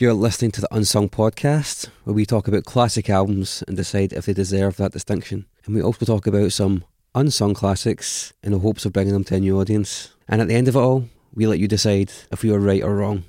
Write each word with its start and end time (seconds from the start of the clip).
You're 0.00 0.14
listening 0.14 0.52
to 0.52 0.60
the 0.60 0.72
Unsung 0.72 1.08
Podcast, 1.08 1.88
where 2.04 2.14
we 2.14 2.24
talk 2.24 2.46
about 2.46 2.64
classic 2.64 3.10
albums 3.10 3.64
and 3.66 3.76
decide 3.76 4.12
if 4.12 4.26
they 4.26 4.32
deserve 4.32 4.76
that 4.76 4.92
distinction. 4.92 5.46
And 5.66 5.74
we 5.74 5.82
also 5.82 6.06
talk 6.06 6.28
about 6.28 6.52
some 6.52 6.84
unsung 7.16 7.52
classics 7.52 8.32
in 8.44 8.52
the 8.52 8.60
hopes 8.60 8.84
of 8.84 8.92
bringing 8.92 9.12
them 9.12 9.24
to 9.24 9.34
a 9.34 9.40
new 9.40 9.58
audience. 9.58 10.14
And 10.28 10.40
at 10.40 10.46
the 10.46 10.54
end 10.54 10.68
of 10.68 10.76
it 10.76 10.78
all, 10.78 11.08
we 11.34 11.48
let 11.48 11.58
you 11.58 11.66
decide 11.66 12.12
if 12.30 12.44
we 12.44 12.52
were 12.52 12.60
right 12.60 12.84
or 12.84 12.94
wrong. 12.94 13.24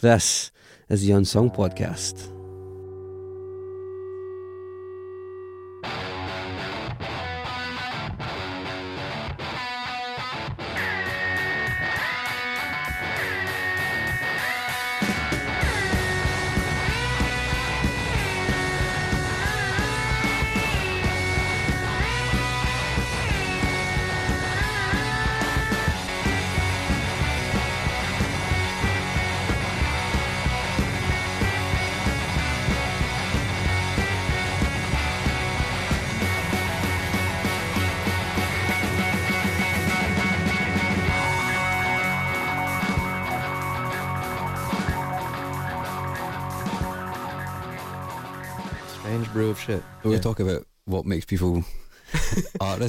This 0.00 0.50
is 0.88 1.04
the 1.04 1.12
Unsung 1.12 1.50
Podcast. 1.50 2.30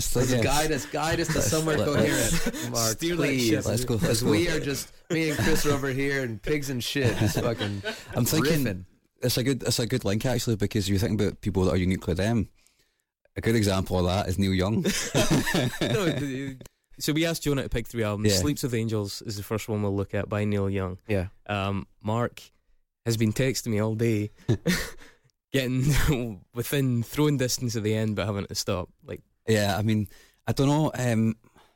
Artists. 0.08 0.16
I 0.16 0.20
Let's 0.20 0.34
guess. 0.34 0.44
guide 0.44 0.72
us, 0.72 0.86
guide 0.88 1.20
us 1.20 1.28
to 1.28 1.34
Let's- 1.36 1.50
somewhere 1.52 1.78
let- 1.78 1.88
coherent, 1.88 2.72
Mark. 2.72 2.92
steer 2.94 3.16
that 3.16 3.22
please. 3.23 3.48
ship. 3.50 3.66
Let's 3.66 3.86
go. 3.86 3.98
Because 3.98 4.23
we 4.23 4.50
are 4.50 4.59
just 4.59 4.92
me 5.09 5.30
and 5.30 5.40
Chris 5.40 5.66
are 5.66 5.72
over 5.73 5.90
here 5.90 6.23
and 6.23 6.42
pigs 6.42 6.70
and 6.70 6.84
shit, 6.84 7.16
just 7.18 7.40
fucking. 7.40 7.82
I'm 8.16 8.26
thinking 8.26 8.64
riffing. 8.66 8.86
it's 9.22 9.38
a 9.38 9.44
good 9.44 9.64
it's 9.64 9.80
a 9.80 9.86
good 9.86 10.06
link 10.06 10.26
actually 10.26 10.56
because 10.56 10.90
you 10.90 10.98
think 11.00 11.20
about 11.20 11.42
people 11.42 11.64
that 11.66 11.72
are 11.72 11.78
unique 11.78 12.08
uniquely 12.08 12.14
them. 12.16 12.50
A 13.36 13.42
good 13.42 13.56
example 13.56 13.98
of 13.98 14.06
that 14.06 14.28
is 14.30 14.38
Neil 14.38 14.54
Young. 14.54 14.86
No, 15.81 16.56
so 17.00 17.12
we 17.12 17.26
asked 17.26 17.42
Jonah 17.42 17.64
to 17.64 17.70
pick 17.70 17.88
three 17.88 18.04
albums. 18.04 18.31
Yeah. 18.31 18.38
Sleeps 18.40 18.62
with 18.62 18.76
Angels 18.76 19.24
is 19.24 19.36
the 19.36 19.42
first 19.44 19.68
one 19.68 19.81
we'll 19.81 19.96
look 19.96 20.14
at 20.14 20.30
by 20.30 20.46
Neil 20.46 20.70
Young. 20.70 21.00
Yeah. 21.08 21.28
Um, 21.48 21.88
Mark 22.04 22.42
has 23.08 23.18
been 23.18 23.34
texting 23.34 23.68
me 23.68 23.80
all 23.81 23.96
day, 23.96 24.30
getting 25.52 26.40
within 26.54 27.02
throwing 27.04 27.38
distance 27.38 27.76
at 27.76 27.81
the 27.84 27.94
end, 27.96 28.16
but 28.16 28.26
having 28.28 28.46
to 28.46 28.56
stop. 28.56 28.90
Like, 29.04 29.22
yeah, 29.48 29.78
I 29.78 29.82
mean, 29.82 30.08
I 30.48 30.52
don't 30.54 30.68
know. 30.68 30.92
Um, 30.96 31.36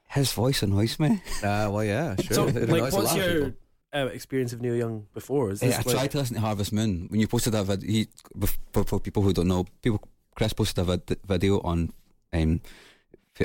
his 0.09 0.31
voice 0.33 0.63
annoys 0.63 0.99
me. 0.99 1.21
Uh, 1.43 1.69
well, 1.71 1.83
yeah, 1.83 2.15
sure. 2.21 2.33
So, 2.35 2.47
It 2.47 2.69
like, 2.69 2.79
a 2.79 2.83
what's 2.83 2.95
lot 2.95 3.19
of 3.19 3.23
your 3.33 3.53
uh, 3.93 4.05
experience 4.07 4.53
of 4.53 4.61
Neil 4.61 4.75
Young 4.75 5.05
before? 5.13 5.51
Is 5.51 5.59
this 5.59 5.73
I 5.75 5.77
like, 5.79 5.87
tried 5.95 6.11
to 6.11 6.17
listen 6.19 6.35
to 6.35 6.41
Harvest 6.41 6.71
Moon 6.73 7.07
when 7.09 7.19
you 7.19 7.27
posted 7.27 7.53
that 7.53 7.63
video. 7.65 7.89
He, 7.89 8.07
for, 8.73 8.83
for 8.83 8.99
people 8.99 9.23
who 9.23 9.33
don't 9.33 9.47
know, 9.47 9.65
people 9.81 10.01
Chris 10.35 10.53
posted 10.53 10.79
a 10.79 10.83
vid- 10.97 11.19
video 11.25 11.59
on 11.61 11.91
um, 12.33 12.61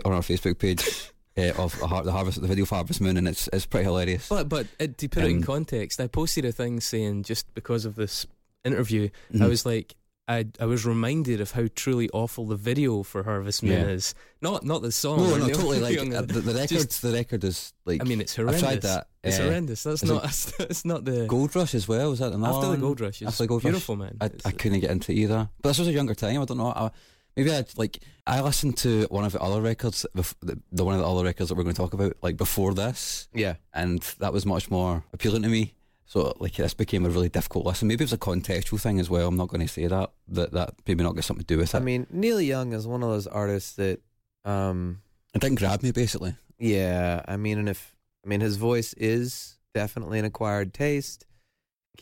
on 0.05 0.13
our 0.13 0.21
Facebook 0.23 0.59
page 0.59 1.11
uh, 1.37 1.53
of 1.63 1.81
a 1.83 1.87
har- 1.87 2.05
the 2.05 2.13
harvest 2.13 2.41
the 2.41 2.47
video 2.49 2.65
for 2.65 2.77
Harvest 2.77 3.01
Moon, 3.01 3.17
and 3.17 3.27
it's 3.29 3.49
it's 3.53 3.67
pretty 3.67 3.85
hilarious. 3.85 4.29
but 4.29 4.49
but 4.49 4.67
uh, 4.81 4.87
to 4.97 5.09
put 5.09 5.25
it 5.25 5.31
in 5.31 5.37
Um, 5.39 5.43
context, 5.43 6.01
I 6.01 6.07
posted 6.07 6.45
a 6.45 6.53
thing 6.53 6.81
saying 6.81 7.25
just 7.25 7.53
because 7.55 7.85
of 7.85 7.95
this 7.97 8.27
interview, 8.65 9.09
I 9.35 9.37
Mhm. 9.39 9.49
was 9.49 9.67
like. 9.67 9.95
I, 10.29 10.47
I 10.61 10.67
was 10.67 10.87
reminded 10.87 11.41
of 11.41 11.51
how 11.51 11.67
truly 11.75 12.09
awful 12.11 12.47
the 12.47 12.55
video 12.57 13.03
for 13.03 13.25
Harvest 13.25 13.63
Moon 13.63 13.73
Yeah. 13.73 13.87
is. 13.89 14.15
Not 14.41 14.65
not 14.65 14.81
the 14.83 14.93
song. 14.93 15.19
no, 15.19 15.37
no, 15.37 15.49
totally. 15.49 15.81
Like 15.81 15.99
uh, 15.99 16.23
the, 16.23 16.41
the 16.41 16.55
record, 16.55 16.69
just- 16.69 17.03
the 17.03 17.13
record 17.13 17.43
is 17.45 17.73
like. 17.85 18.01
I 18.01 18.05
mean, 18.05 18.21
it's 18.21 18.37
horrendous. 18.37 18.63
I've 18.63 18.69
tried 18.69 18.83
that. 18.83 19.07
It's 19.25 19.39
uh, 19.39 19.43
horrendous. 19.43 19.83
That's 19.83 20.03
is 20.03 20.11
it 20.11 20.13
not. 20.15 20.53
It's 20.71 20.85
not 20.85 21.05
the 21.05 21.27
Gold 21.27 21.55
Rush 21.57 21.75
as 21.75 21.89
well. 21.89 22.11
Was 22.11 22.21
that 22.21 22.33
another 22.33 22.57
after 22.59 22.71
the? 22.71 22.77
Gold 22.77 23.01
Rush. 23.01 23.23
After 23.23 23.43
the 23.43 23.47
Gold 23.49 23.65
Rush, 23.65 23.73
beautiful, 23.73 23.97
man. 23.97 24.17
I, 24.21 24.31
I 24.45 24.53
couldn't 24.53 24.81
get 24.81 24.91
into 24.91 25.13
it 25.13 25.17
either. 25.17 25.49
But 25.61 25.71
this 25.71 25.79
was 25.81 25.89
a 25.89 25.93
younger 25.93 26.15
time. 26.15 26.41
I 26.41 26.45
don't 26.45 26.59
know. 26.59 26.69
I, 26.75 26.91
maybe 27.37 27.53
I 27.53 27.65
like 27.77 27.99
I 28.27 28.41
listened 28.43 28.77
to 28.79 29.07
one 29.11 29.25
of 29.25 29.33
the 29.33 29.41
other 29.41 29.61
records, 29.61 30.07
the, 30.15 30.59
the 30.71 30.85
one 30.85 30.95
of 30.95 31.01
the 31.01 31.07
other 31.09 31.25
records 31.25 31.49
that 31.49 31.57
we're 31.57 31.65
going 31.65 31.75
to 31.75 31.81
talk 31.83 31.95
about, 31.95 32.15
like 32.23 32.37
before 32.37 32.75
this, 32.75 33.27
Yeah, 33.35 33.57
and 33.75 34.01
that 34.21 34.33
was 34.33 34.47
much 34.47 34.71
more 34.71 35.03
appealing 35.13 35.43
to 35.43 35.49
me. 35.49 35.75
So 36.13 36.37
like 36.41 36.57
this 36.57 36.75
became 36.75 37.07
a 37.07 37.09
really 37.09 37.31
difficult 37.31 37.65
listen. 37.65 37.89
Maybe 37.89 38.03
it 38.03 38.11
was 38.11 38.13
a 38.13 38.19
contextual 38.19 38.79
thing 38.79 39.01
as 39.01 39.09
well. 39.09 39.29
I'm 39.29 39.37
not 39.39 39.49
going 39.49 39.67
to 39.67 39.73
say 39.73 39.87
that 39.87 40.11
that 40.29 40.53
that 40.53 40.75
maybe 40.87 41.03
not 41.03 41.15
got 41.15 41.25
something 41.25 41.43
to 41.43 41.47
do 41.47 41.57
with 41.57 41.75
it. 41.75 41.79
I 41.79 41.81
mean, 41.81 42.07
Neil 42.11 42.39
Young 42.39 42.75
is 42.75 42.87
one 42.87 43.03
of 43.03 43.09
those 43.09 43.27
artists 43.27 43.77
that, 43.77 44.03
um, 44.45 45.01
it 45.33 45.41
didn't 45.41 45.59
grab 45.59 45.83
me 45.83 45.91
basically. 45.91 46.35
yeah. 46.59 47.23
I 47.27 47.39
mean, 47.39 47.59
and 47.59 47.67
if 47.67 47.97
I 48.27 48.29
mean 48.29 48.43
his 48.43 48.59
voice 48.59 48.93
is 48.93 49.57
definitely 49.73 50.19
an 50.19 50.27
acquired 50.27 50.75
taste. 50.75 51.25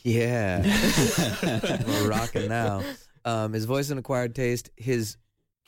Yeah, 0.02 0.62
we're 1.86 2.08
rocking 2.08 2.48
now. 2.48 2.82
Um, 3.24 3.52
his 3.52 3.64
voice 3.64 3.84
is 3.84 3.90
an 3.92 3.98
acquired 3.98 4.34
taste. 4.34 4.70
His 4.76 5.18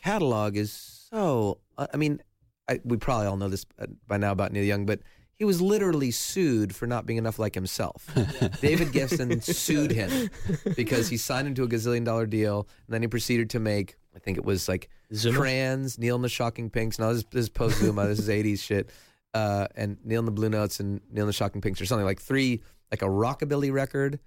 catalog 0.03 0.57
is 0.57 0.73
so. 0.73 1.59
I 1.79 1.97
mean, 1.97 2.21
I, 2.69 2.81
we 2.83 2.97
probably 2.97 3.29
all 3.29 3.37
know 3.37 3.49
this 3.49 3.67
uh, 3.79 3.87
by 4.09 4.17
now 4.17 4.33
about 4.33 4.51
Neil 4.51 4.65
Young, 4.65 4.85
but 4.85 4.99
he 5.39 5.45
was 5.45 5.61
literally 5.61 6.11
sued 6.11 6.75
for 6.75 6.87
not 6.87 7.07
being 7.07 7.19
enough 7.19 7.39
like 7.39 7.55
himself. 7.55 8.09
David 8.61 8.89
Geffen 8.89 9.43
sued 9.43 9.91
him 9.91 10.31
because 10.77 11.09
he 11.09 11.17
signed 11.17 11.49
into 11.49 11.65
a 11.65 11.69
gazillion 11.69 12.05
dollar 12.05 12.27
deal, 12.27 12.69
and 12.87 12.95
then 12.95 13.03
he 13.03 13.09
proceeded 13.09 13.51
to 13.51 13.59
make. 13.59 13.97
I 14.15 14.19
think 14.19 14.37
it 14.37 14.45
was 14.45 14.69
like 14.69 14.91
Zuma? 15.15 15.39
Crayons, 15.39 15.99
Neil 15.99 16.15
and 16.15 16.25
the 16.25 16.29
Shocking 16.29 16.69
Pinks. 16.71 16.99
No, 16.99 17.15
this, 17.15 17.25
this 17.31 17.45
is 17.45 17.49
post 17.49 17.79
Zuma. 17.79 18.07
this 18.07 18.19
is 18.19 18.29
'80s 18.29 18.61
shit. 18.61 18.91
Uh, 19.35 19.67
and 19.75 19.97
Neil 20.05 20.19
and 20.19 20.29
the 20.29 20.33
Blue 20.33 20.51
Notes 20.51 20.79
and 20.79 21.01
Neil 21.11 21.25
and 21.25 21.29
the 21.29 21.33
Shocking 21.33 21.63
Pinks, 21.63 21.81
or 21.81 21.87
something 21.87 22.05
like 22.05 22.21
three, 22.21 22.63
like 22.91 23.03
a 23.03 23.07
rockabilly 23.07 23.73
record, 23.73 24.21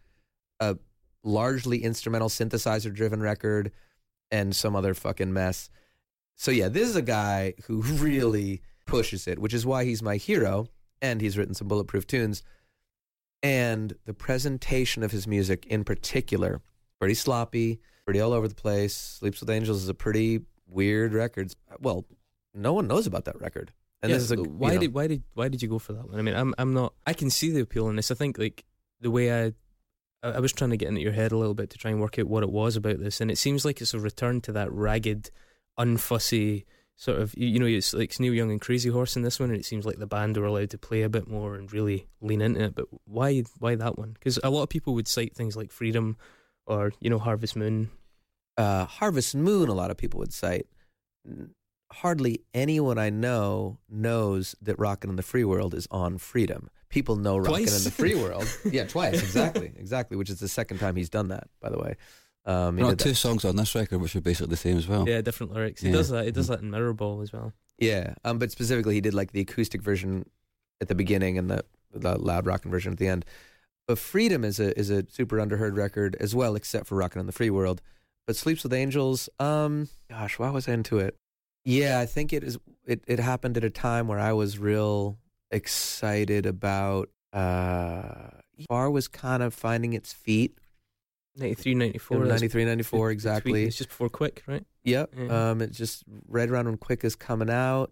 a 0.60 0.78
largely 1.24 1.84
instrumental 1.84 2.28
synthesizer-driven 2.28 3.22
record, 3.22 3.72
and 4.32 4.56
some 4.56 4.76
other 4.76 4.94
fucking 4.94 5.32
mess. 5.32 5.70
So 6.36 6.52
yeah, 6.52 6.68
this 6.68 6.90
is 6.90 6.96
a 6.96 7.02
guy 7.02 7.54
who 7.68 7.82
really 7.82 8.62
pushes 8.86 9.28
it, 9.28 9.40
which 9.40 9.54
is 9.54 9.66
why 9.66 9.86
he's 9.86 10.02
my 10.02 10.18
hero, 10.18 10.68
and 11.02 11.22
he's 11.22 11.38
written 11.38 11.54
some 11.54 11.68
bulletproof 11.68 12.08
tunes. 12.08 12.44
And 13.44 13.94
the 14.06 14.14
presentation 14.14 15.04
of 15.04 15.12
his 15.12 15.28
music, 15.28 15.66
in 15.68 15.84
particular, 15.84 16.62
pretty 17.00 17.14
sloppy, 17.14 17.80
pretty 18.06 18.20
all 18.20 18.34
over 18.34 18.48
the 18.48 18.56
place. 18.56 18.96
Sleeps 18.96 19.40
with 19.40 19.50
Angels 19.50 19.84
is 19.84 19.90
a 19.90 19.94
pretty 19.94 20.42
weird 20.68 21.14
record. 21.14 21.54
Well, 21.80 22.06
no 22.54 22.74
one 22.74 22.88
knows 22.88 23.06
about 23.06 23.26
that 23.26 23.40
record. 23.40 23.72
And 24.02 24.10
Yeah, 24.10 24.18
this 24.18 24.24
is 24.24 24.32
a 24.32 24.36
why 24.38 24.74
know, 24.74 24.82
did 24.82 24.94
why 24.94 25.08
did 25.08 25.24
why 25.34 25.48
did 25.48 25.62
you 25.62 25.68
go 25.68 25.80
for 25.80 25.94
that 25.94 26.08
one? 26.08 26.20
I 26.20 26.22
mean, 26.22 26.36
I'm 26.36 26.54
I'm 26.58 26.74
not. 26.74 26.94
I 27.06 27.14
can 27.14 27.30
see 27.30 27.52
the 27.52 27.62
appeal 27.62 27.88
in 27.90 27.96
this. 27.96 28.12
I 28.12 28.16
think 28.16 28.38
like 28.38 28.66
the 29.02 29.12
way 29.12 29.46
I. 29.46 29.54
I 30.24 30.32
I 30.32 30.40
was 30.40 30.54
trying 30.54 30.72
to 30.72 30.78
get 30.78 30.90
into 30.90 31.02
your 31.02 31.12
head 31.12 31.32
a 31.32 31.38
little 31.38 31.54
bit 31.54 31.70
to 31.72 31.78
try 31.78 31.92
and 31.92 32.02
work 32.02 32.18
out 32.18 32.28
what 32.28 32.44
it 32.44 32.50
was 32.50 32.76
about 32.76 33.00
this, 33.00 33.22
and 33.22 33.30
it 33.30 33.38
seems 33.38 33.64
like 33.64 33.82
it's 33.82 33.94
a 33.94 34.00
return 34.00 34.42
to 34.42 34.52
that 34.54 34.72
ragged, 34.72 35.30
unfussy 35.80 36.66
sort 36.96 37.20
of. 37.20 37.34
You, 37.38 37.48
you 37.48 37.60
know, 37.60 37.66
it's 37.66 37.94
like 37.94 38.10
it's 38.10 38.20
Neil 38.20 38.34
Young 38.34 38.52
and 38.52 38.62
Crazy 38.62 38.90
Horse 38.90 39.16
in 39.16 39.22
this 39.22 39.40
one, 39.40 39.50
and 39.50 39.60
it 39.60 39.66
seems 39.66 39.86
like 39.86 39.98
the 40.00 40.08
band 40.08 40.38
were 40.38 40.46
allowed 40.46 40.70
to 40.72 40.78
play 40.78 41.02
a 41.04 41.10
bit 41.10 41.28
more 41.28 41.56
and 41.56 41.72
really 41.72 42.08
lean 42.22 42.42
into 42.42 42.64
it. 42.64 42.76
But 42.76 42.86
why 43.06 43.44
why 43.60 43.76
that 43.76 43.98
one? 43.98 44.12
Because 44.14 44.40
a 44.44 44.50
lot 44.50 44.64
of 44.64 44.70
people 44.70 44.94
would 44.96 45.08
cite 45.08 45.36
things 45.36 45.56
like 45.56 45.72
Freedom, 45.72 46.18
or 46.66 46.94
you 47.00 47.10
know 47.10 47.20
Harvest 47.20 47.56
Moon. 47.56 47.90
uh, 48.58 48.86
Harvest 48.86 49.36
Moon, 49.36 49.70
a 49.70 49.74
lot 49.74 49.92
of 49.92 49.98
people 49.98 50.20
would 50.20 50.34
cite. 50.34 50.68
Hardly 51.92 52.42
anyone 52.54 52.98
I 52.98 53.10
know 53.10 53.80
knows 53.90 54.56
that 54.62 54.78
Rockin' 54.80 55.10
in 55.10 55.16
the 55.16 55.24
Free 55.24 55.44
World 55.44 55.74
is 55.74 55.88
on 55.92 56.18
Freedom. 56.18 56.70
People 56.90 57.16
know 57.16 57.38
Rockin' 57.38 57.68
in 57.68 57.84
the 57.84 57.92
Free 57.92 58.16
World. 58.16 58.46
yeah, 58.72 58.86
twice, 58.86 59.22
exactly, 59.22 59.72
exactly. 59.78 60.18
Which 60.18 60.30
is 60.30 60.40
the 60.40 60.48
second 60.48 60.80
time 60.80 60.96
he's 60.96 61.10
done 61.10 61.28
that, 61.30 61.48
by 61.62 61.70
the 61.70 61.78
way. 61.78 61.96
Um, 62.46 62.76
There 62.76 62.86
are 62.86 62.90
did 62.92 63.00
that- 63.00 63.04
two 63.04 63.14
songs 63.16 63.44
on 63.44 63.56
this 63.56 63.74
record 63.74 64.00
which 64.00 64.16
are 64.16 64.22
basically 64.22 64.52
the 64.52 64.58
same 64.58 64.78
as 64.78 64.88
well. 64.88 65.08
Yeah, 65.08 65.22
different 65.22 65.52
lyrics. 65.54 65.82
He 65.82 65.88
Yeah. 65.90 65.94
does 65.96 66.10
that. 66.10 66.26
He 66.26 66.32
does 66.32 66.48
that 66.48 66.62
in 66.62 66.70
Mirrorball 66.70 67.24
as 67.24 67.34
well. 67.34 67.54
Yeah, 67.80 68.14
um, 68.24 68.38
but 68.40 68.52
specifically, 68.52 68.94
he 68.96 69.02
did 69.02 69.14
like 69.14 69.32
the 69.32 69.42
acoustic 69.42 69.82
version 69.82 70.30
at 70.80 70.88
the 70.88 70.96
beginning 70.96 71.38
and 71.38 71.50
the 71.50 71.66
the 71.92 72.18
loud 72.18 72.46
rockin' 72.46 72.70
version 72.72 72.92
at 72.94 73.00
the 73.00 73.08
end. 73.08 73.26
But 73.88 73.98
Freedom 74.00 74.44
is 74.44 74.60
a 74.60 74.78
is 74.80 74.90
a 74.90 75.06
super 75.10 75.38
underheard 75.38 75.76
record 75.78 76.16
as 76.20 76.36
well, 76.36 76.56
except 76.56 76.88
for 76.88 76.96
Rockin' 76.96 77.20
in 77.20 77.26
the 77.26 77.32
Free 77.32 77.50
World. 77.50 77.82
But 78.28 78.36
Sleeps 78.36 78.64
with 78.64 78.74
Angels, 78.74 79.30
um, 79.40 79.90
gosh, 80.10 80.38
why 80.40 80.50
was 80.50 80.68
I 80.68 80.74
into 80.74 80.98
it? 81.00 81.16
Yeah, 81.64 82.00
I 82.00 82.06
think 82.06 82.32
it 82.34 82.44
is. 82.44 82.58
It 82.86 83.04
it 83.08 83.20
happened 83.20 83.58
at 83.58 83.64
a 83.64 83.70
time 83.70 84.08
where 84.08 84.20
I 84.20 84.34
was 84.34 84.60
real 84.60 85.18
excited 85.52 86.46
about. 86.46 87.10
Uh, 87.34 88.30
Far 88.70 88.90
was 88.90 89.08
kind 89.08 89.44
of 89.44 89.54
finding 89.54 89.94
its 89.94 90.14
feet. 90.14 90.58
93, 91.36 91.76
94. 91.76 92.26
93, 92.26 92.66
94, 92.66 93.00
between- 93.00 93.12
exactly. 93.14 93.64
It's 93.66 93.78
just 93.78 93.90
before 93.90 94.10
Quick, 94.10 94.44
right? 94.48 94.66
Yep. 94.84 95.14
Yeah. 95.18 95.50
Um, 95.52 95.62
it 95.62 95.72
just 95.72 96.04
right 96.28 96.50
around 96.50 96.66
when 96.66 96.78
Quick 96.78 97.04
is 97.04 97.16
coming 97.16 97.50
out. 97.50 97.92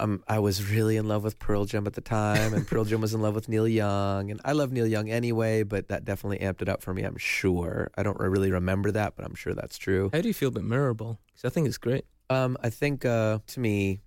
um, 0.00 0.22
I 0.28 0.38
was 0.38 0.70
really 0.70 0.96
in 0.96 1.08
love 1.08 1.24
with 1.24 1.40
Pearl 1.40 1.64
Jam 1.64 1.84
at 1.88 1.94
the 1.94 2.00
time, 2.00 2.54
and 2.54 2.64
Pearl 2.68 2.84
Jam 2.84 3.00
was 3.00 3.14
in 3.14 3.20
love 3.20 3.34
with 3.34 3.48
Neil 3.48 3.66
Young, 3.66 4.30
and 4.30 4.40
I 4.44 4.52
love 4.52 4.70
Neil 4.70 4.86
Young 4.86 5.10
anyway, 5.10 5.64
but 5.64 5.88
that 5.88 6.04
definitely 6.04 6.38
amped 6.38 6.62
it 6.62 6.68
up 6.68 6.82
for 6.82 6.94
me. 6.94 7.02
I'm 7.02 7.16
sure. 7.16 7.90
I 7.96 8.04
don't 8.04 8.18
really 8.20 8.52
remember 8.52 8.92
that, 8.92 9.16
but 9.16 9.24
I'm 9.24 9.34
sure 9.34 9.54
that's 9.54 9.76
true. 9.76 10.10
How 10.12 10.20
do 10.20 10.28
you 10.28 10.34
feel 10.34 10.50
about 10.50 10.62
Mirrorball? 10.62 11.18
Because 11.26 11.44
I 11.44 11.48
think 11.48 11.66
it's 11.66 11.78
great. 11.78 12.04
Um, 12.30 12.56
I 12.62 12.70
think 12.70 13.04
uh, 13.04 13.38
to 13.48 13.58
me, 13.60 14.02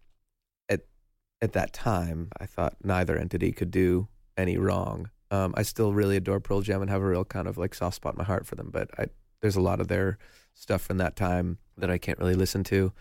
at 0.70 0.82
at 1.42 1.52
that 1.54 1.74
time, 1.74 2.30
I 2.40 2.46
thought 2.46 2.76
neither 2.84 3.18
entity 3.18 3.52
could 3.52 3.72
do 3.72 4.08
any 4.38 4.58
wrong. 4.58 5.10
Um, 5.32 5.54
I 5.58 5.64
still 5.64 5.94
really 5.94 6.18
adore 6.18 6.40
Pearl 6.40 6.62
Jam 6.62 6.82
and 6.82 6.90
have 6.92 7.02
a 7.02 7.06
real 7.08 7.24
kind 7.26 7.48
of 7.48 7.58
like 7.58 7.74
soft 7.74 7.96
spot 7.96 8.14
in 8.14 8.18
my 8.18 8.24
heart 8.26 8.46
for 8.46 8.56
them, 8.56 8.70
but 8.72 8.90
I, 9.00 9.06
there's 9.42 9.56
a 9.56 9.62
lot 9.62 9.80
of 9.80 9.88
their 9.88 10.18
stuff 10.54 10.82
from 10.82 10.98
that 10.98 11.16
time 11.16 11.58
that 11.78 11.90
I 11.90 11.98
can't 11.98 12.20
really 12.20 12.36
listen 12.36 12.64
to. 12.66 12.92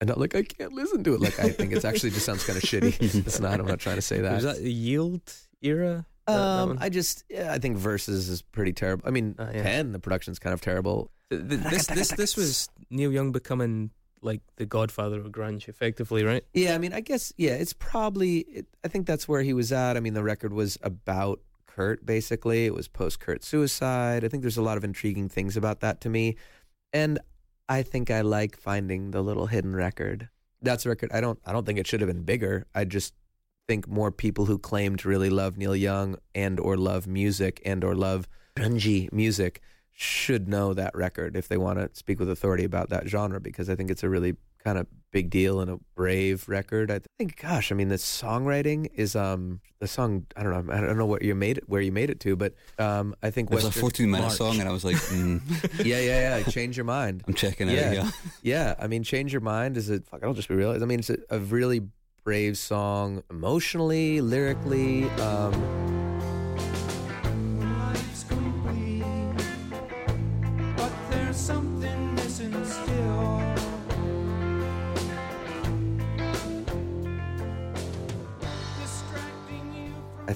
And 0.00 0.08
not 0.08 0.18
like 0.18 0.34
I 0.34 0.42
can't 0.42 0.72
listen 0.72 1.02
to 1.04 1.14
it. 1.14 1.20
Like 1.20 1.38
I 1.38 1.48
think 1.50 1.72
it's 1.72 1.84
actually 1.84 2.10
just 2.10 2.26
sounds 2.26 2.44
kind 2.44 2.56
of 2.56 2.62
shitty. 2.62 3.00
It's 3.26 3.40
not. 3.40 3.58
I'm 3.60 3.66
not 3.66 3.80
trying 3.80 3.96
to 3.96 4.02
say 4.02 4.20
that. 4.20 4.32
Was 4.34 4.44
that 4.44 4.58
the 4.58 4.72
Yield 4.72 5.22
era? 5.62 6.06
That- 6.26 6.32
that 6.32 6.40
um, 6.40 6.68
one? 6.70 6.78
I 6.80 6.88
just 6.88 7.24
yeah, 7.28 7.52
I 7.52 7.58
think 7.58 7.76
Versus 7.76 8.28
is 8.28 8.40
pretty 8.40 8.72
terrible. 8.72 9.04
I 9.06 9.10
mean, 9.10 9.34
Uh, 9.38 9.50
yeah. 9.52 9.62
Ten 9.62 9.92
the 9.92 9.98
production's 9.98 10.38
kind 10.38 10.54
of 10.54 10.60
terrible. 10.60 11.10
Th- 11.30 11.48
th- 11.48 11.60
this 11.60 11.86
this 11.86 12.08
this 12.10 12.36
was 12.36 12.68
Neil 12.90 13.12
Young 13.12 13.30
becoming 13.32 13.90
like 14.22 14.40
the 14.56 14.64
godfather 14.64 15.20
of 15.20 15.26
grunge, 15.26 15.68
effectively, 15.68 16.24
right? 16.24 16.42
Yeah, 16.54 16.74
I 16.74 16.78
mean, 16.78 16.92
I 16.94 17.00
guess 17.00 17.32
yeah, 17.36 17.52
it's 17.52 17.74
probably. 17.74 18.38
It, 18.38 18.66
I 18.82 18.88
think 18.88 19.06
that's 19.06 19.28
where 19.28 19.42
he 19.42 19.52
was 19.52 19.70
at. 19.70 19.96
I 19.96 20.00
mean, 20.00 20.14
the 20.14 20.22
record 20.22 20.52
was 20.54 20.78
about 20.82 21.40
Kurt 21.74 22.06
basically. 22.06 22.66
It 22.66 22.74
was 22.74 22.86
post 22.86 23.18
Kurt 23.18 23.42
suicide. 23.42 24.24
I 24.24 24.28
think 24.28 24.42
there's 24.42 24.56
a 24.56 24.62
lot 24.62 24.76
of 24.76 24.84
intriguing 24.84 25.28
things 25.28 25.56
about 25.56 25.80
that 25.80 26.00
to 26.02 26.08
me, 26.08 26.36
and 26.92 27.18
I 27.68 27.82
think 27.82 28.10
I 28.10 28.20
like 28.20 28.56
finding 28.56 29.10
the 29.10 29.22
little 29.22 29.46
hidden 29.46 29.74
record. 29.74 30.28
That's 30.62 30.86
a 30.86 30.88
record. 30.88 31.10
I 31.12 31.20
don't. 31.20 31.38
I 31.44 31.52
don't 31.52 31.66
think 31.66 31.78
it 31.78 31.86
should 31.86 32.00
have 32.00 32.08
been 32.08 32.22
bigger. 32.22 32.66
I 32.74 32.84
just 32.84 33.14
think 33.66 33.88
more 33.88 34.12
people 34.12 34.44
who 34.44 34.58
claim 34.58 34.96
to 34.96 35.08
really 35.08 35.30
love 35.30 35.56
Neil 35.56 35.74
Young 35.74 36.16
and 36.34 36.60
or 36.60 36.76
love 36.76 37.06
music 37.06 37.60
and 37.64 37.82
or 37.82 37.94
love 37.94 38.28
grungy 38.56 39.12
music 39.12 39.60
should 39.90 40.48
know 40.48 40.74
that 40.74 40.94
record 40.94 41.36
if 41.36 41.48
they 41.48 41.56
want 41.56 41.78
to 41.78 41.88
speak 41.92 42.18
with 42.20 42.28
authority 42.28 42.64
about 42.64 42.90
that 42.90 43.08
genre 43.08 43.40
because 43.40 43.70
I 43.70 43.74
think 43.74 43.90
it's 43.90 44.02
a 44.02 44.08
really 44.08 44.36
kind 44.62 44.78
of 44.78 44.86
big 45.14 45.30
deal 45.30 45.60
and 45.60 45.70
a 45.70 45.78
brave 45.94 46.48
record. 46.48 46.90
I 46.90 47.00
think, 47.18 47.40
gosh, 47.40 47.70
I 47.70 47.76
mean, 47.76 47.88
the 47.88 47.94
songwriting 47.96 48.88
is 48.94 49.14
um 49.14 49.60
the 49.78 49.86
song. 49.86 50.26
I 50.36 50.42
don't 50.42 50.66
know. 50.66 50.72
I 50.74 50.80
don't 50.80 50.98
know 50.98 51.06
what 51.06 51.22
you 51.22 51.34
made 51.36 51.56
it 51.58 51.68
where 51.68 51.80
you 51.80 51.92
made 51.92 52.10
it 52.10 52.18
to, 52.20 52.34
but 52.36 52.52
um 52.78 53.14
I 53.22 53.30
think 53.30 53.50
It 53.50 53.54
was 53.54 53.64
a 53.64 53.68
Western- 53.68 53.80
14 53.80 54.10
minute 54.10 54.24
March. 54.24 54.36
song, 54.36 54.58
and 54.60 54.68
I 54.68 54.72
was 54.72 54.84
like, 54.84 54.96
mm, 54.96 55.40
yeah, 55.84 56.00
yeah, 56.00 56.38
yeah. 56.38 56.42
Change 56.50 56.76
your 56.76 56.84
mind. 56.84 57.22
I'm 57.28 57.34
checking 57.34 57.68
Yeah. 57.68 57.86
out. 57.88 57.94
Yeah. 57.94 58.10
Yeah, 58.42 58.74
I 58.78 58.88
mean, 58.88 59.04
change 59.04 59.32
your 59.32 59.40
mind 59.40 59.76
is 59.76 59.88
a 59.88 60.00
fuck. 60.00 60.24
I'll 60.24 60.34
just 60.34 60.48
be 60.48 60.56
real. 60.56 60.70
I 60.72 60.78
mean, 60.84 60.98
it's 60.98 61.10
a, 61.10 61.18
a 61.30 61.38
really 61.38 61.80
brave 62.24 62.58
song, 62.58 63.22
emotionally, 63.30 64.20
lyrically. 64.20 65.04
Um, 65.20 65.93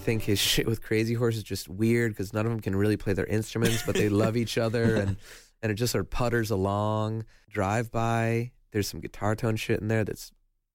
think 0.08 0.22
his 0.22 0.38
shit 0.50 0.66
with 0.66 0.82
Crazy 0.82 1.14
Horse 1.14 1.36
is 1.36 1.42
just 1.42 1.68
weird 1.68 2.12
because 2.12 2.32
none 2.32 2.46
of 2.46 2.50
them 2.52 2.60
can 2.60 2.74
really 2.74 2.96
play 2.96 3.12
their 3.12 3.26
instruments, 3.26 3.82
but 3.84 3.94
they 3.94 4.08
love 4.24 4.36
each 4.36 4.56
other, 4.58 4.96
and 4.96 5.16
and 5.62 5.70
it 5.72 5.74
just 5.74 5.92
sort 5.92 6.04
of 6.04 6.10
putters 6.10 6.50
along. 6.50 7.24
Drive 7.50 7.90
by. 7.90 8.52
There's 8.72 8.88
some 8.88 9.00
guitar 9.00 9.34
tone 9.34 9.56
shit 9.56 9.80
in 9.80 9.88
there 9.88 10.04
that's 10.04 10.30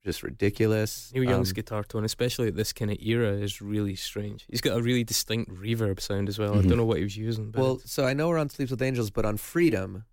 just 0.06 0.22
ridiculous. 0.24 1.12
Neil 1.14 1.24
Young's 1.24 1.52
Um, 1.52 1.54
guitar 1.54 1.84
tone, 1.84 2.04
especially 2.04 2.48
at 2.50 2.56
this 2.56 2.74
kind 2.74 2.92
of 2.92 2.98
era, 3.00 3.32
is 3.34 3.62
really 3.62 3.96
strange. 3.96 4.46
He's 4.50 4.60
got 4.62 4.78
a 4.78 4.82
really 4.82 5.04
distinct 5.04 5.50
reverb 5.52 6.00
sound 6.02 6.28
as 6.30 6.38
well. 6.38 6.54
I 6.56 6.58
Mhm. 6.62 6.68
don't 6.70 6.78
know 6.78 6.86
what 6.86 6.98
he 6.98 7.04
was 7.04 7.16
using. 7.16 7.52
But 7.52 7.62
Well, 7.62 7.82
so 7.86 8.06
I 8.06 8.14
know 8.14 8.28
we're 8.30 8.38
on 8.40 8.50
Sleeps 8.50 8.72
with 8.72 8.82
Angels, 8.82 9.12
but 9.12 9.26
on 9.26 9.38
Freedom, 9.38 10.04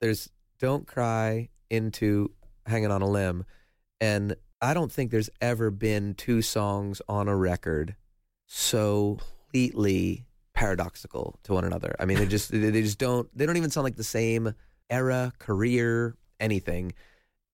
there's 0.00 0.28
Don't 0.58 0.86
Cry 0.86 1.48
into 1.70 2.32
Hanging 2.66 2.90
on 2.90 3.00
a 3.00 3.08
Limb. 3.08 3.44
And 4.00 4.36
I 4.60 4.74
don't 4.74 4.92
think 4.92 5.10
there's 5.10 5.30
ever 5.40 5.70
been 5.70 6.14
two 6.14 6.42
songs 6.42 7.00
on 7.08 7.26
a 7.28 7.36
record 7.36 7.94
so 8.48 9.18
completely 9.50 10.24
paradoxical 10.54 11.38
to 11.44 11.52
one 11.52 11.64
another. 11.64 11.94
I 12.00 12.04
mean, 12.06 12.18
they 12.18 12.26
just 12.26 12.50
they 12.50 12.58
they 12.70 12.82
just 12.82 12.98
don't 12.98 13.28
they 13.36 13.46
don't 13.46 13.56
even 13.56 13.70
sound 13.70 13.84
like 13.84 13.96
the 13.96 14.02
same 14.04 14.54
era, 14.90 15.32
career, 15.38 16.16
anything. 16.40 16.92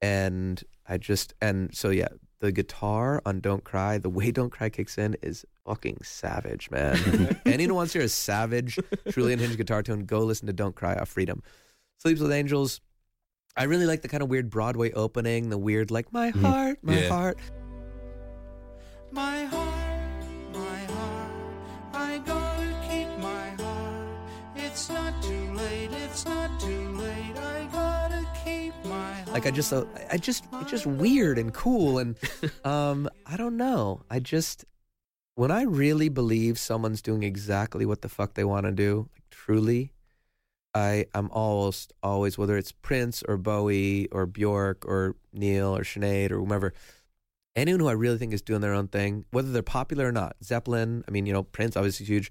And 0.01 0.63
I 0.89 0.97
just 0.99 1.35
and 1.43 1.75
so 1.75 1.91
yeah, 1.91 2.09
the 2.41 2.53
guitar 2.53 3.21
on 3.27 3.41
Don't 3.41 3.65
Cry, 3.65 3.99
the 3.99 4.09
way 4.09 4.31
Don't 4.31 4.51
Cry 4.51 4.69
kicks 4.71 4.97
in 4.97 5.17
is 5.23 5.45
fucking 5.67 5.99
savage, 6.03 6.71
man. 6.71 7.39
Anyone 7.47 7.69
who 7.71 7.75
wants 7.75 7.93
to 7.93 7.99
hear 7.99 8.07
a 8.07 8.09
savage, 8.09 8.79
truly 9.11 9.33
unhinged 9.33 9.57
guitar 9.57 9.83
tone, 9.83 10.05
go 10.05 10.21
listen 10.21 10.47
to 10.47 10.53
Don't 10.53 10.75
Cry 10.75 10.95
off 10.95 11.09
Freedom. 11.11 11.43
Sleeps 11.99 12.21
with 12.21 12.33
Angels. 12.33 12.81
I 13.57 13.65
really 13.65 13.87
like 13.87 14.03
the 14.03 14.09
kind 14.09 14.23
of 14.23 14.29
weird 14.29 14.51
Broadway 14.51 14.93
opening, 14.93 15.49
the 15.49 15.59
weird 15.59 15.91
like 15.91 16.13
my 16.13 16.33
Mhm. 16.33 16.41
heart, 16.43 16.79
my 16.83 17.01
Yeah. 17.01 17.09
heart. 17.09 17.39
my 19.13 19.45
heart, 19.45 19.74
Like 29.35 29.47
I 29.47 29.51
just, 29.51 29.73
uh, 29.73 29.85
I 30.13 30.17
just, 30.17 30.45
it's 30.61 30.71
just 30.71 30.87
weird 30.87 31.39
and 31.39 31.53
cool, 31.53 31.99
and 31.99 32.17
um, 32.65 33.09
I 33.27 33.37
don't 33.37 33.57
know. 33.57 34.03
I 34.09 34.21
just, 34.21 34.65
when 35.35 35.51
I 35.51 35.63
really 35.63 36.09
believe 36.09 36.57
someone's 36.57 37.03
doing 37.03 37.25
exactly 37.25 37.85
what 37.85 38.03
the 38.03 38.09
fuck 38.09 38.35
they 38.35 38.45
want 38.45 38.67
to 38.67 38.71
do, 38.71 39.09
like 39.13 39.25
truly, 39.33 39.93
I, 40.73 41.07
I'm 41.15 41.33
almost 41.33 41.93
always 42.01 42.39
whether 42.39 42.57
it's 42.57 42.71
Prince 42.71 43.25
or 43.27 43.37
Bowie 43.37 44.07
or 44.13 44.25
Bjork 44.27 44.87
or 44.87 45.17
Neil 45.33 45.77
or 45.77 45.83
Sinead 45.83 46.31
or 46.31 46.39
whomever, 46.39 46.73
anyone 47.57 47.81
who 47.81 47.89
I 47.89 47.93
really 47.93 48.19
think 48.19 48.35
is 48.35 48.43
doing 48.43 48.61
their 48.61 48.73
own 48.73 48.87
thing, 48.87 49.25
whether 49.33 49.51
they're 49.51 49.65
popular 49.65 50.07
or 50.07 50.13
not. 50.13 50.37
Zeppelin, 50.45 51.03
I 51.09 51.11
mean, 51.11 51.27
you 51.27 51.33
know, 51.33 51.43
Prince 51.43 51.77
obviously 51.77 52.07
huge. 52.07 52.31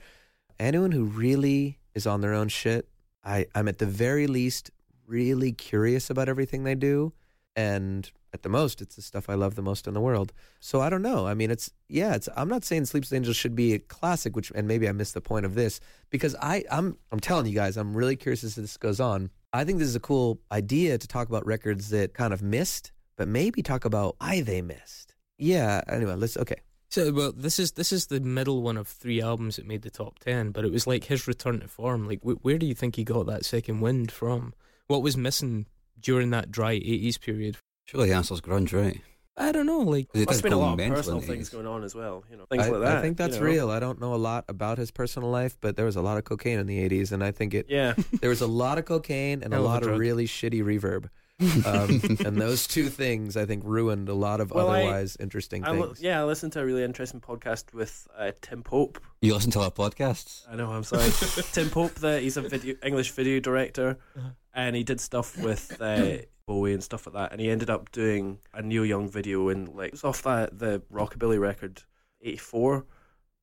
Anyone 0.57 0.93
who 0.93 1.03
really 1.03 1.79
is 1.95 2.07
on 2.07 2.21
their 2.21 2.33
own 2.33 2.47
shit, 2.47 2.87
I, 3.25 3.47
I'm 3.53 3.67
at 3.67 3.79
the 3.79 3.85
very 3.85 4.25
least 4.25 4.71
really 5.07 5.51
curious 5.51 6.09
about 6.09 6.29
everything 6.29 6.63
they 6.63 6.75
do. 6.75 7.13
And 7.55 8.09
at 8.33 8.41
the 8.41 8.49
most, 8.49 8.81
it's 8.81 8.95
the 8.95 9.01
stuff 9.01 9.29
I 9.29 9.35
love 9.35 9.55
the 9.55 9.61
most 9.61 9.87
in 9.87 9.93
the 9.93 10.01
world. 10.01 10.33
So 10.59 10.81
I 10.81 10.89
don't 10.89 11.03
know. 11.03 11.27
I 11.27 11.35
mean, 11.35 11.51
it's 11.51 11.69
yeah. 11.87 12.15
It's 12.15 12.27
I'm 12.35 12.49
not 12.49 12.63
saying 12.63 12.85
Sleeps 12.85 13.13
Angels 13.13 13.35
should 13.35 13.55
be 13.55 13.73
a 13.73 13.79
classic, 13.79 14.35
which 14.35 14.51
and 14.55 14.67
maybe 14.67 14.89
I 14.89 14.91
missed 14.91 15.13
the 15.13 15.21
point 15.21 15.45
of 15.45 15.53
this 15.53 15.79
because 16.09 16.35
I 16.41 16.63
I'm 16.71 16.97
I'm 17.11 17.19
telling 17.19 17.45
you 17.45 17.53
guys, 17.53 17.77
I'm 17.77 17.95
really 17.95 18.15
curious 18.15 18.43
as 18.43 18.55
this 18.55 18.75
goes 18.77 18.99
on. 18.99 19.29
I 19.53 19.63
think 19.63 19.77
this 19.77 19.87
is 19.87 19.95
a 19.95 19.99
cool 19.99 20.39
idea 20.51 20.97
to 20.97 21.07
talk 21.07 21.29
about 21.29 21.45
records 21.45 21.89
that 21.91 22.15
kind 22.15 22.33
of 22.33 22.41
missed, 22.41 22.91
but 23.17 23.27
maybe 23.27 23.61
talk 23.61 23.85
about 23.85 24.15
why 24.17 24.41
they 24.41 24.63
missed. 24.63 25.13
Yeah. 25.37 25.81
Anyway, 25.87 26.15
let's 26.15 26.35
okay. 26.37 26.61
So, 26.89 27.11
well, 27.11 27.31
this 27.35 27.57
is 27.59 27.71
this 27.71 27.91
is 27.91 28.07
the 28.07 28.19
middle 28.19 28.61
one 28.61 28.77
of 28.77 28.87
three 28.87 29.21
albums 29.21 29.55
that 29.55 29.67
made 29.67 29.81
the 29.83 29.89
top 29.89 30.19
ten, 30.19 30.51
but 30.51 30.63
it 30.63 30.71
was 30.71 30.87
like 30.87 31.05
his 31.05 31.27
return 31.27 31.59
to 31.59 31.67
form. 31.67 32.07
Like, 32.07 32.21
wh- 32.21 32.43
where 32.43 32.57
do 32.57 32.65
you 32.65 32.75
think 32.75 32.95
he 32.95 33.03
got 33.03 33.25
that 33.27 33.45
second 33.45 33.81
wind 33.81 34.11
from? 34.11 34.53
What 34.87 35.01
was 35.01 35.17
missing 35.17 35.67
during 35.99 36.31
that 36.31 36.51
dry 36.51 36.75
'80s 36.75 37.19
period? 37.19 37.57
Surely 37.85 38.09
the 38.09 38.15
answer's 38.15 38.41
grunge, 38.41 38.73
right? 38.73 39.01
I 39.35 39.51
don't 39.51 39.65
know. 39.65 39.79
Like, 39.79 40.09
it 40.13 40.27
Must 40.27 40.43
been 40.43 40.53
a 40.53 40.55
go 40.55 40.61
lot 40.61 40.79
of 40.79 40.87
personal 40.89 41.19
things 41.19 41.49
going 41.49 41.65
on 41.65 41.83
as 41.83 41.95
well. 41.95 42.23
You 42.29 42.37
know, 42.37 42.45
things 42.45 42.67
I, 42.67 42.69
like 42.69 42.81
that. 42.81 42.97
I 42.97 43.01
think 43.01 43.17
that's 43.17 43.35
you 43.35 43.41
know? 43.41 43.47
real. 43.47 43.71
I 43.71 43.79
don't 43.79 43.99
know 43.99 44.13
a 44.13 44.15
lot 44.15 44.45
about 44.47 44.77
his 44.77 44.91
personal 44.91 45.29
life, 45.29 45.57
but 45.59 45.75
there 45.75 45.85
was 45.85 45.95
a 45.95 46.01
lot 46.01 46.17
of 46.17 46.23
cocaine 46.23 46.59
in 46.59 46.67
the 46.67 46.87
80s, 46.87 47.11
and 47.11 47.23
I 47.23 47.31
think 47.31 47.55
it 47.55 47.65
Yeah, 47.67 47.95
there 48.21 48.29
was 48.29 48.41
a 48.41 48.47
lot 48.47 48.77
of 48.77 48.85
cocaine 48.85 49.41
and 49.41 49.53
a 49.53 49.59
a 49.59 49.61
lot 49.61 49.81
of 49.81 49.89
drug. 49.89 49.99
really 49.99 50.27
shitty 50.27 50.61
reverb. 50.61 51.09
Um, 51.39 52.01
and 52.25 52.39
those 52.39 52.67
two 52.67 52.89
things, 52.89 53.35
I 53.35 53.45
think, 53.45 53.63
ruined 53.65 54.07
a 54.09 54.13
lot 54.13 54.39
of 54.39 54.51
Well, 54.51 54.69
I- 54.69 54.81
otherwise 54.83 55.17
interesting 55.19 55.65
I 55.65 55.71
li- 55.71 55.81
things. 55.87 56.01
yeah. 56.01 56.21
I 56.21 56.23
listened 56.25 56.53
to 56.53 56.61
a 56.61 56.65
really 56.65 56.83
interesting 56.83 57.19
podcast 57.21 57.73
with 57.73 58.07
uh, 58.17 58.31
Tim 58.41 58.63
Pope. 58.63 58.99
You 59.21 59.33
listen 59.33 59.51
to 59.51 59.59
our 59.61 59.71
podcasts? 59.71 60.43
I 60.49 60.55
know. 60.55 60.69
I'm 60.69 60.83
sorry, 60.83 61.09
Tim 61.51 61.69
Pope. 61.69 61.95
The, 61.95 62.19
he's 62.19 62.37
a 62.37 62.41
video 62.41 62.75
English 62.83 63.11
video 63.11 63.39
director, 63.39 63.97
Uh-huh. 64.17 64.29
and 64.53 64.75
he 64.75 64.83
did 64.83 64.99
stuff 65.01 65.37
with 65.37 65.81
uh, 65.81 66.17
Bowie 66.47 66.73
and 66.73 66.83
stuff 66.83 67.07
like 67.07 67.15
that. 67.15 67.31
And 67.31 67.41
he 67.41 67.49
ended 67.49 67.69
up 67.69 67.91
doing 67.91 68.39
a 68.53 68.61
Neil 68.61 68.85
Young 68.85 69.09
video 69.09 69.49
and 69.49 69.69
like 69.69 69.87
it 69.87 69.93
was 69.93 70.03
off 70.03 70.21
that 70.23 70.59
the 70.59 70.81
Rockabilly 70.93 71.39
record, 71.39 71.81
'84, 72.21 72.85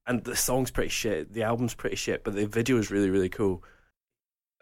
and 0.07 0.23
the 0.25 0.37
song's 0.37 0.71
pretty 0.71 0.91
shit. 0.91 1.33
The 1.33 1.43
album's 1.43 1.75
pretty 1.75 1.97
shit, 1.97 2.25
but 2.25 2.35
the 2.35 2.47
video 2.47 2.79
is 2.79 2.91
really 2.91 3.11
really 3.11 3.29
cool. 3.31 3.63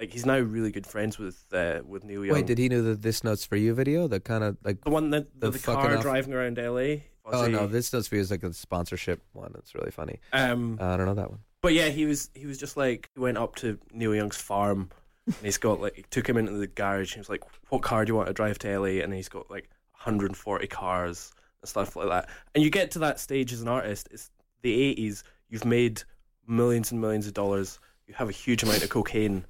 Like 0.00 0.12
he's 0.12 0.24
now 0.26 0.38
really 0.38 0.70
good 0.70 0.86
friends 0.86 1.18
with 1.18 1.44
uh, 1.52 1.80
with 1.86 2.04
Neil 2.04 2.24
Young. 2.24 2.34
Wait, 2.34 2.46
did 2.46 2.58
he 2.58 2.68
know 2.68 2.82
the 2.82 2.94
"This 2.94 3.24
Notes 3.24 3.44
for 3.44 3.56
You" 3.56 3.74
video? 3.74 4.06
The 4.06 4.20
kind 4.20 4.44
of 4.44 4.56
like 4.64 4.82
the 4.84 4.90
one 4.90 5.10
that 5.10 5.28
the 5.40 5.50
the, 5.50 5.58
the 5.58 5.64
car 5.64 5.94
off- 5.96 6.02
driving 6.02 6.32
around 6.34 6.56
LA? 6.58 6.98
oh 7.26 7.46
no, 7.48 7.66
"This 7.66 7.92
Notes 7.92 8.06
for 8.08 8.14
You" 8.14 8.20
is 8.20 8.30
like 8.30 8.42
a 8.44 8.52
sponsorship 8.52 9.20
one. 9.32 9.52
It's 9.58 9.74
really 9.74 9.90
funny. 9.90 10.20
um, 10.32 10.78
Uh, 10.80 10.86
I 10.86 10.96
don't 10.96 11.06
know 11.06 11.14
that 11.14 11.30
one. 11.30 11.40
But 11.62 11.74
yeah, 11.74 11.88
he 11.88 12.04
was 12.06 12.30
he 12.34 12.46
was 12.46 12.58
just 12.58 12.76
like 12.76 13.10
he 13.14 13.20
went 13.20 13.38
up 13.38 13.56
to 13.56 13.76
Neil 13.92 14.14
Young's 14.14 14.36
farm 14.36 14.90
and 15.26 15.34
he's 15.42 15.58
got 15.58 15.80
like 15.80 15.96
he 15.96 16.04
took 16.10 16.28
him 16.28 16.36
into 16.36 16.52
the 16.52 16.68
garage 16.68 17.10
and 17.10 17.14
he 17.16 17.20
was 17.20 17.28
like, 17.28 17.42
What 17.70 17.82
car 17.82 18.04
do 18.04 18.10
you 18.10 18.14
want 18.14 18.28
to 18.28 18.32
drive 18.34 18.58
to 18.60 18.78
LA? 18.78 19.02
And 19.02 19.12
he's 19.12 19.28
got 19.28 19.50
like 19.50 19.68
140 19.94 20.66
cars 20.68 21.32
and 21.60 21.68
stuff 21.68 21.96
like 21.96 22.08
that. 22.08 22.28
And 22.54 22.62
you 22.62 22.70
get 22.70 22.92
to 22.92 23.00
that 23.00 23.18
stage 23.18 23.52
as 23.52 23.62
an 23.62 23.68
artist. 23.68 24.06
It's 24.12 24.30
the 24.62 24.94
'80s. 24.94 25.24
You've 25.48 25.64
made 25.64 26.02
millions 26.46 26.92
and 26.92 27.00
millions 27.00 27.26
of 27.26 27.34
dollars. 27.34 27.80
You 28.06 28.14
have 28.14 28.28
a 28.28 28.32
huge 28.32 28.62
amount 28.62 28.84
of 28.84 28.90
cocaine. 28.90 29.44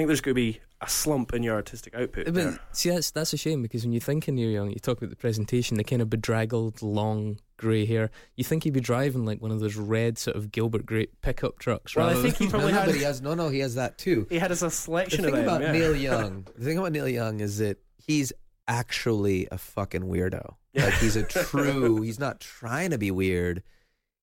I 0.00 0.02
think 0.02 0.08
there's 0.08 0.20
going 0.22 0.34
to 0.34 0.40
be 0.40 0.60
a 0.80 0.88
slump 0.88 1.34
in 1.34 1.42
your 1.42 1.56
artistic 1.56 1.94
output. 1.94 2.24
But 2.24 2.34
there. 2.34 2.58
see, 2.72 2.88
that's 2.88 3.10
that's 3.10 3.34
a 3.34 3.36
shame 3.36 3.60
because 3.60 3.84
when 3.84 3.92
you 3.92 4.00
think 4.00 4.28
of 4.28 4.34
Neil 4.34 4.48
Young, 4.48 4.70
you 4.70 4.78
talk 4.78 4.96
about 4.96 5.10
the 5.10 5.16
presentation, 5.16 5.76
the 5.76 5.84
kind 5.84 6.00
of 6.00 6.08
bedraggled, 6.08 6.80
long 6.80 7.38
grey 7.58 7.84
hair. 7.84 8.10
You 8.34 8.44
think 8.44 8.64
he'd 8.64 8.72
be 8.72 8.80
driving 8.80 9.26
like 9.26 9.42
one 9.42 9.50
of 9.50 9.60
those 9.60 9.76
red 9.76 10.16
sort 10.16 10.36
of 10.36 10.50
Gilbert 10.50 10.86
Grape 10.86 11.20
pickup 11.20 11.58
trucks. 11.58 11.96
Right? 11.96 12.06
Well, 12.06 12.18
I 12.18 12.22
think 12.22 12.36
he 12.36 12.48
probably 12.48 12.72
no, 12.72 12.80
no, 12.80 12.86
but 12.86 12.94
he 12.94 13.02
has 13.02 13.20
no, 13.20 13.34
no. 13.34 13.48
He 13.50 13.58
has 13.58 13.74
that 13.74 13.98
too. 13.98 14.26
He 14.30 14.38
had 14.38 14.50
us 14.52 14.62
a 14.62 14.66
The 14.66 14.70
selection 14.70 15.24
thing 15.24 15.34
of 15.34 15.44
them. 15.44 15.48
about 15.48 15.60
yeah. 15.60 15.72
Neil 15.72 15.96
Young, 16.10 16.46
the 16.56 16.64
thing 16.64 16.78
about 16.78 16.92
Neil 16.92 17.08
Young 17.08 17.40
is 17.40 17.58
that 17.58 17.76
he's 17.98 18.32
actually 18.66 19.48
a 19.50 19.58
fucking 19.58 20.04
weirdo. 20.04 20.54
Yeah. 20.72 20.86
Like 20.86 20.94
he's 20.94 21.16
a 21.16 21.24
true. 21.24 22.00
he's 22.02 22.18
not 22.18 22.40
trying 22.40 22.90
to 22.90 22.98
be 22.98 23.10
weird. 23.10 23.62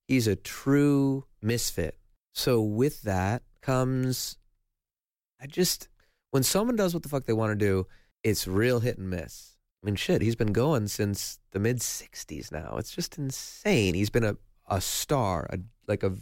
He's 0.08 0.26
a 0.26 0.36
true 0.36 1.26
misfit. 1.42 2.00
So 2.34 2.62
with 2.62 3.02
that 3.04 3.44
comes, 3.62 4.37
I 5.42 5.48
just 5.48 5.90
when 6.32 6.44
someone 6.44 6.76
does 6.76 6.94
what 6.94 7.04
the 7.04 7.10
fuck 7.10 7.26
they 7.26 7.34
want 7.34 7.58
to 7.58 7.66
do, 7.66 7.88
it's 8.24 8.48
real 8.48 8.80
hit 8.80 8.98
and 8.98 9.10
miss. 9.10 9.58
I 9.82 9.86
mean, 9.86 9.96
shit, 9.96 10.22
he's 10.22 10.36
been 10.36 10.54
going 10.54 10.88
since 10.88 11.40
the 11.52 11.60
mid 11.60 11.80
'60s 11.80 12.52
now. 12.52 12.76
It's 12.78 12.94
just 12.94 13.18
insane. 13.18 13.94
He's 13.94 14.10
been 14.10 14.24
a 14.24 14.38
a 14.70 14.82
star, 14.82 15.48
a 15.50 15.60
like 15.88 16.04
a 16.04 16.14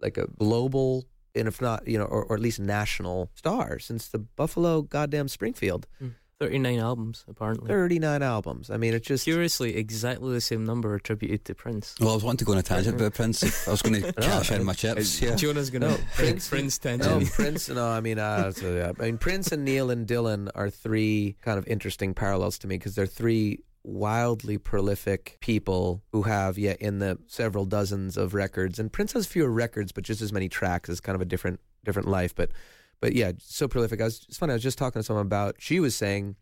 like 0.00 0.18
a 0.18 0.26
global, 0.38 1.06
and 1.34 1.48
if 1.48 1.60
not, 1.60 1.86
you 1.88 1.98
know, 1.98 2.04
or, 2.04 2.24
or 2.24 2.34
at 2.34 2.42
least 2.42 2.60
national 2.60 3.30
star 3.34 3.78
since 3.78 4.08
the 4.08 4.18
Buffalo 4.18 4.82
goddamn 4.82 5.28
Springfield. 5.28 5.86
Hmm. 5.98 6.08
39 6.40 6.78
albums, 6.80 7.24
apparently. 7.28 7.68
39 7.68 8.22
albums. 8.22 8.70
I 8.70 8.76
mean, 8.76 8.92
it's 8.94 9.06
just 9.06 9.24
Curiously, 9.24 9.76
exactly 9.76 10.32
the 10.32 10.40
same 10.40 10.64
number 10.64 10.94
attributed 10.94 11.44
to 11.46 11.54
Prince. 11.54 11.94
Well, 12.00 12.10
I 12.10 12.14
was 12.14 12.24
wanting 12.24 12.38
to 12.38 12.44
go 12.44 12.52
on 12.52 12.58
a 12.58 12.62
tangent 12.62 12.96
about 12.96 13.14
Prince. 13.14 13.66
I 13.66 13.70
was 13.70 13.82
going 13.82 14.02
to 14.02 14.12
cash 14.20 14.50
in 14.50 14.64
my 14.64 14.72
chips. 14.72 15.22
Yeah. 15.22 15.36
Jonah's 15.36 15.70
going 15.70 15.82
to 15.82 15.88
No, 15.90 15.96
Prince, 16.14 16.48
Prince- 16.48 16.78
Prince 16.78 16.84
No, 16.84 17.08
tangent. 17.08 17.32
Prince. 17.32 17.68
No, 17.68 17.86
I 17.88 18.00
mean, 18.00 18.18
uh, 18.18 18.50
so, 18.52 18.74
yeah. 18.74 18.92
I 18.98 19.02
mean, 19.04 19.18
Prince 19.18 19.52
and 19.52 19.64
Neil 19.64 19.90
and 19.90 20.06
Dylan 20.06 20.50
are 20.54 20.70
three 20.70 21.36
kind 21.42 21.58
of 21.58 21.66
interesting 21.68 22.14
parallels 22.14 22.58
to 22.58 22.66
me 22.66 22.76
because 22.78 22.94
they're 22.94 23.06
three 23.06 23.60
wildly 23.84 24.58
prolific 24.58 25.36
people 25.40 26.02
who 26.12 26.22
have, 26.22 26.58
yeah, 26.58 26.74
in 26.80 26.98
the 26.98 27.18
several 27.26 27.64
dozens 27.64 28.16
of 28.16 28.34
records. 28.34 28.78
And 28.78 28.92
Prince 28.92 29.12
has 29.12 29.26
fewer 29.26 29.50
records, 29.50 29.92
but 29.92 30.04
just 30.04 30.20
as 30.22 30.32
many 30.32 30.48
tracks. 30.48 30.88
is 30.88 31.00
kind 31.00 31.14
of 31.14 31.20
a 31.22 31.26
different, 31.26 31.60
different 31.84 32.08
life. 32.08 32.34
But, 32.34 32.50
but 33.00 33.14
yeah, 33.14 33.32
so 33.38 33.68
prolific. 33.68 34.00
I 34.00 34.04
was. 34.04 34.24
It's 34.28 34.38
funny. 34.38 34.52
I 34.52 34.56
was 34.56 34.62
just 34.62 34.78
talking 34.78 35.00
to 35.00 35.04
someone 35.04 35.26
about. 35.26 35.56
She 35.58 35.80
was 35.80 35.94
saying 35.94 36.36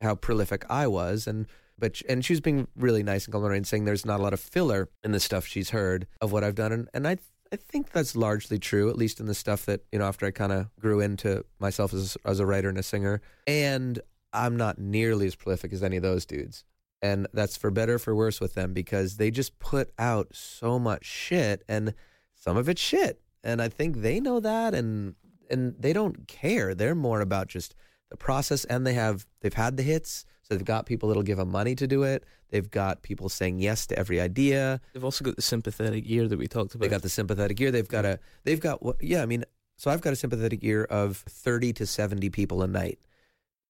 how 0.00 0.14
prolific 0.14 0.64
I 0.68 0.86
was, 0.86 1.26
and 1.26 1.46
but 1.78 2.00
and 2.08 2.24
she 2.24 2.32
was 2.32 2.40
being 2.40 2.68
really 2.76 3.02
nice 3.02 3.24
and 3.24 3.32
complimentary 3.32 3.58
and 3.58 3.66
saying 3.66 3.84
there's 3.84 4.06
not 4.06 4.20
a 4.20 4.22
lot 4.22 4.32
of 4.32 4.40
filler 4.40 4.88
in 5.02 5.12
the 5.12 5.20
stuff 5.20 5.46
she's 5.46 5.70
heard 5.70 6.06
of 6.20 6.32
what 6.32 6.44
I've 6.44 6.54
done, 6.54 6.72
and 6.72 6.88
and 6.94 7.08
I 7.08 7.18
I 7.52 7.56
think 7.56 7.90
that's 7.90 8.16
largely 8.16 8.58
true, 8.58 8.90
at 8.90 8.96
least 8.96 9.20
in 9.20 9.26
the 9.26 9.34
stuff 9.34 9.66
that 9.66 9.82
you 9.92 9.98
know 9.98 10.06
after 10.06 10.26
I 10.26 10.30
kind 10.30 10.52
of 10.52 10.68
grew 10.80 11.00
into 11.00 11.44
myself 11.58 11.94
as 11.94 12.16
as 12.24 12.40
a 12.40 12.46
writer 12.46 12.68
and 12.68 12.78
a 12.78 12.82
singer, 12.82 13.20
and 13.46 14.00
I'm 14.32 14.56
not 14.56 14.78
nearly 14.78 15.26
as 15.26 15.36
prolific 15.36 15.72
as 15.72 15.82
any 15.82 15.96
of 15.96 16.02
those 16.02 16.26
dudes. 16.26 16.64
And 17.00 17.26
that's 17.32 17.56
for 17.56 17.70
better 17.70 17.94
or 17.94 17.98
for 17.98 18.14
worse 18.14 18.40
with 18.40 18.54
them 18.54 18.72
because 18.72 19.16
they 19.16 19.30
just 19.30 19.58
put 19.58 19.92
out 19.98 20.28
so 20.32 20.78
much 20.78 21.04
shit 21.04 21.62
and 21.68 21.94
some 22.34 22.56
of 22.56 22.68
it's 22.68 22.80
shit. 22.80 23.20
And 23.44 23.60
I 23.60 23.68
think 23.68 23.98
they 23.98 24.20
know 24.20 24.40
that 24.40 24.74
and 24.74 25.14
and 25.50 25.74
they 25.78 25.92
don't 25.92 26.26
care. 26.28 26.74
They're 26.74 26.94
more 26.94 27.20
about 27.20 27.48
just 27.48 27.74
the 28.10 28.16
process 28.16 28.64
and 28.66 28.86
they 28.86 28.94
have 28.94 29.26
they've 29.40 29.54
had 29.54 29.76
the 29.76 29.82
hits 29.82 30.24
so 30.42 30.54
they've 30.54 30.64
got 30.64 30.84
people 30.86 31.08
that'll 31.08 31.22
give 31.22 31.38
them 31.38 31.50
money 31.50 31.74
to 31.74 31.86
do 31.86 32.02
it 32.04 32.22
they've 32.50 32.70
got 32.70 33.02
people 33.02 33.28
saying 33.30 33.58
yes 33.58 33.86
to 33.88 33.98
every 33.98 34.20
idea 34.20 34.78
They've 34.92 35.02
also 35.02 35.24
got 35.24 35.34
the 35.36 35.42
sympathetic 35.42 36.04
ear 36.06 36.28
that 36.28 36.38
we 36.38 36.46
talked 36.46 36.74
about. 36.74 36.82
they 36.84 36.90
got 36.90 37.02
the 37.02 37.08
sympathetic 37.08 37.58
ear 37.60 37.70
they've 37.72 37.88
got 37.88 38.04
a 38.04 38.20
they've 38.44 38.60
got 38.60 38.82
what 38.84 39.02
yeah 39.02 39.22
i 39.22 39.26
mean 39.26 39.42
so 39.78 39.90
i've 39.90 40.02
got 40.02 40.12
a 40.12 40.16
sympathetic 40.16 40.60
ear 40.62 40.84
of 40.84 41.16
30 41.28 41.72
to 41.72 41.86
70 41.86 42.28
people 42.30 42.62
a 42.62 42.68
night 42.68 43.00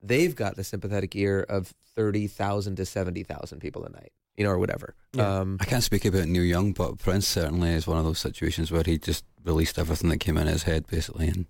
they've 0.02 0.34
got 0.34 0.56
the 0.56 0.64
sympathetic 0.64 1.14
ear 1.16 1.46
of 1.48 1.72
30,000 1.94 2.76
to 2.76 2.84
70,000 2.84 3.60
people 3.60 3.84
a 3.84 3.90
night 3.90 4.12
you 4.36 4.44
know 4.44 4.50
or 4.50 4.58
whatever 4.58 4.94
Yeah. 5.14 5.38
um 5.40 5.58
I 5.60 5.64
can't 5.64 5.82
speak 5.84 6.04
about 6.04 6.26
Neil 6.26 6.42
Young, 6.44 6.72
but 6.72 6.98
Prince 6.98 7.26
certainly 7.28 7.70
is 7.70 7.86
one 7.86 7.98
of 7.98 8.04
those 8.04 8.18
situations 8.18 8.70
where 8.72 8.82
he 8.84 8.98
just 8.98 9.24
released 9.44 9.78
everything 9.78 10.10
that 10.10 10.18
came 10.18 10.36
in 10.36 10.48
his 10.48 10.64
head, 10.64 10.86
basically, 10.88 11.28
and 11.28 11.46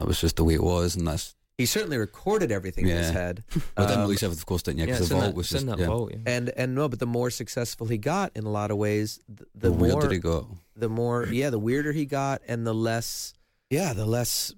that 0.00 0.06
was 0.08 0.20
just 0.20 0.34
the 0.36 0.44
way 0.44 0.54
it 0.54 0.62
was, 0.62 0.96
and 0.96 1.06
that's. 1.06 1.36
he 1.58 1.66
certainly 1.66 1.96
recorded 1.98 2.50
everything 2.50 2.88
in 2.88 2.96
his 2.96 3.10
head 3.10 3.44
I 3.76 3.82
didn't 3.82 3.96
Um, 3.98 4.00
release 4.02 4.22
everything, 4.24 4.40
of 4.42 4.46
course, 4.46 4.62
didn't 4.62 4.78
you? 4.80 4.86
yeah, 4.86 4.94
Because 4.94 5.00
it's 5.02 5.08
the 5.10 5.14
vault 5.14 5.26
that, 5.26 5.34
was 5.36 5.48
just 5.50 5.62
in 5.62 5.68
that 5.68 5.78
yeah. 5.78 5.86
vault. 5.86 6.10
Yeah. 6.12 6.18
and 6.26 6.48
and 6.56 6.74
no 6.74 6.88
but 6.88 6.98
the 6.98 7.06
more 7.06 7.30
successful 7.30 7.86
he 7.86 7.98
got 7.98 8.32
in 8.34 8.44
a 8.44 8.50
lot 8.50 8.70
of 8.72 8.76
ways 8.78 9.20
th- 9.28 9.48
the, 9.54 9.68
The, 9.70 9.76
more 9.76 9.78
weirder 10.00 10.10
he 10.12 10.18
got. 10.18 10.46
the 10.74 10.88
more 10.88 11.26
yeah 11.26 11.50
the 11.50 11.58
weirder 11.60 11.92
he 11.92 12.06
got 12.06 12.40
and 12.48 12.66
the 12.66 12.74
less 12.74 13.34
yeah 13.68 13.92
the 13.92 14.06
less 14.06 14.54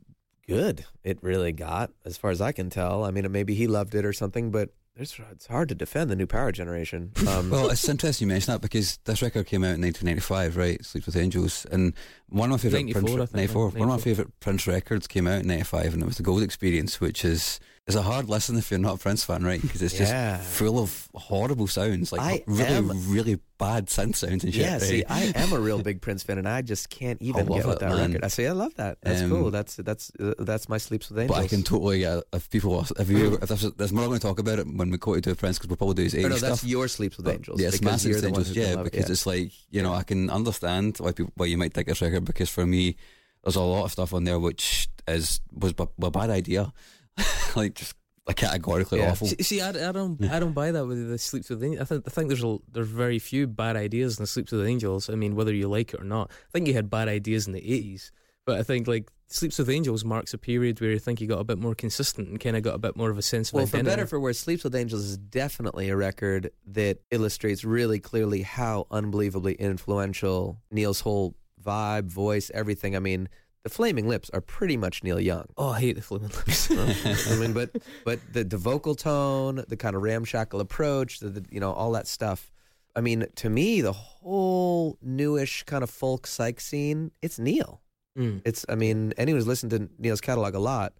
good 0.48 0.84
it 1.04 1.18
really 1.22 1.52
got 1.52 1.90
as 2.04 2.16
far 2.16 2.30
as 2.30 2.40
i 2.40 2.50
can 2.52 2.68
tell 2.70 3.04
i 3.04 3.10
mean 3.10 3.30
maybe 3.30 3.54
he 3.54 3.66
loved 3.66 3.94
it 3.94 4.04
or 4.04 4.12
something 4.12 4.50
but 4.50 4.70
it's, 4.96 5.18
it's 5.30 5.46
hard 5.46 5.68
to 5.70 5.74
defend 5.74 6.10
the 6.10 6.16
new 6.16 6.26
power 6.26 6.52
generation. 6.52 7.12
Um, 7.28 7.50
Well, 7.50 7.70
it's 7.70 7.88
interesting 7.88 8.28
you 8.28 8.32
mention 8.34 8.52
that 8.52 8.60
because 8.60 8.98
this 9.04 9.22
record 9.22 9.46
came 9.46 9.62
out 9.64 9.74
in 9.76 9.80
1995, 9.80 10.56
right? 10.56 10.84
Sleep 10.84 11.06
with 11.06 11.16
Angels, 11.16 11.66
and 11.70 11.94
one 12.28 12.50
of 12.50 12.52
my 12.52 12.58
favorite 12.70 12.86
94, 12.94 13.02
Prince, 13.02 13.12
I 13.14 13.16
think, 13.26 13.34
94, 13.36 13.68
one 13.70 13.82
of 13.82 13.88
my 13.88 13.98
favorite 13.98 14.40
Prince 14.40 14.66
records 14.66 15.06
came 15.06 15.26
out 15.26 15.40
in 15.42 15.46
95, 15.48 15.94
and 15.94 16.02
it 16.02 16.06
was 16.06 16.16
the 16.16 16.22
Gold 16.22 16.42
Experience, 16.42 17.00
which 17.00 17.24
is 17.24 17.58
is 17.88 17.96
a 17.96 18.02
hard 18.02 18.28
listen 18.28 18.56
if 18.56 18.70
you're 18.70 18.78
not 18.78 18.94
a 18.94 18.98
Prince 18.98 19.24
fan, 19.24 19.42
right? 19.44 19.60
Because 19.60 19.82
it's 19.82 19.94
just 19.96 20.12
Yeah. 20.12 20.36
full 20.38 20.78
of 20.78 21.08
horrible 21.14 21.66
sounds, 21.66 22.12
like 22.12 22.20
I 22.20 22.44
really, 22.46 22.70
am- 22.74 23.10
really 23.12 23.40
bad 23.58 23.86
synth 23.86 24.16
sounds 24.16 24.42
and 24.42 24.52
shit. 24.52 24.60
yeah 24.64 24.78
see 24.78 25.04
i 25.08 25.30
am 25.36 25.52
a 25.52 25.58
real 25.60 25.80
big 25.88 26.00
prince 26.00 26.24
fan 26.24 26.36
and 26.36 26.48
i 26.48 26.60
just 26.62 26.90
can't 26.90 27.22
even 27.22 27.46
get 27.46 27.64
with 27.64 27.76
it, 27.76 27.78
that 27.78 27.90
man. 27.90 28.08
record 28.08 28.24
i 28.24 28.26
say 28.26 28.48
i 28.48 28.50
love 28.50 28.74
that 28.74 28.98
that's 29.02 29.22
Um, 29.22 29.30
cool 29.30 29.50
that's 29.52 29.76
that's 29.76 30.10
uh, 30.18 30.34
that's 30.40 30.68
my 30.68 30.78
sleeps 30.78 31.08
with 31.08 31.20
angels 31.20 31.38
But 31.38 31.44
I 31.44 31.46
can 31.46 31.62
totally 31.62 32.00
get 32.00 32.24
if 32.32 32.50
people 32.50 32.76
are- 32.76 32.86
if 33.00 33.08
you 33.08 33.34
if 33.42 33.48
there's, 33.48 33.62
there's 33.74 33.92
more 33.92 34.02
I'm 34.02 34.10
going 34.10 34.18
to 34.18 34.26
talk 34.26 34.40
about 34.40 34.58
it 34.58 34.66
when 34.66 34.90
we 34.90 34.98
go 34.98 35.14
to 35.14 35.20
do 35.20 35.32
Prince 35.36 35.58
because 35.58 35.68
we'll 35.68 35.76
probably 35.76 35.94
do 35.94 36.02
his 36.02 36.14
or 36.14 36.18
80s 36.18 36.22
no 36.22 36.28
that's 36.30 36.58
stuff. 36.58 36.64
your 36.68 36.88
sleeps 36.88 37.16
with 37.18 37.26
But, 37.26 37.34
angels 37.36 37.60
Yeah, 37.60 37.68
it's 37.68 37.78
because 37.78 38.02
the 38.02 38.26
angels. 38.26 38.50
Yeah, 38.50 38.70
gonna 38.74 38.80
it, 38.80 38.84
because 38.90 39.10
it's 39.10 39.26
like 39.26 39.52
you 39.70 39.80
know 39.80 39.94
I 39.94 40.02
can 40.02 40.28
understand 40.28 40.96
why 40.98 41.12
people 41.12 41.32
why 41.36 41.46
you 41.46 41.56
might 41.56 41.72
take 41.72 41.86
this 41.86 42.02
record 42.02 42.24
because 42.24 42.50
for 42.50 42.66
me 42.66 42.96
there's 43.44 43.54
a 43.54 43.60
lot 43.60 43.84
of 43.84 43.92
stuff 43.92 44.12
on 44.12 44.24
there 44.24 44.40
which 44.40 44.88
is 45.06 45.40
was 45.52 45.72
b- 45.72 45.86
a 46.02 46.10
bad 46.10 46.30
idea, 46.30 46.72
like 47.56 47.74
just 47.74 47.94
like 48.26 48.36
categorically 48.36 49.00
Yeah. 49.00 49.10
awful. 49.10 49.26
See, 49.26 49.42
see 49.42 49.60
I, 49.60 49.70
I 49.70 49.92
don't, 49.92 50.22
I 50.24 50.38
don't 50.38 50.52
buy 50.52 50.70
that 50.70 50.86
with 50.86 51.08
the 51.08 51.18
Sleeps 51.18 51.50
with 51.50 51.62
Angels. 51.62 51.82
I 51.82 51.84
think, 51.84 52.04
I 52.06 52.10
think 52.10 52.28
there's 52.28 52.44
a, 52.44 52.58
there's 52.70 52.88
very 52.88 53.18
few 53.18 53.46
bad 53.46 53.76
ideas 53.76 54.18
in 54.18 54.22
the 54.22 54.26
Sleeps 54.28 54.52
with 54.52 54.66
Angels. 54.66 55.10
I 55.10 55.14
mean, 55.14 55.34
whether 55.34 55.52
you 55.52 55.68
like 55.68 55.92
it 55.94 56.00
or 56.00 56.04
not, 56.04 56.30
I 56.30 56.50
think 56.52 56.68
you 56.68 56.74
had 56.74 56.88
bad 56.88 57.08
ideas 57.08 57.46
in 57.46 57.52
the 57.52 57.60
'80s, 57.60 58.10
but 58.46 58.58
I 58.58 58.62
think 58.62 58.86
like 58.86 59.10
Sleeps 59.26 59.58
with 59.58 59.70
Angels 59.70 60.04
marks 60.04 60.34
a 60.34 60.38
period 60.38 60.80
where 60.80 60.90
you 60.90 60.98
think 60.98 61.20
you 61.20 61.26
got 61.26 61.40
a 61.40 61.44
bit 61.44 61.58
more 61.58 61.74
consistent 61.74 62.28
and 62.28 62.38
kind 62.38 62.56
of 62.56 62.62
got 62.62 62.74
a 62.74 62.78
bit 62.78 62.96
more 62.96 63.10
of 63.10 63.18
a 63.18 63.22
sense 63.22 63.48
of 63.48 63.54
Well, 63.54 63.66
for 63.66 63.82
better 63.82 64.06
for 64.06 64.20
worse, 64.20 64.38
Sleeps 64.38 64.62
with 64.62 64.74
Angels 64.74 65.02
is 65.04 65.16
definitely 65.16 65.88
a 65.88 65.96
record 65.96 66.50
that 66.66 66.98
illustrates 67.10 67.64
really 67.64 67.98
clearly 67.98 68.42
how 68.42 68.86
unbelievably 68.90 69.54
influential 69.54 70.60
Neil's 70.70 71.00
whole 71.00 71.34
vibe, 71.62 72.06
voice, 72.06 72.50
everything. 72.54 72.94
I 72.94 72.98
mean, 72.98 73.28
the 73.64 73.70
Flaming 73.70 74.08
Lips 74.08 74.28
are 74.30 74.40
pretty 74.40 74.76
much 74.76 75.04
Neil 75.04 75.20
Young. 75.20 75.46
oh, 75.56 75.68
I 75.70 75.80
hate 75.80 75.96
the 75.96 76.02
Flaming 76.02 76.28
Lips. 76.30 76.70
I 77.32 77.36
mean, 77.36 77.52
but 77.52 77.70
but 78.04 78.18
the 78.32 78.44
the 78.44 78.56
vocal 78.58 78.94
tone, 78.94 79.64
the 79.68 79.76
kind 79.76 79.94
of 79.96 80.02
ramshackle 80.02 80.60
approach, 80.60 81.20
the, 81.20 81.28
the 81.30 81.44
you 81.50 81.60
know 81.60 81.72
all 81.72 81.92
that 81.92 82.06
stuff. 82.06 82.50
I 82.94 83.00
mean, 83.00 83.26
to 83.36 83.48
me, 83.48 83.80
the 83.80 83.92
whole 83.92 84.98
newish 85.00 85.62
kind 85.64 85.82
of 85.82 85.88
folk 85.90 86.26
psych 86.26 86.60
scene, 86.60 87.10
it's 87.22 87.38
Neil. 87.38 87.80
Mm. 88.18 88.42
It's 88.44 88.66
I 88.68 88.74
mean, 88.74 89.14
anyone 89.16 89.38
who's 89.38 89.46
listened 89.46 89.70
to 89.70 89.88
Neil's 89.98 90.20
catalog 90.20 90.54
a 90.54 90.58
lot, 90.58 90.92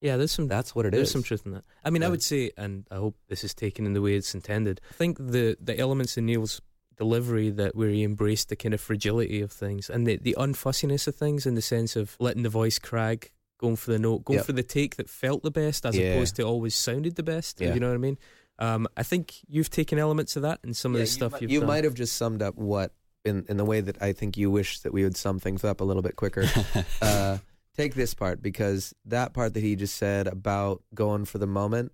Yeah, 0.00 0.16
there's 0.18 0.30
some 0.30 0.46
that's 0.46 0.74
what 0.74 0.86
it 0.86 0.92
There's 0.92 1.08
is. 1.08 1.12
some 1.12 1.22
truth 1.24 1.44
in 1.46 1.52
that. 1.52 1.64
I 1.84 1.90
mean, 1.90 2.04
I 2.04 2.08
would 2.08 2.22
say, 2.22 2.52
and 2.56 2.86
I 2.92 2.96
hope 2.96 3.16
this 3.28 3.42
is 3.42 3.54
taken 3.54 3.86
in 3.86 3.92
the 3.94 4.00
way 4.02 4.14
it's 4.14 4.34
intended. 4.34 4.80
I 4.90 4.94
think 4.94 5.18
the 5.18 5.56
the 5.60 5.76
elements 5.78 6.16
in 6.16 6.26
Neil's 6.26 6.60
delivery 6.96 7.50
that 7.50 7.76
where 7.76 7.88
he 7.90 8.02
embraced 8.04 8.48
the 8.48 8.56
kind 8.56 8.72
of 8.74 8.80
fragility 8.80 9.40
of 9.40 9.52
things 9.52 9.90
and 9.90 10.06
the 10.06 10.16
the 10.16 10.34
unfussiness 10.38 11.06
of 11.06 11.14
things 11.14 11.46
in 11.46 11.54
the 11.54 11.62
sense 11.62 11.94
of 11.96 12.16
letting 12.18 12.42
the 12.42 12.48
voice 12.48 12.78
crag, 12.78 13.30
going 13.58 13.76
for 13.76 13.90
the 13.92 13.98
note, 13.98 14.24
going 14.24 14.38
Yep. 14.38 14.46
for 14.46 14.52
the 14.52 14.62
take 14.62 14.96
that 14.96 15.08
felt 15.10 15.42
the 15.42 15.50
best 15.50 15.84
as 15.86 15.96
Yeah. 15.96 16.12
opposed 16.14 16.36
to 16.36 16.42
always 16.42 16.74
sounded 16.74 17.16
the 17.16 17.22
best. 17.22 17.60
Yeah. 17.60 17.74
You 17.74 17.80
know 17.80 17.88
what 17.88 17.94
I 17.94 17.98
mean? 17.98 18.18
Um, 18.58 18.86
I 18.96 19.02
think 19.02 19.34
you've 19.46 19.68
taken 19.70 19.98
elements 19.98 20.36
of 20.36 20.42
that 20.42 20.60
and 20.62 20.74
some 20.76 20.94
Yeah, 20.94 21.00
of 21.00 21.06
the 21.06 21.12
stuff 21.12 21.32
you, 21.34 21.38
you've 21.42 21.50
you 21.50 21.60
might 21.62 21.84
have 21.84 21.94
just 21.94 22.16
summed 22.16 22.40
up 22.42 22.54
what 22.56 22.92
in 23.24 23.44
in 23.48 23.56
the 23.58 23.64
way 23.64 23.80
that 23.82 24.00
I 24.02 24.12
think 24.12 24.36
you 24.36 24.50
wish 24.50 24.80
that 24.80 24.92
we 24.92 25.02
would 25.04 25.16
sum 25.16 25.38
things 25.38 25.64
up 25.64 25.80
a 25.80 25.84
little 25.84 26.02
bit 26.02 26.16
quicker. 26.16 26.44
uh, 27.02 27.38
take 27.76 27.94
this 27.94 28.14
part 28.14 28.40
because 28.40 28.94
that 29.04 29.34
part 29.34 29.52
that 29.54 29.62
he 29.62 29.76
just 29.76 29.96
said 29.96 30.26
about 30.26 30.82
going 30.94 31.26
for 31.26 31.36
the 31.36 31.46
moment 31.46 31.92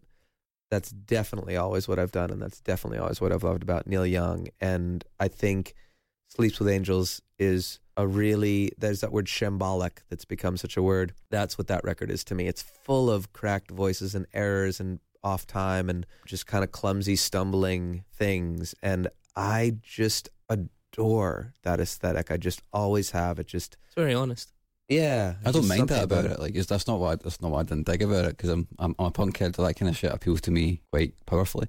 that's 0.72 0.90
definitely 0.90 1.54
always 1.54 1.86
what 1.86 1.98
I've 1.98 2.12
done 2.12 2.30
and 2.30 2.40
that's 2.40 2.60
definitely 2.60 2.98
always 2.98 3.20
what 3.20 3.30
I've 3.30 3.44
loved 3.44 3.62
about 3.62 3.86
Neil 3.86 4.06
Young 4.06 4.48
and 4.58 5.04
I 5.20 5.28
think 5.28 5.74
Sleeps 6.28 6.58
with 6.58 6.68
Angels 6.68 7.20
is 7.38 7.78
a 7.98 8.06
really 8.06 8.72
there's 8.78 9.02
that 9.02 9.12
word 9.12 9.26
shambolic 9.26 9.98
that's 10.08 10.24
become 10.24 10.56
such 10.56 10.78
a 10.78 10.82
word 10.82 11.12
that's 11.28 11.58
what 11.58 11.66
that 11.66 11.84
record 11.84 12.10
is 12.10 12.24
to 12.24 12.34
me 12.34 12.48
it's 12.48 12.62
full 12.62 13.10
of 13.10 13.34
cracked 13.34 13.70
voices 13.70 14.14
and 14.14 14.24
errors 14.32 14.80
and 14.80 15.00
off 15.22 15.46
time 15.46 15.90
and 15.90 16.06
just 16.24 16.46
kind 16.46 16.64
of 16.64 16.72
clumsy 16.72 17.16
stumbling 17.16 18.02
things 18.10 18.74
and 18.82 19.08
I 19.36 19.76
just 19.82 20.30
adore 20.48 21.54
that 21.62 21.80
aesthetic. 21.80 22.30
I 22.30 22.36
just 22.36 22.62
always 22.72 23.10
have. 23.10 23.38
It 23.38 23.46
just 23.46 23.76
It's 23.86 23.94
very 23.94 24.14
honest. 24.14 24.52
Yeah. 24.88 25.34
I 25.44 25.50
don't 25.52 25.68
mind 25.68 25.88
that 25.88 26.04
about 26.04 26.24
it. 26.26 26.38
Like, 26.38 26.54
it's, 26.54 26.66
that's 26.66 26.86
not 26.86 26.98
what 27.00 27.12
I, 27.12 27.16
that's 27.16 27.40
not 27.40 27.50
what 27.50 27.60
I 27.60 27.62
didn't 27.62 27.86
dig 27.86 28.02
about 28.02 28.24
it 28.24 28.36
because 28.36 28.50
I'm, 28.50 28.68
I'm 28.78 28.94
I'm 28.98 29.06
a 29.06 29.10
punk 29.10 29.34
kid. 29.34 29.56
So 29.56 29.62
that 29.64 29.74
kind 29.74 29.88
of 29.88 29.96
shit 29.96 30.12
appeals 30.12 30.40
to 30.42 30.50
me 30.50 30.82
quite 30.90 31.14
powerfully. 31.26 31.68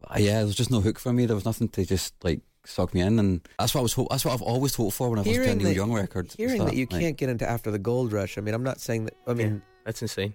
But 0.00 0.12
uh, 0.12 0.20
yeah, 0.20 0.42
there's 0.42 0.54
just 0.54 0.70
no 0.70 0.80
hook 0.80 0.98
for 0.98 1.12
me. 1.12 1.26
There 1.26 1.36
was 1.36 1.44
nothing 1.44 1.68
to 1.70 1.84
just 1.84 2.14
like 2.24 2.40
suck 2.64 2.94
me 2.94 3.00
in, 3.00 3.18
and 3.18 3.40
that's 3.58 3.74
what 3.74 3.80
I 3.80 3.82
was. 3.82 3.92
Hope, 3.92 4.08
that's 4.10 4.24
what 4.24 4.34
I've 4.34 4.42
always 4.42 4.74
hoped 4.74 4.96
for 4.96 5.10
when 5.10 5.18
I 5.18 5.22
was 5.22 5.28
listened 5.28 5.44
to 5.44 5.50
a 5.50 5.52
Hearing 5.52 5.58
Neil 5.58 5.68
that- 5.68 5.74
Young 5.76 5.92
record. 5.92 6.32
Hearing 6.36 6.64
that 6.64 6.74
you 6.74 6.86
like, 6.90 7.00
can't 7.00 7.16
get 7.16 7.28
into 7.28 7.48
after 7.48 7.70
the 7.70 7.78
gold 7.78 8.12
rush. 8.12 8.38
I 8.38 8.40
mean, 8.40 8.54
I'm 8.54 8.64
not 8.64 8.80
saying 8.80 9.04
that. 9.06 9.14
I 9.26 9.34
mean, 9.34 9.62
That's 9.84 10.02
insane. 10.02 10.34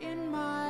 in 0.00 0.28
my 0.30 0.62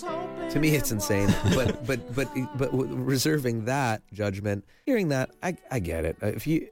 to 0.00 0.58
me, 0.60 0.70
it's 0.74 0.90
insane. 0.92 1.28
but 1.54 1.84
but 1.86 2.14
but 2.14 2.28
but 2.56 2.70
reserving 2.72 3.64
that 3.66 4.02
judgment, 4.12 4.64
hearing 4.86 5.08
that, 5.08 5.30
I 5.42 5.56
I 5.70 5.78
get 5.80 6.04
it. 6.04 6.16
Uh, 6.22 6.26
If 6.28 6.46
you 6.46 6.68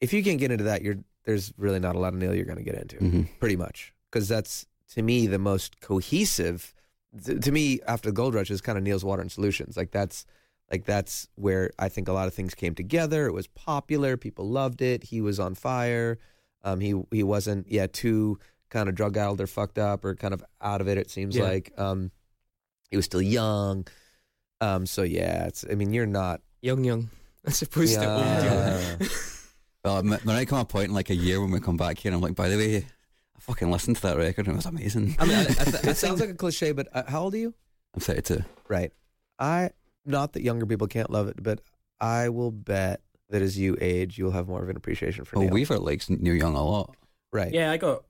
if 0.00 0.12
you 0.12 0.22
can't 0.22 0.38
get 0.38 0.50
into 0.50 0.64
that, 0.64 0.82
you're 0.82 0.98
there's 1.24 1.52
really 1.58 1.80
not 1.80 1.96
a 1.96 1.98
lot 1.98 2.12
of 2.12 2.18
Neil 2.18 2.34
you're 2.34 2.44
going 2.44 2.58
to 2.58 2.64
get 2.64 2.74
into. 2.76 2.96
Mhm. 2.96 3.28
pretty 3.40 3.56
much 3.56 3.92
because 4.10 4.28
that's 4.28 4.66
to 4.94 5.02
me 5.02 5.26
the 5.26 5.38
most 5.38 5.80
cohesive 5.80 6.72
th- 7.24 7.40
to 7.40 7.50
me 7.52 7.80
after 7.88 8.10
the 8.10 8.14
gold 8.14 8.34
rush 8.34 8.50
is 8.50 8.60
kind 8.60 8.78
of 8.78 8.84
neil's 8.84 9.04
water 9.04 9.20
and 9.20 9.32
solutions 9.32 9.76
like 9.76 9.90
that's 9.90 10.24
like 10.70 10.84
that's 10.84 11.26
where 11.34 11.72
i 11.78 11.88
think 11.88 12.06
a 12.06 12.12
lot 12.12 12.28
of 12.28 12.32
things 12.34 12.54
came 12.54 12.72
together 12.74 13.26
it 13.26 13.32
was 13.32 13.48
popular 13.48 14.16
people 14.16 14.48
loved 14.48 14.80
it 14.80 15.02
he 15.04 15.20
was 15.20 15.40
on 15.40 15.54
fire 15.56 16.18
um 16.62 16.78
he 16.78 16.94
he 17.10 17.22
wasn't 17.24 17.66
yeah 17.68 17.86
too 17.90 18.38
kind 18.70 18.88
of 18.88 18.94
drug 18.94 19.16
addled 19.16 19.40
or 19.40 19.46
fucked 19.48 19.76
up 19.78 20.04
or 20.04 20.14
kind 20.14 20.32
of 20.32 20.44
out 20.60 20.80
of 20.80 20.86
it 20.86 20.96
it 20.96 21.10
seems 21.10 21.36
Yeah. 21.36 21.42
like 21.44 21.72
um 21.76 22.12
he 22.90 22.96
was 22.96 23.04
still 23.04 23.22
young 23.22 23.86
um 24.60 24.86
so 24.86 25.02
yeah 25.02 25.44
it's 25.46 25.64
i 25.70 25.74
mean 25.74 25.92
you're 25.92 26.06
not 26.06 26.40
Young, 26.62 26.82
young. 26.82 27.10
As 27.44 27.62
opposed 27.62 27.94
to 27.94 28.10
old, 28.10 28.24
young. 28.24 28.46
Yeah. 28.46 28.96
Well, 29.84 29.98
m- 29.98 30.08
there 30.08 30.18
might 30.24 30.48
come 30.48 30.58
a 30.58 30.64
point 30.64 30.88
in 30.88 30.94
like 30.94 31.10
a 31.10 31.14
year 31.14 31.40
when 31.40 31.52
we 31.52 31.60
come 31.60 31.76
back 31.76 31.98
here, 31.98 32.08
and 32.08 32.16
I'm 32.16 32.20
like, 32.20 32.34
by 32.34 32.48
the 32.48 32.56
way, 32.56 32.78
I 32.78 33.40
fucking 33.40 33.70
listened 33.70 33.94
to 33.98 34.02
that 34.02 34.16
record 34.16 34.46
and 34.48 34.54
it 34.54 34.56
was 34.56 34.66
amazing. 34.66 35.14
I 35.20 35.26
mean, 35.26 35.36
I, 35.36 35.42
I, 35.42 35.44
th- 35.64 35.84
it 35.84 35.96
sounds 35.96 36.18
like 36.18 36.30
a 36.30 36.34
cliche 36.34 36.72
but 36.72 36.88
uh, 36.92 37.04
how 37.06 37.22
old 37.22 37.34
are 37.34 37.38
you 37.38 37.54
I'm 37.94 38.00
32. 38.00 38.42
Right. 38.68 38.92
I 39.38 39.70
not 40.04 40.32
that 40.32 40.42
younger 40.42 40.66
people 40.66 40.88
can't 40.88 41.08
love 41.10 41.28
it, 41.28 41.40
but 41.40 41.60
I 42.00 42.30
will 42.30 42.50
bet 42.50 43.00
that 43.30 43.42
as 43.42 43.56
you 43.56 43.76
age, 43.80 44.18
you'll 44.18 44.32
have 44.32 44.48
more 44.48 44.62
of 44.64 44.68
an 44.68 44.76
appreciation 44.76 45.24
for 45.24 45.36
Well, 45.36 45.44
Neil. 45.44 45.54
Weaver 45.54 45.78
likes 45.78 46.10
Neil 46.10 46.34
Young 46.34 46.56
a 46.56 46.64
lot. 46.64 46.96
right. 47.32 47.52
Yeah, 47.52 47.70
I 47.70 47.76
got 47.76 48.05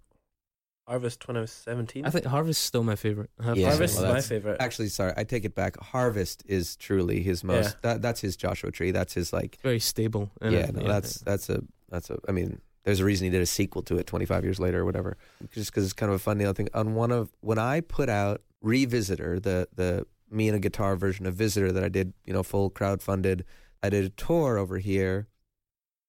Harvest 0.86 1.26
when 1.26 1.36
I 1.36 1.40
was 1.40 1.50
17. 1.50 2.06
I 2.06 2.10
think 2.10 2.26
Harvest's 2.26 2.64
still 2.64 2.84
my 2.84 2.94
favorite. 2.94 3.30
I 3.40 3.54
Yeah. 3.54 3.70
Harvest 3.70 3.96
well, 3.96 4.04
is 4.04 4.14
my 4.14 4.20
favorite. 4.20 4.56
Actually, 4.60 4.88
sorry, 4.88 5.12
I 5.16 5.24
take 5.24 5.44
it 5.44 5.54
back. 5.54 5.76
Harvest 5.80 6.44
is 6.46 6.76
truly 6.76 7.22
his 7.22 7.42
most. 7.42 7.64
Yeah. 7.64 7.92
That, 7.92 8.02
that's 8.02 8.20
his 8.20 8.36
Joshua 8.36 8.70
Tree. 8.70 8.92
That's 8.92 9.12
his 9.12 9.32
like. 9.32 9.58
very 9.62 9.80
stable. 9.80 10.30
isn't 10.40 10.52
Yeah, 10.52 10.70
that's 10.70 11.18
that's 11.20 11.50
a 11.50 11.62
that's 11.88 12.10
a. 12.10 12.18
I 12.28 12.32
mean, 12.32 12.60
there's 12.84 13.00
a 13.00 13.04
reason 13.04 13.24
he 13.24 13.30
did 13.30 13.42
a 13.42 13.46
sequel 13.46 13.82
to 13.82 13.98
it 13.98 14.06
25 14.06 14.44
years 14.44 14.60
later 14.60 14.82
or 14.82 14.84
whatever. 14.84 15.16
Just 15.52 15.72
because 15.72 15.84
it's 15.84 15.92
kind 15.92 16.10
of 16.10 16.16
a 16.16 16.20
fun 16.20 16.38
Neil 16.38 16.52
thing. 16.52 16.68
On 16.72 16.94
one 16.94 17.10
of 17.10 17.32
when 17.40 17.58
I 17.58 17.80
put 17.80 18.08
out 18.08 18.42
Revisitor, 18.64 19.42
the 19.42 19.68
the 19.74 20.06
me 20.30 20.48
and 20.48 20.56
a 20.56 20.60
guitar 20.60 20.94
version 20.94 21.26
of 21.26 21.34
Visitor 21.34 21.72
that 21.72 21.82
I 21.82 21.88
did, 21.88 22.12
you 22.24 22.32
know, 22.32 22.44
full 22.44 22.70
crowd 22.70 23.02
funded. 23.02 23.44
I 23.82 23.90
did 23.90 24.04
a 24.04 24.10
tour 24.10 24.56
over 24.56 24.78
here. 24.78 25.26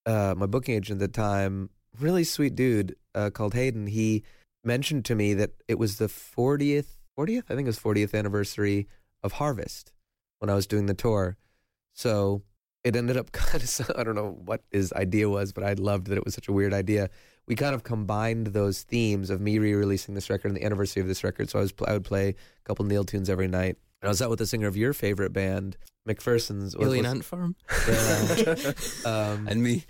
Uh, 0.05 0.35
my 0.37 0.45
booking 0.45 0.75
agent 0.75 1.01
at 1.01 1.11
the 1.11 1.19
time, 1.19 1.71
really 1.99 2.23
sweet 2.23 2.55
dude 2.55 2.95
uh, 3.15 3.31
called 3.31 3.55
Hayden. 3.55 3.87
He 3.87 4.23
mentioned 4.67 5.05
to 5.05 5.15
me 5.15 5.33
that 5.33 5.51
it 5.67 5.79
was 5.79 5.97
the 5.97 6.05
40th, 6.05 6.99
40th, 7.17 7.45
I 7.49 7.55
think 7.55 7.61
it 7.61 7.67
was 7.67 7.79
40th 7.79 8.13
anniversary 8.13 8.87
of 9.23 9.33
Harvest 9.33 9.91
when 10.39 10.49
I 10.49 10.53
was 10.53 10.67
doing 10.67 10.85
the 10.85 10.93
tour. 10.93 11.37
So 11.93 12.43
it 12.83 12.95
ended 12.95 13.17
up 13.17 13.31
kind 13.31 13.63
of, 13.63 13.91
I 13.97 14.03
don't 14.03 14.15
know 14.15 14.37
what 14.45 14.61
his 14.71 14.93
idea 14.93 15.29
was, 15.29 15.51
but 15.53 15.63
I 15.63 15.73
loved 15.73 16.07
that 16.07 16.17
it 16.17 16.25
was 16.25 16.35
such 16.35 16.47
a 16.47 16.53
weird 16.53 16.73
idea. 16.73 17.09
We 17.47 17.55
kind 17.55 17.73
of 17.73 17.83
combined 17.83 18.47
those 18.47 18.83
themes 18.83 19.29
of 19.29 19.41
me 19.41 19.57
re-releasing 19.57 20.13
this 20.13 20.29
record 20.29 20.49
and 20.49 20.57
the 20.57 20.65
anniversary 20.65 21.01
of 21.01 21.07
this 21.07 21.23
record. 21.23 21.49
So 21.49 21.59
I 21.59 21.61
was, 21.63 21.73
I 21.87 21.93
would 21.93 22.05
play 22.05 22.29
a 22.29 22.35
couple 22.65 22.85
Neil 22.85 23.05
tunes 23.05 23.29
every 23.29 23.47
night. 23.47 23.77
And 24.01 24.07
I 24.07 24.09
was 24.09 24.21
out 24.21 24.29
with 24.29 24.39
the 24.39 24.45
singer 24.45 24.67
of 24.67 24.77
your 24.77 24.93
favorite 24.93 25.33
band, 25.33 25.75
McPherson's. 26.07 26.77
what 26.77 26.85
Alien 26.85 27.05
Ant 27.07 27.25
Farm. 27.25 27.55
Yeah. 27.87 28.71
um, 29.05 29.47
And 29.47 29.61
me, 29.63 29.85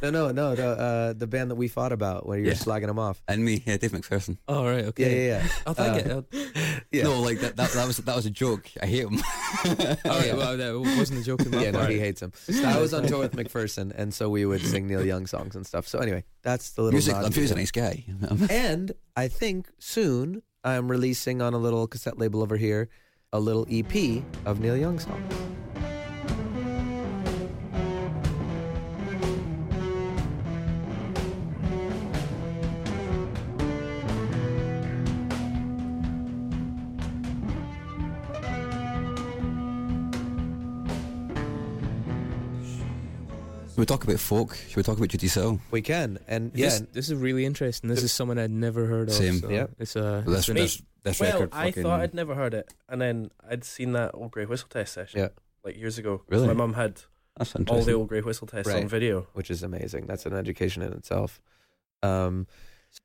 no, 0.00 0.10
no, 0.10 0.30
no, 0.30 0.54
no 0.54 0.70
uh, 0.72 1.12
the 1.12 1.26
band 1.26 1.50
that 1.50 1.56
we 1.56 1.66
fought 1.66 1.90
about 1.92 2.24
where 2.26 2.38
you're 2.38 2.48
Yeah. 2.48 2.54
slagging 2.54 2.86
them 2.86 3.00
off. 3.00 3.20
and 3.26 3.44
me, 3.44 3.62
yeah, 3.66 3.78
Dave 3.78 3.90
McPherson. 3.90 4.38
Oh 4.46 4.64
right, 4.64 4.84
okay. 4.86 5.26
yeah, 5.26 5.38
yeah. 5.42 5.48
I'll 5.66 5.74
take 5.74 6.06
Uh, 6.06 6.22
it. 6.30 6.52
Yeah. 6.92 7.02
No, 7.02 7.20
like 7.20 7.40
that, 7.40 7.56
that, 7.56 7.72
that 7.72 7.86
was 7.86 7.96
that 7.96 8.14
was 8.14 8.26
a 8.26 8.30
joke. 8.30 8.70
I 8.80 8.86
hate 8.86 9.02
him. 9.08 9.18
Oh 10.04 10.22
yeah, 10.24 10.34
well, 10.34 10.56
that 10.56 10.96
wasn't 10.96 11.20
a 11.20 11.24
joke. 11.24 11.40
on 11.40 11.50
my 11.50 11.62
yeah, 11.64 11.72
no, 11.72 11.84
he 11.86 11.98
hates 11.98 12.22
him. 12.22 12.32
I 12.64 12.78
was 12.80 12.94
on 12.94 13.06
tour 13.06 13.18
with 13.18 13.32
McPherson, 13.32 13.92
and 13.94 14.14
so 14.14 14.30
we 14.30 14.46
would 14.46 14.60
sing 14.60 14.86
Neil 14.86 15.04
Young 15.04 15.26
songs 15.26 15.56
and 15.56 15.66
stuff. 15.66 15.88
So 15.88 15.98
anyway, 15.98 16.22
that's 16.42 16.70
the 16.70 16.82
little. 16.82 16.94
Music, 16.94 17.14
nod 17.14 17.24
I'm 17.24 17.30
to 17.30 17.34
sure 17.34 17.40
he's 17.42 17.50
a 17.50 17.56
nice 17.56 17.72
guy. 17.72 18.04
And 18.48 18.92
I 19.16 19.26
think 19.28 19.68
soon 19.78 20.42
I'm 20.62 20.88
releasing 20.88 21.42
on 21.42 21.52
a 21.54 21.58
little 21.58 21.86
cassette 21.88 22.18
label 22.18 22.40
over 22.42 22.56
here 22.56 22.88
a 23.32 23.40
little 23.40 23.66
EP 23.70 24.22
of 24.44 24.60
Neil 24.60 24.76
Young 24.76 24.98
songs. 24.98 25.34
Should 43.70 43.80
we 43.80 43.86
talk 43.86 44.04
about 44.04 44.18
folk? 44.18 44.56
Should 44.68 44.76
we 44.78 44.82
talk 44.82 44.96
about 44.96 45.08
Judee 45.08 45.28
Sill? 45.28 45.60
We 45.70 45.82
can, 45.82 46.18
and 46.26 46.50
yeah, 46.54 46.70
This, 46.70 46.80
this 46.92 47.08
is 47.10 47.14
really 47.16 47.44
interesting. 47.44 47.90
This 47.90 48.02
is 48.02 48.10
someone 48.10 48.38
I'd 48.38 48.50
never 48.50 48.86
heard 48.86 49.08
of. 49.08 49.14
Same. 49.14 49.40
So 49.40 49.50
Yeah. 49.50 49.66
It's 49.78 49.94
uh, 49.96 50.22
This, 50.26 50.38
it's 50.38 50.46
been- 50.46 50.56
this, 50.56 50.82
this 51.06 51.20
well, 51.20 51.32
record. 51.32 51.50
I 51.52 51.66
fucking- 51.70 51.82
thought 51.84 52.00
I'd 52.00 52.12
never 52.14 52.34
heard 52.34 52.52
it, 52.54 52.72
and 52.88 53.00
then 53.00 53.30
I'd 53.48 53.64
seen 53.64 53.92
that 53.92 54.10
old 54.14 54.30
grey 54.32 54.44
whistle 54.44 54.68
test 54.68 54.92
session. 54.92 55.20
Yeah. 55.20 55.28
like 55.64 55.76
years 55.76 55.98
ago. 55.98 56.18
'Cause 56.18 56.26
Really? 56.28 56.46
my 56.46 56.52
mum 56.54 56.74
had 56.74 57.00
That's 57.36 57.54
all 57.56 57.60
interesting. 57.62 57.86
the 57.86 57.92
old 57.94 58.08
grey 58.08 58.20
whistle 58.20 58.46
tests 58.46 58.72
Right. 58.72 58.84
on 58.84 58.88
video. 58.88 59.26
which 59.32 59.50
is 59.50 59.64
amazing. 59.64 60.06
That's 60.06 60.24
an 60.24 60.32
education 60.34 60.80
in 60.82 60.92
itself. 60.92 61.40
Um, 62.04 62.46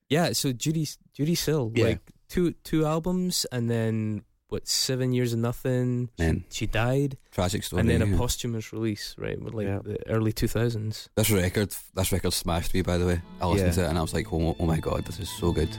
yeah. 0.10 0.32
So 0.34 0.54
Judee 0.54 0.96
Judee 1.18 1.36
Sill, 1.36 1.72
Yeah. 1.74 1.86
like 1.86 2.02
two 2.30 2.52
two 2.64 2.86
albums, 2.86 3.46
and 3.52 3.68
then 3.68 4.24
what 4.50 4.68
seven 4.68 5.12
years 5.12 5.34
of 5.34 5.40
nothing. 5.40 6.10
She, 6.20 6.24
Man. 6.24 6.44
she 6.52 6.68
died, 6.68 7.18
Tragic 7.32 7.64
story. 7.64 7.80
and 7.80 7.90
then 7.90 8.02
a 8.04 8.06
yeah. 8.06 8.18
posthumous 8.18 8.72
release, 8.72 9.16
right? 9.18 9.42
With 9.42 9.56
like 9.56 9.66
Yeah. 9.66 9.80
the 9.84 9.98
early 10.08 10.32
two 10.32 10.48
thousands. 10.48 11.10
This 11.16 11.32
record, 11.32 11.74
this 11.96 12.12
record 12.12 12.34
smashed 12.34 12.74
me. 12.76 12.84
By 12.84 12.98
the 13.00 13.08
way, 13.08 13.22
I 13.42 13.48
listened 13.48 13.70
Yeah. 13.70 13.74
to 13.76 13.86
it 13.86 13.90
and 13.90 13.98
I 13.98 14.02
was 14.04 14.14
like, 14.14 14.32
oh, 14.32 14.56
oh 14.60 14.66
my 14.68 14.80
god, 14.80 15.06
this 15.06 15.20
is 15.20 15.30
so 15.40 15.52
good. 15.52 15.70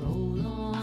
Roll 0.00 0.44
on, 0.46 0.75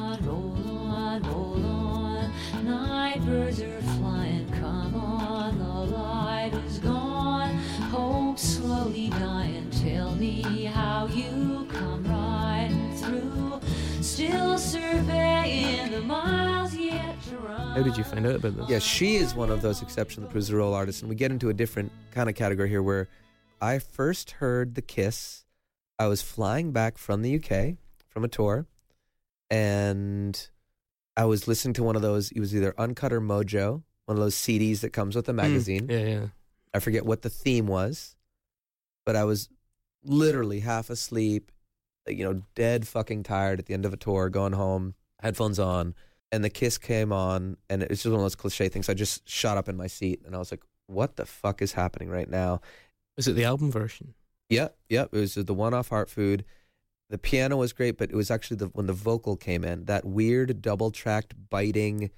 birds 3.34 3.62
are 3.62 3.82
flying. 3.98 4.48
Come 4.52 4.96
on, 4.96 5.58
the 5.58 5.96
light 5.96 6.52
is 6.68 6.78
gone. 6.80 7.58
Hope 7.90 8.38
slowly 8.38 9.10
dying. 9.10 9.70
Tell 9.72 10.14
me 10.16 10.66
how 10.66 11.08
you 11.08 11.68
come 11.70 12.04
riding 12.04 12.96
through. 12.98 13.60
Still 14.02 14.60
surveying 14.60 15.90
the 15.92 16.02
miles 16.02 16.76
yet 16.76 17.20
to 17.24 17.38
run. 17.38 17.76
How 17.76 17.82
did 17.82 17.98
you 17.98 18.04
find 18.04 18.28
out 18.28 18.36
about 18.36 18.56
this? 18.56 18.70
Yeah, 18.70 18.80
she 18.80 19.16
is 19.16 19.34
one 19.34 19.50
of 19.50 19.64
those 19.64 19.82
exception 19.82 20.22
that 20.22 20.30
proves 20.30 20.52
artists. 20.52 21.02
And 21.02 21.10
we 21.10 21.16
get 21.16 21.32
into 21.32 21.50
a 21.50 21.54
different 21.54 21.92
kind 22.12 22.30
of 22.30 22.36
category 22.36 22.70
here 22.70 22.84
where 22.84 23.10
I 23.60 23.80
first 23.80 24.32
heard 24.32 24.76
The 24.76 24.84
Kiss. 24.84 25.46
I 25.98 26.06
was 26.06 26.22
flying 26.22 26.72
back 26.72 27.00
from 27.00 27.24
the 27.24 27.36
UK 27.36 27.78
from 28.10 28.24
a 28.24 28.28
tour, 28.28 28.68
and 29.50 30.50
I 31.16 31.26
was 31.26 31.48
listening 31.48 31.74
to 31.76 31.84
one 31.84 31.96
of 31.96 32.02
those. 32.02 32.32
It 32.32 32.40
was 32.40 32.56
either 32.56 32.74
Uncut 32.78 33.14
or 33.14 33.22
Mojo, 33.22 33.84
one 34.06 34.18
of 34.18 34.24
those 34.24 34.36
CDs 34.36 34.82
that 34.82 34.92
comes 34.92 35.16
with 35.16 35.26
the 35.26 35.34
magazine. 35.34 35.88
Mm, 35.88 35.92
yeah, 35.92 36.20
yeah. 36.20 36.26
I 36.74 36.80
forget 36.80 37.06
what 37.06 37.22
the 37.22 37.30
theme 37.30 37.68
was, 37.68 38.16
but 39.06 39.16
I 39.16 39.24
was 39.24 39.50
literally 40.04 40.62
half 40.62 40.90
asleep, 40.90 41.52
you 42.08 42.24
know, 42.24 42.42
dead 42.56 42.88
fucking 42.88 43.24
tired 43.24 43.60
at 43.60 43.68
the 43.68 43.74
end 43.74 43.86
of 43.86 43.94
a 43.94 43.98
tour, 43.98 44.30
going 44.30 44.54
home, 44.54 44.96
headphones 45.22 45.60
on, 45.60 45.94
and 46.32 46.44
the 46.44 46.50
kiss 46.50 46.78
came 46.78 47.12
on, 47.12 47.58
and 47.70 47.84
it's 47.84 48.02
just 48.04 48.08
one 48.08 48.16
of 48.16 48.22
those 48.22 48.36
cliche 48.36 48.70
things. 48.70 48.90
I 48.90 48.96
just 48.96 49.28
shot 49.30 49.58
up 49.58 49.70
in 49.70 49.78
my 49.78 49.88
seat, 49.88 50.22
and 50.26 50.36
I 50.36 50.40
was 50.40 50.52
like, 50.52 50.64
"What 50.88 51.16
the 51.16 51.26
fuck 51.26 51.62
is 51.62 51.74
happening 51.74 52.10
right 52.10 52.30
now?" 52.30 52.60
Was 53.16 53.28
it 53.28 53.34
the 53.34 53.46
album 53.46 53.72
version? 53.72 54.16
Yep, 54.50 54.76
yep. 54.90 55.10
It 55.14 55.20
was 55.20 55.36
the 55.36 55.54
one 55.54 55.74
off 55.74 55.90
Heart 55.90 56.10
Food. 56.10 56.44
The 57.10 57.18
piano 57.18 57.58
was 57.58 57.74
great, 57.74 57.98
but 57.98 58.10
it 58.10 58.16
was 58.16 58.32
actually 58.32 58.58
the 58.58 58.68
when 58.68 58.88
the 58.88 58.94
vocal 58.94 59.36
came 59.38 59.64
in, 59.64 59.86
that 59.86 60.06
weird 60.06 60.62
double 60.62 60.90
tracked, 60.92 61.34
biting, 61.50 62.10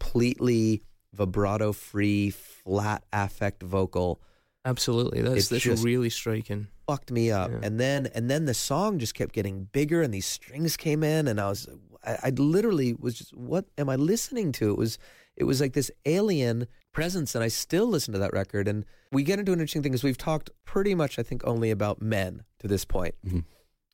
completely 0.00 0.82
vibrato 1.12 1.72
free, 1.72 2.30
flat 2.30 3.04
affect 3.12 3.62
vocal 3.62 4.20
Absolutely, 4.64 5.22
that's 5.22 5.48
that's 5.48 5.62
just- 5.64 5.82
really 5.84 6.10
striking. 6.10 6.66
fucked 6.86 7.10
me 7.10 7.30
up. 7.30 7.50
Yeah. 7.50 7.60
And 7.62 7.80
then 7.80 8.06
and 8.14 8.30
then 8.30 8.44
the 8.44 8.52
song 8.54 8.98
just 8.98 9.14
kept 9.14 9.32
getting 9.34 9.64
bigger, 9.72 10.02
and 10.02 10.12
these 10.12 10.26
strings 10.26 10.76
came 10.76 11.02
in, 11.02 11.28
and 11.28 11.40
I 11.40 11.48
was 11.48 11.66
I, 12.04 12.18
I 12.24 12.30
literally 12.30 12.92
was 12.94 13.14
just 13.14 13.34
what 13.34 13.64
am 13.78 13.88
I 13.88 13.96
listening 13.96 14.52
to? 14.52 14.70
It 14.70 14.76
was 14.76 14.98
it 15.36 15.44
was 15.44 15.60
like 15.62 15.72
this 15.72 15.90
alien 16.04 16.66
presence, 16.92 17.34
and 17.34 17.42
I 17.42 17.48
still 17.48 17.86
listen 17.86 18.12
to 18.12 18.18
that 18.20 18.32
record. 18.34 18.68
And 18.68 18.84
we 19.12 19.22
get 19.22 19.38
into 19.38 19.52
an 19.52 19.60
interesting 19.60 19.82
thing 19.82 19.92
because 19.92 20.04
we've 20.04 20.18
talked 20.18 20.50
pretty 20.66 20.94
much, 20.94 21.18
I 21.18 21.22
think, 21.22 21.42
only 21.46 21.70
about 21.70 22.02
men 22.02 22.42
to 22.58 22.68
this 22.68 22.84
point, 22.84 23.14
Mhm. 23.26 23.44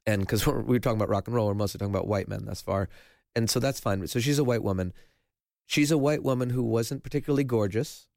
And 0.06 0.22
because 0.22 0.46
we're, 0.46 0.60
we're 0.60 0.78
talking 0.78 0.98
about 0.98 1.08
rock 1.08 1.26
and 1.26 1.34
roll, 1.34 1.48
we're 1.48 1.54
mostly 1.54 1.78
talking 1.78 1.94
about 1.94 2.06
white 2.06 2.28
men 2.28 2.44
thus 2.44 2.60
far, 2.60 2.88
and 3.34 3.50
so 3.50 3.60
that's 3.60 3.80
fine. 3.80 4.06
So 4.06 4.20
she's 4.20 4.38
a 4.38 4.44
white 4.44 4.62
woman. 4.62 4.92
She's 5.66 5.90
a 5.90 5.98
white 5.98 6.22
woman 6.22 6.50
who 6.50 6.62
wasn't 6.62 7.02
particularly 7.02 7.44
gorgeous, 7.44 8.08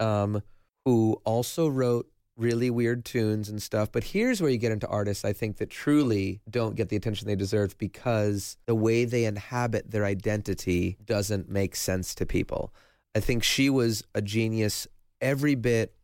um, 0.00 0.42
who 0.84 1.20
also 1.24 1.68
wrote 1.68 2.10
really 2.38 2.70
weird 2.70 3.04
tunes 3.04 3.48
and 3.48 3.60
stuff. 3.60 3.90
But 3.92 4.04
here's 4.04 4.40
where 4.40 4.50
you 4.50 4.58
get 4.58 4.72
into 4.72 4.86
artists 4.86 5.24
I 5.24 5.32
think 5.32 5.58
that 5.58 5.70
truly 5.70 6.40
don't 6.48 6.76
get 6.76 6.88
the 6.88 6.96
attention 6.96 7.26
they 7.26 7.36
deserve 7.36 7.76
because 7.78 8.56
the 8.66 8.74
way 8.74 9.04
they 9.04 9.24
inhabit 9.24 9.90
their 9.90 10.04
identity 10.04 10.96
doesn't 11.04 11.50
make 11.50 11.74
sense 11.74 12.14
to 12.14 12.24
people. 12.24 12.72
I 13.14 13.20
think 13.20 13.42
she 13.42 13.68
was 13.68 14.04
a 14.14 14.22
genius 14.22 14.86
every 15.20 15.56
bit 15.56 15.94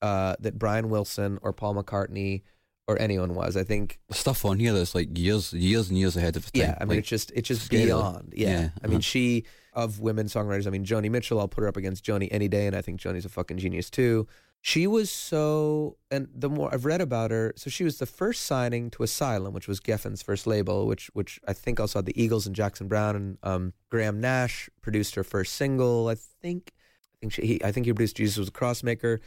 uh, 0.00 0.36
that 0.38 0.58
Brian 0.58 0.88
Wilson 0.88 1.38
or 1.42 1.52
Paul 1.52 1.74
McCartney 1.74 2.42
or 2.88 2.98
anyone 3.00 3.34
was. 3.34 3.56
I 3.56 3.64
think 3.64 3.98
stuff 4.10 4.44
on 4.44 4.58
here 4.58 4.72
that's 4.72 4.94
like 4.94 5.16
years, 5.16 5.52
years 5.52 5.88
and 5.88 5.98
years 5.98 6.16
ahead 6.16 6.36
of 6.36 6.42
its 6.42 6.50
time. 6.52 6.62
yeah, 6.62 6.78
I 6.80 6.84
mean, 6.84 6.90
Like, 6.90 6.98
it's 7.00 7.08
just 7.08 7.30
it's 7.34 7.48
just 7.48 7.62
scary. 7.66 7.86
beyond. 7.86 8.32
Yeah, 8.36 8.48
Yeah, 8.48 8.68
I 8.82 8.86
mean, 8.86 8.96
uh-huh. 8.96 9.00
she 9.02 9.44
of 9.72 10.00
women 10.00 10.26
songwriters. 10.26 10.66
I 10.66 10.70
mean, 10.70 10.84
Joni 10.84 11.10
Mitchell. 11.10 11.40
I'll 11.40 11.48
put 11.48 11.62
her 11.62 11.68
up 11.68 11.76
against 11.76 12.04
Joni 12.04 12.28
any 12.30 12.48
day, 12.48 12.66
and 12.66 12.76
I 12.76 12.82
think 12.82 13.00
Joni's 13.00 13.24
a 13.24 13.28
fucking 13.28 13.58
genius 13.58 13.90
too. 13.90 14.26
She 14.64 14.86
was 14.86 15.10
so, 15.10 15.96
and 16.10 16.28
the 16.32 16.48
more 16.48 16.72
I've 16.72 16.84
read 16.84 17.00
about 17.00 17.32
her, 17.32 17.52
so 17.56 17.68
she 17.68 17.82
was 17.82 17.98
the 17.98 18.06
first 18.06 18.42
signing 18.42 18.90
to 18.90 19.02
Asylum, 19.02 19.54
which 19.54 19.66
was 19.66 19.80
Geffen's 19.80 20.22
first 20.22 20.46
label, 20.46 20.86
which 20.86 21.10
which 21.14 21.40
I 21.48 21.52
think 21.52 21.80
also 21.80 21.98
had 21.98 22.06
the 22.06 22.22
Eagles 22.22 22.46
and 22.46 22.54
Jackson 22.54 22.86
Browne 22.86 23.16
and 23.16 23.38
um, 23.42 23.72
Graham 23.90 24.20
Nash 24.20 24.70
produced 24.80 25.16
her 25.16 25.24
first 25.24 25.54
single. 25.54 26.06
I 26.08 26.14
think, 26.14 26.72
I 27.12 27.16
think 27.20 27.32
she, 27.32 27.42
he, 27.42 27.64
I 27.64 27.72
think 27.72 27.86
he 27.86 27.92
produced 27.92 28.16
Jesus 28.16 28.38
was 28.38 28.48
a 28.48 28.52
Crossmaker. 28.52 29.18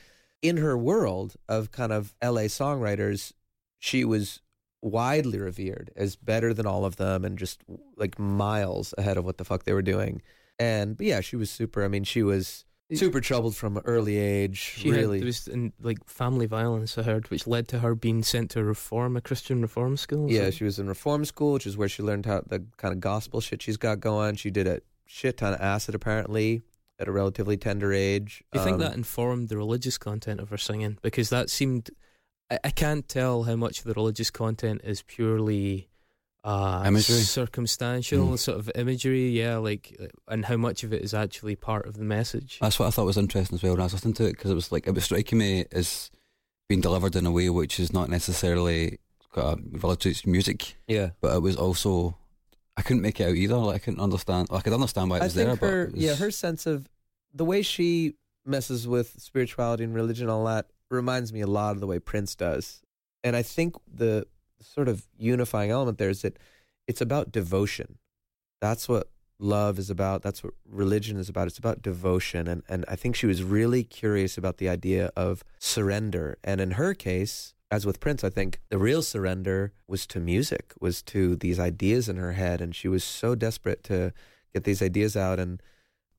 In 0.42 0.58
her 0.58 0.78
world 0.78 1.36
of 1.50 1.72
kind 1.72 1.92
of 1.92 2.14
L.A. 2.22 2.46
songwriters, 2.46 3.34
she 3.80 4.06
was 4.06 4.42
widely 4.82 5.40
revered 5.40 5.92
as 5.96 6.16
better 6.16 6.54
than 6.54 6.66
all 6.68 6.86
of 6.86 6.98
them 6.98 7.26
and 7.26 7.38
just 7.40 7.64
like 7.98 8.20
miles 8.20 8.94
ahead 8.98 9.18
of 9.18 9.26
what 9.26 9.38
the 9.38 9.46
fuck 9.46 9.64
they 9.64 9.74
were 9.74 9.82
doing. 9.82 10.22
And 10.60 10.96
but 10.98 11.06
yeah, 11.06 11.22
she 11.22 11.36
was 11.36 11.50
super. 11.50 11.84
I 11.84 11.88
mean, 11.88 12.04
she 12.04 12.24
was 12.24 12.66
super 12.94 13.20
troubled 13.20 13.56
from 13.56 13.78
an 13.78 13.84
early 13.86 14.18
age. 14.18 14.58
She 14.58 14.92
really, 14.92 15.18
had 15.18 15.22
there 15.22 15.26
was 15.26 15.48
in, 15.48 15.74
like 15.82 15.98
family 16.08 16.46
violence. 16.46 16.98
I 16.98 17.04
heard, 17.04 17.30
which 17.32 17.48
led 17.48 17.68
to 17.70 17.80
her 17.80 17.96
being 17.96 18.22
sent 18.24 18.52
to 18.52 18.60
a 18.60 18.64
reform, 18.64 19.18
a 19.18 19.22
Christian 19.22 19.62
reform 19.62 19.98
school. 19.98 20.32
yeah, 20.32 20.50
she 20.52 20.64
was 20.64 20.78
in 20.80 20.88
reform 20.88 21.26
school, 21.26 21.54
which 21.54 21.66
is 21.68 21.76
where 21.76 21.90
she 21.90 22.04
learned 22.04 22.26
how 22.26 22.42
the 22.46 22.64
kind 22.78 22.94
of 22.94 23.00
gospel 23.00 23.42
shit 23.42 23.62
she's 23.64 23.78
got 23.78 24.00
going. 24.00 24.36
She 24.36 24.52
did 24.52 24.68
a 24.68 24.82
shit 25.06 25.38
ton 25.38 25.54
of 25.56 25.62
acid 25.62 25.96
apparently 25.96 26.62
at 27.00 27.08
a 27.08 27.12
relatively 27.12 27.58
tender 27.58 27.92
age. 27.92 28.44
Do 28.54 28.60
you 28.60 28.64
think 28.66 28.76
Um, 28.76 28.80
that 28.82 28.94
informed 28.94 29.50
the 29.50 29.58
religious 29.58 29.98
content 29.98 30.40
of 30.40 30.50
her 30.50 30.58
singing? 30.58 30.98
Because 31.02 31.30
that 31.30 31.50
seemed, 31.50 31.90
I, 32.52 32.60
I 32.66 32.70
can't 32.72 33.08
tell 33.08 33.44
how 33.44 33.56
much 33.56 33.80
of 33.80 33.86
the 33.86 33.94
religious 33.94 34.30
content 34.32 34.82
is 34.84 35.02
purely 35.02 35.90
uh, 36.44 36.84
Imagery? 36.86 37.16
circumstantial, 37.22 38.28
Mm. 38.28 38.40
sort 38.40 38.60
of 38.60 38.72
imagery, 38.76 39.30
yeah, 39.30 39.58
like, 39.58 40.00
and 40.28 40.46
how 40.46 40.58
much 40.58 40.84
of 40.84 40.94
it 40.94 41.02
is 41.02 41.14
actually 41.14 41.56
part 41.56 41.88
of 41.88 41.96
the 41.98 42.04
message. 42.04 42.60
Uh, 42.62 42.66
That's 42.66 42.78
what 42.78 42.88
I 42.88 42.92
thought 42.92 43.06
was 43.06 43.18
interesting 43.18 43.56
as 43.56 43.64
well 43.64 43.74
when 43.74 43.82
I 43.82 43.86
was 43.86 43.94
listening 43.94 44.14
to 44.16 44.26
it 44.28 44.34
because 44.34 44.52
it 44.52 44.56
was 44.56 44.72
like 44.72 44.86
it 44.88 44.94
was 44.94 45.06
striking 45.06 45.40
me 45.40 45.66
as 45.72 46.12
being 46.70 46.82
delivered 46.82 47.16
in 47.16 47.26
a 47.26 47.32
way 47.32 47.50
which 47.50 47.80
is 47.80 47.92
not 47.94 48.10
necessarily 48.10 49.00
got 49.34 49.58
a 49.58 49.62
religious 49.72 50.26
music, 50.26 50.76
Yeah, 50.88 51.12
but 51.22 51.36
it 51.36 51.42
was 51.42 51.56
also 51.56 52.16
I 52.78 52.82
couldn't 52.84 53.02
make 53.02 53.20
it 53.20 53.26
out 53.30 53.36
either. 53.36 53.56
Like 53.58 53.76
I 53.76 53.80
couldn't 53.80 54.02
understand. 54.02 54.50
Like, 54.52 54.60
I 54.60 54.64
could 54.66 54.74
understand 54.74 55.10
why 55.10 55.18
it 55.18 55.22
I 55.22 55.26
was 55.26 55.34
think 55.34 55.48
there, 55.60 55.70
her 55.70 55.86
but 55.88 55.94
was, 55.96 56.04
yeah 56.04 56.16
her 56.16 56.30
sense 56.30 56.66
of 56.68 56.88
the 57.34 57.46
way 57.46 57.64
she 57.64 58.14
messes 58.46 58.88
with 58.88 59.16
spirituality 59.18 59.84
and 59.84 59.96
religion 59.96 60.26
and 60.26 60.32
all 60.32 60.46
that 60.46 60.68
reminds 60.96 61.32
me 61.32 61.42
a 61.42 61.48
lot 61.48 61.72
of 61.72 61.80
the 61.80 61.88
way 61.88 62.00
Prince 62.00 62.36
does. 62.36 62.82
And 63.24 63.36
I 63.36 63.42
think 63.42 63.76
the 63.92 64.28
sort 64.62 64.88
of 64.88 65.08
unifying 65.18 65.72
element 65.72 65.98
there 65.98 66.10
is 66.10 66.22
that 66.22 66.38
it's 66.88 67.02
about 67.02 67.32
devotion. 67.32 67.98
That's 68.62 68.88
what 68.88 69.10
love 69.40 69.80
is 69.80 69.90
about. 69.90 70.22
That's 70.22 70.44
what 70.44 70.54
religion 70.68 71.18
is 71.18 71.30
about. 71.30 71.48
It's 71.48 71.58
about 71.58 71.82
devotion. 71.82 72.48
And, 72.48 72.64
and 72.70 72.86
I 72.88 72.96
think 72.96 73.16
she 73.16 73.26
was 73.26 73.44
really 73.44 73.84
curious 73.84 74.38
about 74.38 74.58
the 74.58 74.70
idea 74.70 75.12
of 75.16 75.44
surrender. 75.60 76.38
And 76.44 76.62
in 76.62 76.72
her 76.72 76.94
case, 76.94 77.54
as 77.72 77.86
with 77.86 78.00
Prince, 78.00 78.24
I 78.24 78.30
think 78.30 78.60
the 78.70 78.78
real 78.78 79.02
surrender 79.02 79.74
was 79.88 80.08
to 80.08 80.20
music, 80.20 80.74
was 80.80 81.02
to 81.04 81.36
these 81.36 81.60
ideas 81.60 82.08
in 82.08 82.18
her 82.18 82.34
head. 82.34 82.62
And 82.62 82.76
she 82.76 82.88
was 82.88 83.04
so 83.04 83.36
desperate 83.36 83.84
to 83.86 84.14
get 84.54 84.64
these 84.64 84.82
ideas 84.82 85.18
out. 85.18 85.40
And 85.40 85.62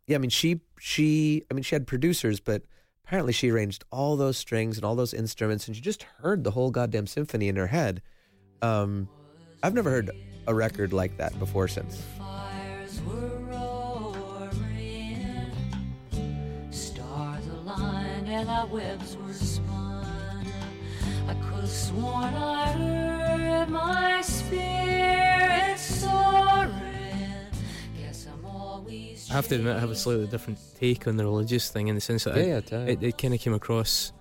yeah, 0.06 0.16
I 0.16 0.18
mean, 0.18 0.30
she, 0.30 0.60
she, 0.78 1.42
I 1.50 1.54
mean, 1.54 1.62
she 1.62 1.74
had 1.74 1.86
producers, 1.86 2.40
but 2.40 2.62
apparently 3.06 3.32
she 3.32 3.50
arranged 3.50 3.84
all 3.92 4.16
those 4.16 4.36
strings 4.36 4.76
and 4.76 4.84
all 4.84 4.96
those 4.96 5.14
instruments 5.14 5.66
and 5.68 5.76
she 5.76 5.82
just 5.82 6.02
heard 6.18 6.42
the 6.42 6.50
whole 6.50 6.70
goddamn 6.70 7.06
symphony 7.06 7.48
in 7.48 7.56
her 7.56 7.68
head. 7.68 8.02
Um, 8.62 9.08
I've 9.62 9.74
never 9.74 9.90
heard 9.90 10.10
a 10.48 10.54
record 10.54 10.92
like 10.92 11.16
that 11.18 11.38
before 11.38 11.68
since. 11.68 12.02
Webs 18.70 19.16
were 19.16 19.32
spun. 19.32 20.46
I 21.28 21.34
could 21.34 21.60
have 21.60 21.70
sworn 21.70 22.34
I 22.34 22.72
heard 22.72 23.68
my 23.68 24.20
spirit 24.22 25.78
soaring. 25.78 26.85
Guess 28.86 28.94
I'm 28.94 29.00
always. 29.02 29.30
I 29.30 29.34
have 29.34 29.48
to 29.48 29.54
admit, 29.56 29.76
I 29.76 29.80
have 29.80 29.90
a 29.90 29.94
slightly 29.96 30.26
different 30.26 30.58
take 30.78 31.06
on 31.06 31.16
the 31.16 31.24
religious 31.24 31.70
thing 31.70 31.88
in 31.88 31.94
the 31.94 32.00
sense 32.00 32.24
that 32.24 32.36
I- 32.36 32.40
yeah, 32.42 32.60
tell 32.60 32.86
it, 32.88 33.02
it 33.02 33.18
kind 33.18 33.34
of 33.34 33.40
came 33.40 33.54
across, 33.54 34.12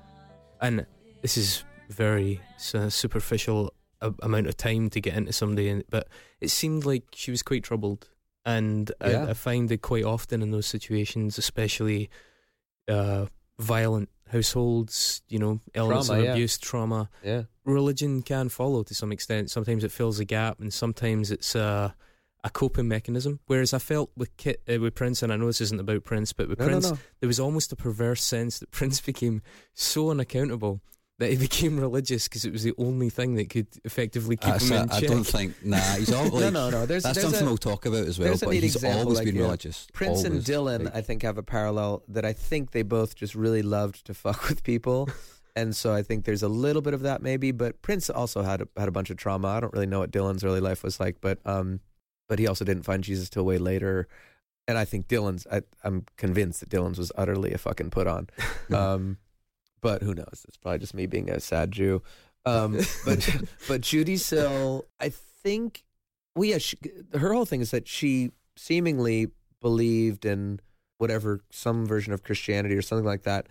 and 0.61 0.85
this 1.21 1.37
is 1.37 1.63
very 1.89 2.41
uh, 2.73 2.89
superficial 2.89 3.73
a, 4.01 4.13
amount 4.21 4.47
of 4.47 4.57
time 4.57 4.89
to 4.91 4.99
get 5.01 5.15
into 5.15 5.31
somebody, 5.33 5.69
and, 5.69 5.83
but 5.89 6.07
it 6.41 6.49
seemed 6.49 6.85
like 6.85 7.03
she 7.13 7.31
was 7.31 7.43
quite 7.43 7.63
troubled, 7.63 8.09
and 8.45 8.91
Yeah. 9.01 9.25
I, 9.25 9.29
I 9.31 9.33
find 9.33 9.71
it 9.71 9.81
quite 9.81 10.03
often 10.03 10.41
in 10.41 10.51
those 10.51 10.65
situations, 10.67 11.37
especially 11.37 12.09
uh, 12.87 13.25
violent 13.59 14.09
households, 14.31 15.21
you 15.29 15.39
know, 15.39 15.59
elements 15.75 16.07
Trauma, 16.07 16.19
of 16.19 16.25
yeah. 16.25 16.31
abuse, 16.33 16.57
trauma. 16.57 17.09
yeah. 17.23 17.43
Religion 17.63 18.21
can 18.21 18.49
follow 18.49 18.83
to 18.83 18.93
some 18.95 19.11
extent. 19.11 19.49
Sometimes 19.49 19.83
it 19.83 19.91
fills 19.91 20.19
a 20.19 20.25
gap, 20.25 20.59
and 20.59 20.73
sometimes 20.73 21.31
it's 21.31 21.55
a 21.55 21.95
a 22.45 22.49
coping 22.49 22.87
mechanism. 22.87 23.39
Whereas 23.47 23.73
I 23.73 23.79
felt 23.79 24.11
with 24.15 24.37
Kit, 24.37 24.61
uh, 24.71 24.79
with 24.79 24.95
Prince, 24.95 25.21
and 25.23 25.33
I 25.33 25.35
know 25.35 25.47
this 25.47 25.59
isn't 25.61 25.79
about 25.81 26.03
Prince, 26.05 26.31
but 26.31 26.47
with 26.47 26.59
No, 26.59 26.65
no, 26.65 26.71
Prince, 26.71 26.91
no. 26.91 26.97
there 27.19 27.27
was 27.27 27.39
almost 27.39 27.73
a 27.73 27.75
perverse 27.75 28.23
sense 28.23 28.59
that 28.59 28.71
Prince 28.71 29.01
became 29.11 29.41
so 29.73 30.11
unaccountable 30.11 30.79
that 31.17 31.29
he 31.31 31.37
became 31.49 31.79
religious 31.79 32.27
because 32.27 32.45
it 32.45 32.51
was 32.51 32.61
the 32.63 32.73
only 32.77 33.09
thing 33.09 33.35
that 33.35 33.49
could 33.49 33.67
effectively 33.83 34.35
keep 34.37 34.51
That's 34.51 34.69
him 34.69 34.77
a- 34.77 34.83
in 34.83 34.91
I 34.91 34.99
check. 34.99 35.09
don't 35.09 35.23
think. 35.23 35.55
Nah, 35.65 35.77
he's 35.95 36.13
all 36.13 36.23
like. 36.25 36.33
no, 36.33 36.49
no, 36.51 36.69
no. 36.69 36.85
There's, 36.85 37.03
That's 37.03 37.15
there's 37.17 37.25
something 37.29 37.47
a, 37.47 37.49
we'll 37.49 37.57
talk 37.57 37.85
about 37.85 38.05
as 38.05 38.19
well. 38.19 38.35
But 38.39 38.53
he's 38.53 38.75
example, 38.75 38.99
always 39.01 39.17
like, 39.17 39.25
been 39.25 39.35
yeah. 39.37 39.41
religious. 39.43 39.87
Prince 39.93 40.23
and 40.23 40.41
Dylan, 40.41 40.85
like- 40.85 40.95
I 40.95 41.01
think, 41.01 41.23
have 41.23 41.37
a 41.37 41.43
parallel 41.43 42.03
that 42.09 42.25
I 42.25 42.33
think 42.33 42.71
they 42.71 42.83
both 42.83 43.15
just 43.15 43.33
really 43.33 43.61
loved 43.63 44.05
to 44.05 44.13
fuck 44.13 44.47
with 44.49 44.63
people. 44.63 45.09
And 45.55 45.73
so 45.75 45.93
I 45.93 46.03
think 46.03 46.25
there's 46.25 46.43
a 46.43 46.49
little 46.49 46.81
bit 46.81 46.93
of 46.93 47.01
that 47.03 47.21
maybe, 47.21 47.51
but 47.51 47.81
Prince 47.81 48.09
also 48.09 48.43
had 48.43 48.61
a, 48.61 48.67
had 48.77 48.89
a 48.89 48.91
bunch 48.91 49.09
of 49.09 49.15
trauma. 49.15 49.47
I 49.47 49.61
don't 49.61 49.71
really 49.73 49.85
know 49.87 49.99
what 50.01 50.11
Dylan's 50.11 50.43
early 50.43 50.59
life 50.59 50.83
was 50.83 50.99
like, 50.99 51.21
but 51.21 51.39
um, 51.45 51.79
but 52.27 52.39
he 52.39 52.47
also 52.47 52.65
didn't 52.65 52.83
find 52.83 53.03
Jesus 53.03 53.29
till 53.29 53.45
way 53.45 53.57
later. 53.57 54.07
And 54.67 54.77
I 54.77 54.85
think 54.85 55.07
Dylan's, 55.07 55.45
I, 55.51 55.61
I'm 55.83 56.05
convinced 56.17 56.59
that 56.61 56.69
Dylan's 56.69 56.97
was 56.97 57.11
utterly 57.15 57.53
a 57.53 57.57
fucking 57.57 57.91
put 57.91 58.07
on. 58.07 58.29
Um, 58.73 59.17
but 59.79 60.01
who 60.01 60.15
knows? 60.15 60.43
It's 60.47 60.57
probably 60.57 60.79
just 60.79 60.95
me 60.95 61.05
being 61.05 61.29
a 61.29 61.39
sad 61.39 61.71
Jew. 61.71 62.01
Um, 62.43 62.79
but 63.05 63.29
but 63.67 63.81
Judee 63.81 64.19
Sill, 64.19 64.85
I 64.99 65.09
think, 65.09 65.83
well, 66.35 66.45
yeah, 66.45 66.57
she, 66.57 66.77
her 67.13 67.31
whole 67.31 67.45
thing 67.45 67.61
is 67.61 67.69
that 67.69 67.87
she 67.87 68.31
seemingly 68.55 69.27
believed 69.61 70.25
in 70.25 70.59
whatever 70.97 71.41
some 71.51 71.85
version 71.85 72.13
of 72.13 72.23
Christianity 72.23 72.75
or 72.75 72.81
something 72.81 73.05
like 73.05 73.23
that, 73.23 73.45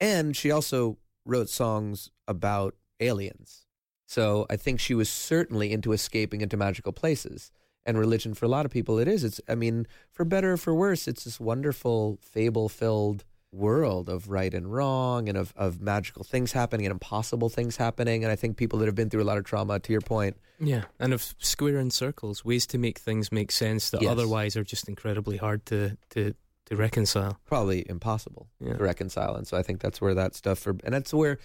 and 0.00 0.36
she 0.36 0.50
also 0.50 0.98
wrote 1.24 1.48
songs 1.48 2.10
about 2.26 2.74
aliens. 2.98 3.66
So 4.06 4.46
I 4.50 4.56
think 4.56 4.80
she 4.80 4.94
was 4.94 5.08
certainly 5.08 5.72
into 5.72 5.92
escaping 5.92 6.40
into 6.40 6.56
magical 6.56 6.92
places. 6.92 7.52
And 7.86 7.96
religion, 7.98 8.34
for 8.34 8.44
a 8.44 8.48
lot 8.48 8.66
of 8.66 8.72
people, 8.72 8.98
it 8.98 9.06
is. 9.08 9.22
It's, 9.24 9.40
I 9.48 9.54
mean, 9.54 9.86
for 10.10 10.24
better 10.24 10.52
or 10.54 10.56
for 10.56 10.74
worse, 10.74 11.06
it's 11.06 11.24
this 11.24 11.38
wonderful, 11.38 12.18
fable 12.20 12.68
filled 12.68 13.24
world 13.52 14.08
of 14.08 14.28
right 14.28 14.52
and 14.52 14.70
wrong 14.70 15.28
and 15.28 15.38
of, 15.38 15.54
of 15.56 15.80
magical 15.80 16.24
things 16.24 16.50
happening 16.52 16.84
and 16.84 16.90
impossible 16.92 17.48
things 17.48 17.76
happening. 17.76 18.24
And 18.24 18.32
I 18.32 18.36
think 18.36 18.56
people 18.56 18.78
that 18.80 18.86
have 18.86 18.96
been 18.96 19.08
through 19.08 19.22
a 19.22 19.24
lot 19.30 19.38
of 19.38 19.44
trauma, 19.44 19.78
to 19.78 19.92
your 19.92 20.00
point, 20.02 20.36
Yeah, 20.58 20.84
and 20.98 21.14
of 21.14 21.34
square 21.38 21.78
in 21.78 21.90
circles, 21.90 22.44
ways 22.44 22.66
to 22.66 22.76
make 22.78 22.98
things 22.98 23.30
make 23.30 23.52
sense 23.52 23.88
that 23.90 24.02
Yes. 24.02 24.10
otherwise 24.10 24.56
are 24.56 24.64
just 24.64 24.88
incredibly 24.88 25.36
hard 25.36 25.64
to 25.66 25.96
to 26.10 26.34
to 26.66 26.74
reconcile. 26.76 27.38
probably 27.46 27.88
impossible 27.88 28.48
Yeah. 28.58 28.76
to 28.76 28.82
reconcile. 28.82 29.36
And 29.36 29.46
so 29.46 29.56
I 29.56 29.62
think 29.62 29.80
that's 29.80 30.00
where 30.00 30.14
that 30.14 30.34
stuff 30.34 30.58
for, 30.58 30.70
and 30.82 30.92
that's 30.92 31.14
where 31.14 31.38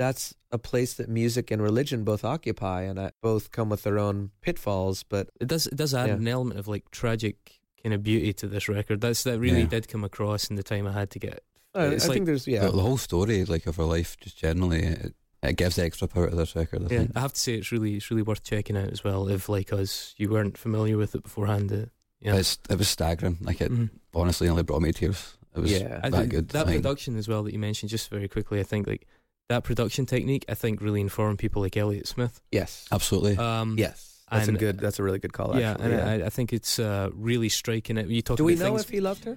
that's 0.00 0.34
a 0.50 0.58
place 0.58 0.94
that 0.94 1.08
music 1.08 1.50
and 1.50 1.60
religion 1.62 2.04
both 2.04 2.24
occupy, 2.24 2.82
and 2.88 2.98
uh, 2.98 3.10
both 3.22 3.50
come 3.52 3.68
with 3.68 3.82
their 3.82 3.98
own 3.98 4.30
pitfalls. 4.40 5.02
But 5.04 5.28
It 5.40 5.46
does 5.48 5.66
it 5.66 5.76
does 5.76 5.92
add 5.94 6.08
Yeah. 6.08 6.14
an 6.14 6.26
element 6.28 6.58
of 6.58 6.66
like 6.68 6.90
tragic 6.90 7.60
kind 7.82 7.94
of 7.94 8.02
beauty 8.02 8.32
to 8.32 8.46
this 8.48 8.68
record. 8.68 9.00
That's 9.00 9.22
that 9.24 9.38
really 9.38 9.60
Yeah. 9.60 9.66
did 9.76 9.88
come 9.88 10.02
across 10.04 10.48
in 10.50 10.56
the 10.56 10.62
time 10.62 10.86
I 10.86 10.92
had 10.92 11.10
to 11.10 11.18
get. 11.18 11.42
I, 11.74 11.82
I 11.84 11.86
It's 11.94 12.06
think 12.06 12.26
there's 12.26 12.46
yeah, 12.48 12.64
The, 12.66 12.72
the 12.72 12.82
whole 12.82 12.98
story, 12.98 13.44
like 13.44 13.66
of 13.66 13.76
her 13.76 13.84
life, 13.84 14.16
just 14.20 14.36
generally, 14.38 14.82
it, 14.82 15.14
it 15.42 15.56
gives 15.56 15.78
extra 15.78 16.08
power 16.08 16.28
to 16.30 16.36
this 16.36 16.56
record. 16.56 16.80
I 16.82 16.88
Yeah, 16.94 16.98
think. 17.00 17.12
I 17.16 17.20
have 17.20 17.32
to 17.34 17.40
say 17.40 17.54
it's 17.54 17.70
really 17.70 17.96
it's 17.96 18.10
really 18.10 18.22
worth 18.22 18.42
checking 18.42 18.76
out 18.78 18.90
as 18.90 19.04
well. 19.04 19.28
If 19.28 19.48
like 19.48 19.72
us, 19.72 20.14
you 20.16 20.30
weren't 20.30 20.56
familiar 20.58 20.96
with 20.96 21.14
it 21.14 21.22
beforehand. 21.22 21.70
Uh, 21.72 21.86
yeah, 22.20 22.36
It's, 22.36 22.58
it 22.70 22.76
was 22.78 22.88
staggering. 22.88 23.38
Like 23.40 23.60
it 23.60 23.70
Mhm. 23.70 23.90
honestly 24.14 24.48
only 24.48 24.62
brought 24.62 24.82
me 24.82 24.92
tears. 24.92 25.36
It 25.56 25.60
was 25.60 25.72
Yeah. 25.72 26.00
I 26.02 26.10
that 26.10 26.18
think 26.18 26.30
good. 26.30 26.48
that 26.50 26.66
I 26.66 26.70
think. 26.70 26.82
production 26.82 27.16
as 27.18 27.28
well 27.28 27.42
that 27.44 27.52
you 27.52 27.58
mentioned 27.58 27.90
just 27.90 28.08
very 28.10 28.28
quickly. 28.28 28.60
I 28.60 28.62
think 28.64 28.86
like 28.86 29.06
that 29.50 29.64
production 29.64 30.06
technique. 30.06 30.44
I 30.48 30.54
think 30.54 30.80
really 30.80 31.00
informed 31.02 31.38
people 31.38 31.60
like 31.60 31.76
Elliott 31.76 32.06
Smith. 32.08 32.40
yes, 32.50 32.86
Absolutely. 32.90 33.36
Um, 33.36 33.76
yes, 33.78 34.22
that's 34.30 34.48
and- 34.48 34.56
a 34.56 34.60
good, 34.60 34.78
that's 34.78 34.98
a 34.98 35.02
really 35.02 35.18
good 35.18 35.32
call. 35.34 35.58
yeah, 35.58 35.72
actually, 35.72 35.92
and 35.94 36.22
I, 36.22 36.26
I 36.26 36.30
think 36.30 36.52
it's 36.54 36.78
uh, 36.78 37.10
really 37.14 37.48
striking. 37.50 37.98
It. 37.98 38.06
You 38.08 38.22
talk 38.22 38.36
Do 38.38 38.44
we 38.44 38.54
know 38.54 38.64
things, 38.76 38.82
if 38.82 38.88
he 38.90 39.00
loved 39.00 39.24
her? 39.24 39.36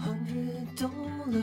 Hundred 0.00 0.74
dollar 0.76 1.42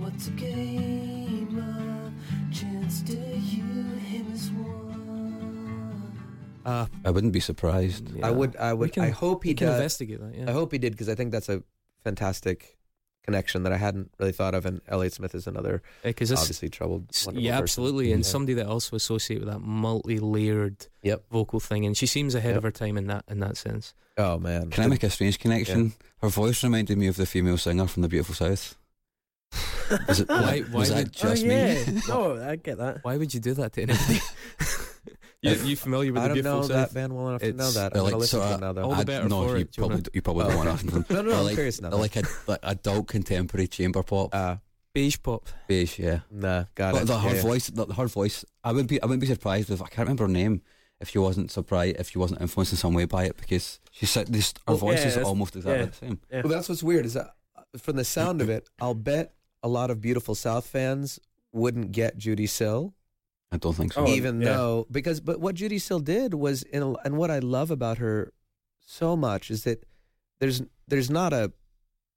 What's 0.00 0.28
a 0.28 0.30
game 0.32 1.58
of 1.58 2.54
chance 2.56 3.02
to 3.02 3.12
you 3.16 3.64
him 4.06 4.26
as 4.32 4.50
one? 4.50 6.12
Uh, 6.64 6.86
I 7.04 7.10
wouldn't 7.10 7.32
be 7.32 7.40
surprised. 7.40 8.14
yeah. 8.14 8.26
I 8.26 8.30
would, 8.30 8.56
I 8.56 8.72
would, 8.72 8.92
can- 8.92 9.04
I 9.04 9.10
hope 9.10 9.42
he 9.44 9.50
we 9.50 9.54
can 9.54 9.66
does. 9.68 9.76
investigate 9.76 10.20
that. 10.20 10.34
Yeah. 10.36 10.48
I 10.48 10.52
hope 10.52 10.70
he 10.72 10.78
did 10.78 10.92
because 10.92 11.08
I 11.08 11.14
think 11.16 11.32
that's 11.32 11.48
a 11.48 11.62
fantastic 12.04 12.76
connection 13.24 13.62
that 13.62 13.72
I 13.72 13.76
hadn't 13.76 14.10
really 14.18 14.32
thought 14.32 14.54
of. 14.54 14.66
And 14.66 14.80
Elliott 14.88 15.12
Smith 15.14 15.34
is 15.34 15.46
another 15.46 15.82
because 16.02 16.28
this 16.30 16.40
obviously 16.40 16.68
troubled. 16.68 17.06
Yeah, 17.32 17.52
person. 17.52 17.62
absolutely. 17.62 18.12
And 18.12 18.24
Yeah. 18.24 18.28
somebody 18.30 18.54
that 18.54 18.66
I 18.66 18.68
also 18.68 18.96
associate 18.96 19.40
with 19.40 19.48
that 19.48 19.60
multi-layered 19.60 20.86
Yep. 21.02 21.24
vocal 21.30 21.60
thing, 21.60 21.86
and 21.86 21.96
she 21.96 22.06
seems 22.06 22.34
ahead 22.34 22.50
Yep. 22.50 22.56
of 22.58 22.62
her 22.64 22.70
time 22.70 22.96
in 22.96 23.06
that 23.06 23.24
in 23.28 23.40
that 23.40 23.56
sense. 23.56 23.94
Oh 24.18 24.38
man, 24.38 24.70
Can 24.70 24.84
I 24.84 24.88
make 24.88 25.02
a 25.02 25.10
strange 25.10 25.38
connection? 25.38 25.92
Her 26.20 26.28
voice 26.28 26.62
reminded 26.62 26.98
me 26.98 27.06
of 27.06 27.16
the 27.16 27.26
female 27.26 27.56
singer 27.58 27.86
from 27.86 28.02
The 28.02 28.08
Beautiful 28.08 28.34
South. 28.34 28.76
Was 30.08 30.20
it? 30.20 30.28
Why- 30.28 30.60
why 30.70 30.78
was 30.78 30.88
that 30.88 30.96
would- 30.96 31.12
just 31.12 31.44
oh, 31.44 31.46
me? 31.46 31.54
yeah. 31.54 32.00
no, 32.08 32.42
I 32.42 32.56
get 32.56 32.78
that. 32.78 33.04
Why 33.04 33.16
would 33.18 33.32
you 33.34 33.40
do 33.40 33.52
that 33.54 33.72
to 33.74 33.82
anybody? 33.82 34.20
you, 35.42 35.52
you 35.70 35.76
familiar 35.76 36.12
with 36.12 36.22
I 36.22 36.28
the 36.28 36.28
don't 36.28 36.34
beautiful 36.36 36.60
know 36.60 36.68
South? 36.68 36.70
that 36.90 36.94
band 36.94 37.14
well 37.16 37.28
enough 37.28 37.40
to 37.42 37.46
know 37.52 37.54
It's- 37.54 37.74
that. 37.74 37.92
They're 37.92 38.00
I'm 38.00 38.04
like 38.04 38.12
gonna 38.12 38.20
listen 38.20 38.38
sort 38.40 38.48
to 38.48 38.54
of- 38.54 38.60
it 38.60 38.64
now 38.64 38.72
though. 38.72 38.82
All 38.84 38.90
the 38.94 38.96
I- 39.00 39.04
better 39.04 39.28
no, 39.28 39.42
for 39.48 39.56
you 39.56 39.62
it, 39.62 39.72
do 39.72 39.80
you 39.80 39.80
probably 39.82 39.94
wanna- 39.96 40.10
you 40.14 40.22
probably 40.22 40.44
don't 40.44 40.56
want 40.56 40.68
to 40.68 40.72
listen 40.72 40.88
to 40.88 40.94
them. 40.94 41.04
No, 41.10 41.16
no, 41.22 41.22
They're 41.30 41.38
I'm 41.38 41.44
like, 41.44 41.54
curious 41.54 41.80
now. 41.80 41.90
they're 41.90 41.98
like 41.98 42.16
a 42.16 42.22
like 42.46 42.60
adult 42.62 43.08
contemporary 43.08 43.66
chamber 43.68 44.02
pop. 44.02 44.34
uh, 44.34 44.56
Beige 44.94 45.18
pop. 45.22 45.48
Beige, 45.68 45.98
yeah. 45.98 46.20
nah, 46.30 46.64
got 46.74 46.92
But 46.92 47.02
it. 47.02 47.06
the, 47.06 47.18
her 47.18 47.28
Yeah, 47.30 47.34
yeah. 47.36 47.42
voice, 47.42 47.66
the, 47.68 47.86
her 47.94 48.06
voice, 48.06 48.44
I 48.62 48.72
wouldn't 48.72 48.90
be, 48.90 49.00
I 49.02 49.06
wouldn't 49.06 49.20
be 49.22 49.26
surprised 49.26 49.70
if 49.70 49.80
I 49.80 49.86
can't 49.86 50.06
remember 50.06 50.24
her 50.24 50.28
name 50.32 50.60
if 51.00 51.08
she 51.08 51.18
wasn't 51.18 51.50
surprised, 51.50 51.96
if 51.98 52.10
she 52.10 52.18
wasn't 52.18 52.40
influenced 52.42 52.72
in 52.74 52.76
some 52.78 52.92
way 52.94 53.06
by 53.06 53.24
it, 53.24 53.36
because 53.36 53.80
she 53.90 54.06
said 54.06 54.28
this. 54.28 54.52
Her 54.68 54.74
Well, 54.74 54.76
voice 54.76 55.00
yeah, 55.00 55.06
is 55.08 55.14
that's- 55.14 55.26
almost 55.26 55.56
exactly 55.56 55.80
yeah. 55.80 55.86
the 55.86 55.96
same. 55.96 56.20
Yeah. 56.30 56.42
Well, 56.42 56.52
that's 56.52 56.68
what's 56.68 56.82
weird 56.82 57.06
is 57.06 57.14
that 57.14 57.34
uh, 57.56 57.62
from 57.78 57.96
the 57.96 58.04
sound 58.04 58.40
of 58.42 58.48
it, 58.50 58.68
I'll 58.80 58.94
bet 58.94 59.32
a 59.64 59.68
lot 59.68 59.90
of 59.90 60.00
beautiful 60.00 60.34
South 60.36 60.66
fans 60.66 61.18
wouldn't 61.52 61.90
get 61.92 62.18
Judee 62.18 62.48
Sill, 62.48 62.94
I 63.52 63.58
don't 63.58 63.74
think 63.74 63.92
so. 63.92 64.06
Oh, 64.06 64.08
even 64.08 64.40
yeah. 64.40 64.48
though 64.48 64.86
because 64.90 65.20
but 65.20 65.38
what 65.38 65.54
Judee 65.54 65.80
Sill 65.80 66.00
did 66.00 66.34
was 66.34 66.62
in 66.62 66.82
a, 66.82 66.92
and 67.04 67.18
what 67.18 67.30
I 67.30 67.38
love 67.38 67.70
about 67.70 67.98
her 67.98 68.32
so 68.80 69.14
much 69.14 69.50
is 69.50 69.64
that 69.64 69.84
there's 70.40 70.62
there's 70.88 71.10
not 71.10 71.32
a 71.32 71.52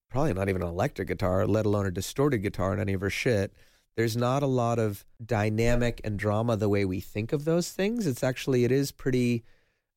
probably 0.10 0.34
not 0.34 0.48
even 0.48 0.62
an 0.62 0.70
electric 0.70 1.10
guitar, 1.10 1.46
let 1.46 1.66
alone 1.66 1.86
a 1.86 1.92
distorted 1.92 2.40
guitar 2.40 2.74
in 2.74 2.80
any 2.80 2.94
of 2.94 3.02
her 3.02 3.10
shit. 3.10 3.54
There's 3.98 4.16
not 4.16 4.44
a 4.44 4.48
lot 4.48 4.80
of 4.80 5.06
dynamic 5.24 6.02
and 6.04 6.18
drama 6.18 6.56
the 6.58 6.70
way 6.70 6.86
we 6.86 7.00
think 7.02 7.34
of 7.34 7.46
those 7.46 7.72
things. 7.72 8.08
It's 8.08 8.24
actually 8.24 8.64
it 8.64 8.72
is 8.72 8.92
pretty 8.92 9.44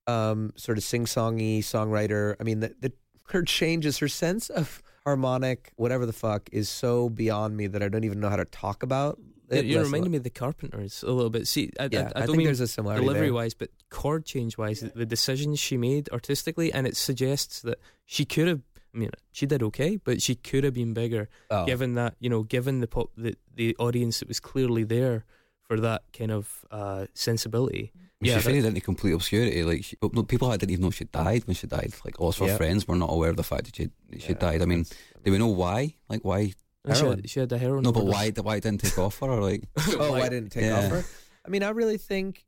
um, 0.07 0.53
sort 0.57 0.79
of 0.79 0.85
sing-songy 0.85 1.61
songwriter. 1.61 2.37
I 2.41 2.45
mean, 2.45 2.61
the, 2.61 2.75
the 2.81 2.93
her 3.29 3.43
changes, 3.43 3.99
her 3.99 4.09
sense 4.09 4.51
of 4.51 4.83
harmonic, 5.05 5.73
whatever 5.77 6.07
the 6.07 6.13
fuck, 6.13 6.49
is 6.53 6.69
so 6.69 7.09
beyond 7.09 7.57
me 7.57 7.67
that 7.67 7.83
I 7.83 7.89
don't 7.89 8.05
even 8.05 8.21
know 8.21 8.29
how 8.29 8.37
to 8.37 8.45
talk 8.45 8.83
about. 8.83 9.19
It, 9.51 9.65
You're 9.65 9.85
reminding 9.85 10.11
me 10.13 10.19
of 10.19 10.25
the 10.25 10.31
Carpenters 10.31 11.03
a 11.03 11.11
little 11.11 11.31
bit. 11.31 11.47
See, 11.49 11.71
I, 11.81 11.89
Yeah, 11.91 12.01
I, 12.01 12.03
I, 12.03 12.07
I 12.07 12.11
don't 12.21 12.27
think 12.27 12.39
mean 12.39 12.47
there's 12.47 12.61
a 12.61 12.67
similarity 12.69 13.05
there. 13.05 13.15
delivery 13.15 13.31
wise, 13.31 13.55
but 13.55 13.71
chord 13.91 14.25
change 14.27 14.59
wise, 14.59 14.81
the 14.95 15.07
decisions 15.07 15.59
she 15.59 15.77
made 15.77 16.09
artistically, 16.13 16.73
and 16.73 16.87
it 16.87 16.97
suggests 16.97 17.61
that 17.63 17.79
she 18.07 18.25
could 18.25 18.49
have. 18.49 18.61
I 18.95 18.99
mean, 18.99 19.11
she 19.33 19.45
did 19.47 19.63
okay, 19.63 19.97
but 19.97 20.23
she 20.23 20.35
could 20.35 20.65
have 20.65 20.73
been 20.75 20.95
bigger, 20.95 21.29
Oh. 21.51 21.67
given 21.67 21.95
that 21.95 22.17
you 22.21 22.31
know, 22.31 22.43
given 22.43 22.81
the 22.81 22.87
pop, 22.87 23.11
the 23.17 23.37
the 23.55 23.77
audience 23.79 24.19
that 24.21 24.29
was 24.29 24.41
clearly 24.41 24.85
there 24.85 25.25
for 25.67 25.79
that 25.81 26.03
kind 26.17 26.31
of 26.33 26.65
uh, 26.71 27.07
sensibility. 27.15 27.93
she 28.23 28.29
Yeah, 28.31 28.37
that- 28.37 28.45
faded 28.45 28.65
into 28.65 28.81
complete 28.81 29.13
obscurity. 29.13 29.63
Like 29.63 29.85
she, 29.85 29.97
no, 30.03 30.23
people 30.23 30.51
didn't 30.51 30.71
even 30.71 30.83
know 30.85 30.91
she 30.91 31.05
died 31.05 31.47
when 31.47 31.55
she 31.55 31.67
died. 31.67 31.93
Like 32.05 32.15
of 32.19 32.39
her 32.39 32.47
Yeah. 32.47 32.57
friends 32.57 32.89
were 32.89 32.97
not 32.97 33.11
aware 33.13 33.29
of 33.31 33.37
the 33.37 33.45
fact 33.45 33.65
that 33.67 33.77
she 33.77 33.91
she 34.19 34.33
Yeah, 34.33 34.39
died. 34.39 34.63
I 34.63 34.65
mean, 34.65 34.87
do 35.23 35.31
we 35.33 35.39
know 35.39 35.49
why? 35.49 35.95
Like 36.09 36.23
why? 36.25 36.55
And 36.85 36.97
she, 36.97 37.05
had, 37.05 37.31
she 37.31 37.41
had 37.41 37.53
a 37.53 37.59
heroin. 37.59 37.83
No, 37.83 37.93
but 37.93 38.05
why? 38.07 38.31
Why 38.31 38.57
it 38.57 38.63
didn't 38.63 38.81
take 38.81 38.99
off 38.99 39.15
for 39.15 39.29
her? 39.29 39.41
Like 39.43 39.65
oh, 39.99 40.13
why 40.13 40.29
didn't 40.29 40.47
it 40.47 40.53
take 40.53 40.65
Yeah. 40.65 40.79
off 40.79 40.91
her? 40.91 41.05
I 41.47 41.51
mean, 41.51 41.63
I 41.63 41.71
really 41.71 41.99
think 41.99 42.47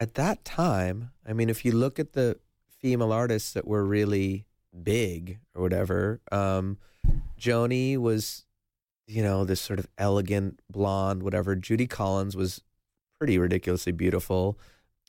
at 0.00 0.14
that 0.14 0.44
time, 0.44 1.10
I 1.26 1.32
mean, 1.32 1.48
if 1.48 1.64
you 1.64 1.72
look 1.72 1.98
at 1.98 2.12
the 2.12 2.38
female 2.80 3.12
artists 3.12 3.52
that 3.54 3.66
were 3.66 3.84
really 3.84 4.46
big 4.82 5.38
or 5.54 5.62
whatever, 5.62 6.20
um, 6.30 6.78
Joni 7.40 7.96
was, 7.96 8.44
you 9.06 9.22
know, 9.22 9.44
this 9.44 9.60
sort 9.60 9.78
of 9.78 9.86
elegant 9.96 10.60
blonde, 10.70 11.22
whatever. 11.22 11.54
Judy 11.56 11.86
Collins 11.86 12.36
was 12.36 12.62
pretty 13.18 13.38
ridiculously 13.38 13.92
beautiful. 13.92 14.58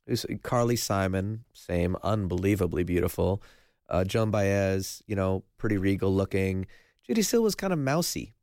There's 0.05 0.25
Carly 0.43 0.77
Simon, 0.77 1.43
same, 1.53 1.97
unbelievably 2.03 2.83
beautiful. 2.85 3.41
Uh, 3.89 4.03
Joan 4.05 4.31
Baez, 4.31 5.01
you 5.07 5.15
know, 5.15 5.43
pretty 5.57 5.77
regal 5.77 6.13
looking. 6.13 6.65
Judee 7.09 7.23
Sill 7.25 7.43
was 7.43 7.55
kind 7.55 7.73
of 7.73 7.79
mousy. 7.79 8.33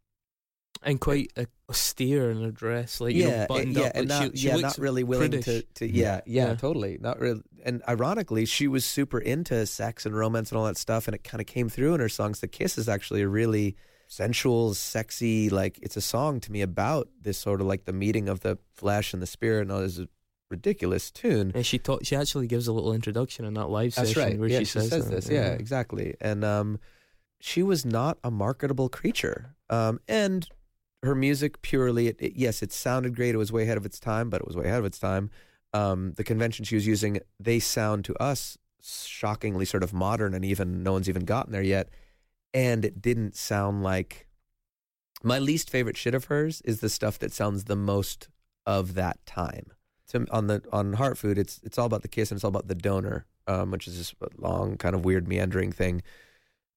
and 0.82 1.00
quite 1.00 1.32
austere 1.68 2.30
in 2.30 2.42
her 2.42 2.50
dress, 2.50 3.00
like 3.00 3.14
you 3.14 3.24
know, 3.24 3.30
yeah, 3.30 3.46
buttoned 3.46 3.74
yeah, 3.76 3.82
up. 3.84 3.92
and 3.94 4.08
like 4.10 4.20
not, 4.20 4.32
she, 4.32 4.38
she 4.42 4.48
yeah, 4.48 4.56
not 4.56 4.76
really 4.78 5.02
willing 5.04 5.30
to, 5.30 5.62
to 5.62 5.86
yeah, 5.90 6.20
yeah, 6.26 6.48
Yeah. 6.48 6.54
totally, 6.56 6.98
not 7.00 7.18
really. 7.20 7.42
And 7.64 7.82
ironically, 7.88 8.44
she 8.44 8.68
was 8.68 8.84
super 8.84 9.18
into 9.18 9.64
sex 9.66 10.04
and 10.04 10.14
romance 10.14 10.50
and 10.50 10.58
all 10.58 10.66
that 10.66 10.76
stuff, 10.76 11.08
and 11.08 11.14
it 11.14 11.24
kind 11.24 11.40
of 11.40 11.46
came 11.46 11.68
through 11.70 11.94
in 11.94 12.00
her 12.00 12.08
songs. 12.10 12.40
The 12.40 12.48
Kiss 12.48 12.76
is 12.76 12.88
actually 12.88 13.22
a 13.22 13.28
really 13.28 13.76
sensual, 14.08 14.74
sexy, 14.74 15.48
like 15.48 15.78
it's 15.80 15.96
a 15.96 16.02
song 16.02 16.38
to 16.40 16.52
me 16.52 16.60
about 16.60 17.08
this 17.20 17.38
sort 17.38 17.60
of 17.62 17.66
like 17.66 17.86
the 17.86 17.92
meeting 17.92 18.28
of 18.28 18.40
the 18.40 18.58
flesh 18.74 19.14
and 19.14 19.22
the 19.22 19.26
spirit. 19.26 19.62
And 19.62 19.72
all 19.72 19.80
this 19.80 19.98
a 19.98 20.08
ridiculous 20.50 21.10
tune. 21.10 21.52
And 21.54 21.64
she 21.64 21.78
taught. 21.78 22.04
She 22.04 22.14
actually 22.14 22.46
gives 22.46 22.68
a 22.68 22.72
little 22.72 22.92
introduction 22.92 23.46
in 23.46 23.54
that 23.54 23.68
live 23.68 23.94
That's 23.94 24.10
session 24.10 24.22
right. 24.22 24.38
where 24.38 24.48
yeah, 24.50 24.58
she 24.58 24.64
says, 24.66 24.90
that. 24.90 25.10
this. 25.10 25.30
Yeah, 25.30 25.52
exactly. 25.52 26.14
And 26.20 26.44
um, 26.44 26.78
she 27.46 27.62
was 27.62 27.84
not 27.84 28.16
a 28.24 28.30
marketable 28.30 28.88
creature. 28.88 29.54
Um, 29.68 30.00
and 30.08 30.48
her 31.02 31.14
music 31.14 31.60
purely, 31.60 32.06
it, 32.08 32.16
it- 32.18 32.36
yes, 32.36 32.62
it 32.62 32.72
sounded 32.72 33.14
great. 33.14 33.34
It 33.34 33.38
was 33.38 33.52
way 33.52 33.64
ahead 33.64 33.76
of 33.76 33.84
its 33.84 34.00
time, 34.00 34.30
but 34.30 34.40
it 34.40 34.46
was 34.46 34.56
way 34.56 34.64
ahead 34.64 34.78
of 34.78 34.86
its 34.86 34.98
time. 34.98 35.28
Um, 35.74 36.14
the 36.16 36.24
convention 36.24 36.64
she 36.64 36.74
was 36.74 36.86
using, 36.86 37.20
they 37.38 37.58
sound 37.58 38.06
to 38.06 38.14
us 38.16 38.56
shockingly 38.82 39.66
sort 39.66 39.82
of 39.82 39.92
modern, 39.92 40.32
and 40.32 40.42
even 40.42 40.82
no 40.82 40.92
one's 40.92 41.06
even 41.08 41.26
gotten 41.26 41.52
there 41.52 41.62
yet. 41.62 41.90
And 42.54 42.82
it 42.82 43.02
didn't 43.02 43.36
sound 43.36 43.82
like 43.82 44.26
my 45.22 45.38
least 45.38 45.68
favorite 45.68 45.98
shit 45.98 46.14
of 46.14 46.26
hers 46.26 46.62
is 46.64 46.80
the 46.80 46.88
stuff 46.88 47.18
that 47.18 47.32
sounds 47.32 47.64
the 47.64 47.76
most 47.76 48.28
of 48.64 48.94
that 48.94 49.18
time. 49.26 49.66
To, 50.08 50.26
on 50.30 50.46
the 50.46 50.62
on 50.72 50.94
Heart 50.94 51.18
Food, 51.18 51.36
it's 51.36 51.60
it's 51.62 51.76
all 51.78 51.86
about 51.86 52.02
the 52.02 52.08
kiss 52.08 52.30
and 52.30 52.38
it's 52.38 52.44
all 52.44 52.50
about 52.50 52.68
the 52.68 52.74
donor, 52.74 53.26
um, 53.46 53.70
which 53.70 53.86
is 53.88 54.14
a 54.22 54.28
long, 54.38 54.76
kind 54.78 54.94
of 54.94 55.04
weird, 55.04 55.28
meandering 55.28 55.72
thing 55.72 56.02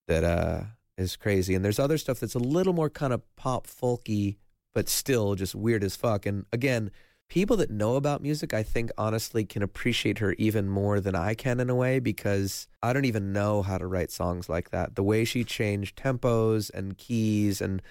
that 0.07 0.23
uh, 0.23 0.61
is 0.97 1.15
crazy. 1.15 1.55
And 1.55 1.63
there's 1.63 1.79
other 1.79 1.97
stuff 1.97 2.19
that's 2.19 2.35
a 2.35 2.39
little 2.39 2.73
more 2.73 2.89
kind 2.89 3.13
of 3.13 3.21
pop 3.35 3.67
folky, 3.67 4.37
but 4.73 4.89
still 4.89 5.35
just 5.35 5.55
weird 5.55 5.83
as 5.83 5.95
fuck. 5.95 6.25
And 6.25 6.45
again, 6.51 6.91
people 7.29 7.57
that 7.57 7.69
know 7.69 7.95
about 7.95 8.21
music, 8.21 8.53
I 8.53 8.63
think 8.63 8.91
honestly 8.97 9.45
can 9.45 9.61
appreciate 9.61 10.19
her 10.19 10.33
even 10.37 10.69
more 10.69 10.99
than 10.99 11.15
I 11.15 11.33
can 11.33 11.59
in 11.59 11.69
a 11.69 11.75
way 11.75 11.99
because 11.99 12.67
I 12.81 12.93
don't 12.93 13.05
even 13.05 13.33
know 13.33 13.61
how 13.61 13.77
to 13.77 13.85
write 13.85 14.11
songs 14.11 14.49
like 14.49 14.71
that. 14.71 14.95
The 14.95 15.03
way 15.03 15.25
she 15.25 15.43
changed 15.43 15.97
tempos 15.97 16.71
and 16.73 16.97
keys 16.97 17.61
and 17.61 17.81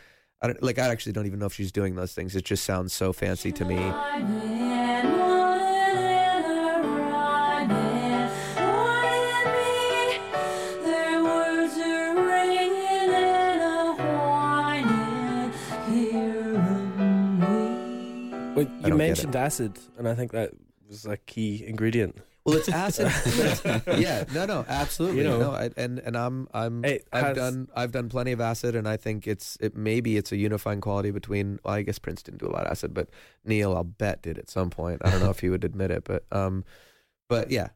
I 0.42 0.48
don't, 0.48 0.62
like 0.62 0.78
I 0.78 0.88
actually 0.88 1.12
don't 1.12 1.26
even 1.26 1.38
know 1.38 1.46
if 1.46 1.54
she's 1.54 1.72
doing 1.72 1.94
those 1.94 2.12
things. 2.12 2.36
It 2.36 2.44
just 2.44 2.64
sounds 2.64 2.92
so 2.92 3.12
fancy 3.12 3.52
to 3.52 3.64
me. 3.64 4.55
Mentioned 18.96 19.36
acid, 19.36 19.78
and 19.98 20.08
I 20.08 20.14
think 20.14 20.32
that 20.32 20.52
was 20.88 21.06
a 21.06 21.16
key 21.16 21.64
ingredient. 21.66 22.16
Well, 22.44 22.56
it's 22.56 22.68
acid. 22.68 23.10
yeah, 23.98 24.22
no, 24.32 24.46
no, 24.46 24.64
absolutely. 24.68 25.18
You 25.18 25.24
know. 25.24 25.38
no, 25.38 25.50
I, 25.50 25.70
and 25.76 25.98
and 25.98 26.16
I'm 26.16 26.46
I'm 26.54 26.84
It 26.84 27.08
I've 27.12 27.24
has- 27.24 27.36
done 27.36 27.68
I've 27.74 27.90
done 27.90 28.08
plenty 28.08 28.30
of 28.32 28.40
acid, 28.40 28.76
and 28.76 28.86
I 28.88 28.96
think 28.96 29.26
it's 29.26 29.58
it 29.60 29.76
maybe 29.76 30.16
it's 30.16 30.30
a 30.30 30.36
unifying 30.36 30.80
quality 30.80 31.10
between. 31.10 31.58
Well, 31.64 31.74
I 31.74 31.82
guess 31.82 31.98
Prince 31.98 32.22
didn't 32.22 32.38
do 32.38 32.46
a 32.46 32.52
lot 32.54 32.66
of 32.66 32.70
acid, 32.70 32.94
but 32.94 33.08
Neil, 33.44 33.74
I'll 33.74 33.82
bet, 33.82 34.22
did 34.22 34.38
at 34.38 34.48
some 34.48 34.70
point. 34.70 35.02
I 35.04 35.10
don't 35.10 35.20
know 35.20 35.30
if 35.30 35.40
he 35.40 35.48
would 35.50 35.64
admit 35.64 35.90
it, 35.90 36.04
but 36.04 36.24
um, 36.30 36.64
but 37.28 37.50
yeah, 37.50 37.70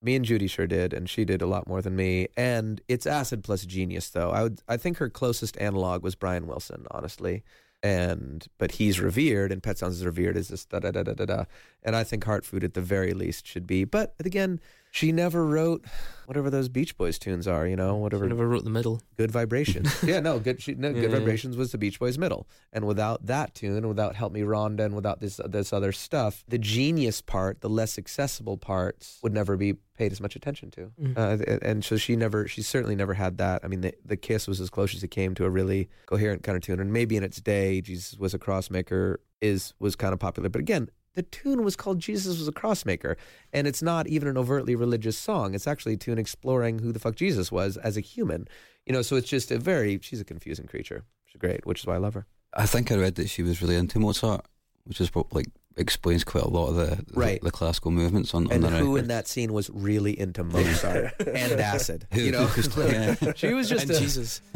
me 0.00 0.16
and 0.16 0.24
Judy 0.24 0.46
sure 0.46 0.66
did, 0.66 0.94
and 0.94 1.06
she 1.08 1.26
did 1.26 1.42
a 1.42 1.46
lot 1.46 1.66
more 1.68 1.82
than 1.82 1.94
me. 1.94 2.28
And 2.34 2.80
it's 2.88 3.06
acid 3.06 3.44
plus 3.44 3.66
genius, 3.66 4.08
though. 4.08 4.30
I 4.30 4.42
would 4.44 4.62
I 4.66 4.78
think 4.78 4.96
her 4.98 5.10
closest 5.10 5.58
analog 5.58 6.02
was 6.02 6.14
Brian 6.14 6.46
Wilson, 6.46 6.86
honestly. 6.90 7.42
And 7.84 8.46
but 8.56 8.72
he's 8.72 8.98
revered, 8.98 9.52
and 9.52 9.62
Pet 9.62 9.76
Sounds 9.76 9.96
is 9.96 10.06
revered 10.06 10.38
as 10.38 10.48
this 10.48 10.64
da 10.64 10.78
da 10.78 10.90
da 10.90 11.02
da 11.02 11.12
da 11.12 11.26
da. 11.26 11.44
And 11.82 11.94
I 11.94 12.02
think 12.02 12.24
Heart 12.24 12.46
Food 12.46 12.64
at 12.64 12.72
the 12.72 12.80
very 12.80 13.12
least 13.12 13.46
should 13.46 13.66
be. 13.66 13.84
But 13.84 14.14
again, 14.24 14.58
she 14.94 15.10
never 15.10 15.44
wrote 15.44 15.84
whatever 16.26 16.50
those 16.50 16.68
Beach 16.68 16.96
Boys 16.96 17.18
tunes 17.18 17.48
are. 17.48 17.66
You 17.66 17.74
know, 17.74 17.96
whatever 17.96 18.26
I 18.26 18.28
never 18.28 18.46
wrote 18.46 18.62
the 18.62 18.70
middle. 18.70 19.02
Good 19.16 19.32
Vibrations. 19.32 19.92
yeah, 20.04 20.20
no, 20.20 20.38
good. 20.38 20.62
She, 20.62 20.76
no, 20.76 20.90
Yeah, 20.90 21.00
good 21.00 21.10
yeah. 21.10 21.18
Vibrations 21.18 21.56
was 21.56 21.72
the 21.72 21.78
Beach 21.78 21.98
Boys' 21.98 22.16
middle, 22.16 22.46
and 22.72 22.86
without 22.86 23.26
that 23.26 23.56
tune, 23.56 23.88
without 23.88 24.14
Help 24.14 24.32
Me 24.32 24.42
Rhonda, 24.42 24.84
and 24.84 24.94
without 24.94 25.20
this 25.20 25.40
this 25.46 25.72
other 25.72 25.90
stuff, 25.90 26.44
the 26.46 26.58
genius 26.58 27.20
part, 27.20 27.60
the 27.60 27.68
less 27.68 27.98
accessible 27.98 28.56
parts, 28.56 29.18
would 29.20 29.34
never 29.34 29.56
be 29.56 29.74
paid 29.98 30.12
as 30.12 30.20
much 30.20 30.36
attention 30.36 30.70
to. 30.70 30.92
Mm. 31.00 31.18
Uh, 31.18 31.58
and 31.62 31.84
so 31.84 31.96
she 31.96 32.14
never, 32.14 32.46
she 32.46 32.62
certainly 32.62 32.96
never 32.96 33.14
had 33.14 33.38
that. 33.38 33.64
I 33.64 33.68
mean, 33.68 33.80
the, 33.80 33.94
the 34.04 34.16
Kiss 34.16 34.46
was 34.46 34.60
as 34.60 34.70
close 34.70 34.94
as 34.94 35.02
it 35.02 35.08
came 35.08 35.34
to 35.34 35.44
a 35.44 35.50
really 35.50 35.88
coherent 36.06 36.44
kind 36.44 36.54
of 36.54 36.62
tune, 36.62 36.78
and 36.78 36.92
maybe 36.92 37.16
in 37.16 37.24
its 37.24 37.40
day, 37.40 37.80
Jesus 37.80 38.16
was 38.16 38.32
a 38.32 38.38
crossmaker 38.38 39.16
is 39.40 39.74
was 39.80 39.96
kind 39.96 40.12
of 40.12 40.20
popular, 40.20 40.48
but 40.48 40.60
again. 40.60 40.88
The 41.14 41.22
tune 41.22 41.62
was 41.64 41.76
called 41.76 42.00
Jesus 42.00 42.38
was 42.38 42.48
a 42.48 42.52
crossmaker, 42.52 43.16
and 43.52 43.66
it's 43.66 43.82
not 43.82 44.06
even 44.08 44.28
an 44.28 44.36
overtly 44.36 44.74
religious 44.74 45.16
song. 45.16 45.54
It's 45.54 45.66
actually 45.66 45.94
a 45.94 45.96
tune 45.96 46.18
exploring 46.18 46.80
who 46.80 46.90
the 46.92 46.98
fuck 46.98 47.14
Jesus 47.14 47.52
was 47.52 47.76
as 47.76 47.96
a 47.96 48.00
human. 48.00 48.48
You 48.86 48.92
know, 48.92 49.02
so 49.02 49.16
it's 49.16 49.28
just 49.28 49.50
a 49.50 49.58
very, 49.58 49.98
she's 50.02 50.20
a 50.20 50.24
confusing 50.24 50.66
creature. 50.66 51.04
She's 51.26 51.40
great, 51.40 51.64
which 51.66 51.80
is 51.80 51.86
why 51.86 51.94
I 51.94 51.98
love 51.98 52.14
her. 52.14 52.26
I 52.52 52.66
think 52.66 52.90
I 52.92 52.96
read 52.96 53.14
that 53.14 53.28
she 53.30 53.42
was 53.42 53.62
really 53.62 53.76
into 53.76 53.98
Mozart, 53.98 54.44
which 54.84 55.00
is 55.00 55.14
what 55.14 55.32
like 55.32 55.46
explains 55.76 56.22
quite 56.22 56.44
a 56.44 56.48
lot 56.48 56.68
of 56.68 56.74
the 56.76 57.04
Right. 57.14 57.40
the, 57.40 57.46
the 57.46 57.50
classical 57.50 57.90
movements 57.90 58.32
on, 58.34 58.44
on 58.44 58.48
the 58.48 58.48
right 58.48 58.64
And 58.64 58.74
the 58.74 58.78
who 58.78 58.96
in 58.96 59.08
that 59.08 59.26
scene 59.26 59.52
was 59.52 59.70
really 59.72 60.18
into 60.18 60.44
Mozart 60.44 61.14
and 61.26 61.60
acid? 61.60 62.06
Who- 62.12 62.20
You 62.20 62.30
know, 62.32 62.48
yeah. 62.78 63.14
she 63.36 63.52
was 63.54 63.68
just 63.68 63.82
and 63.88 63.90
a, 63.92 63.98
Jesus. 64.00 64.40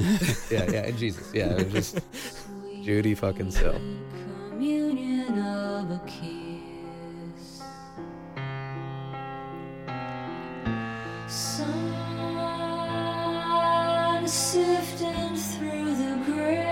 Yeah, 0.51 0.71
yeah, 0.71 0.87
and 0.87 0.99
Jesus. 0.99 1.33
Yeah, 1.35 1.57
it 1.57 1.73
was 1.73 1.93
just 1.93 2.07
Judee 2.85 3.17
fucking 3.17 3.51
Sill. 3.53 3.81
Communion 4.51 5.39
of 5.39 5.91
a 5.91 6.01
kiss. 6.07 6.38
Sifting 14.29 15.37
through 15.37 15.95
the 15.97 16.23
gray 16.27 16.65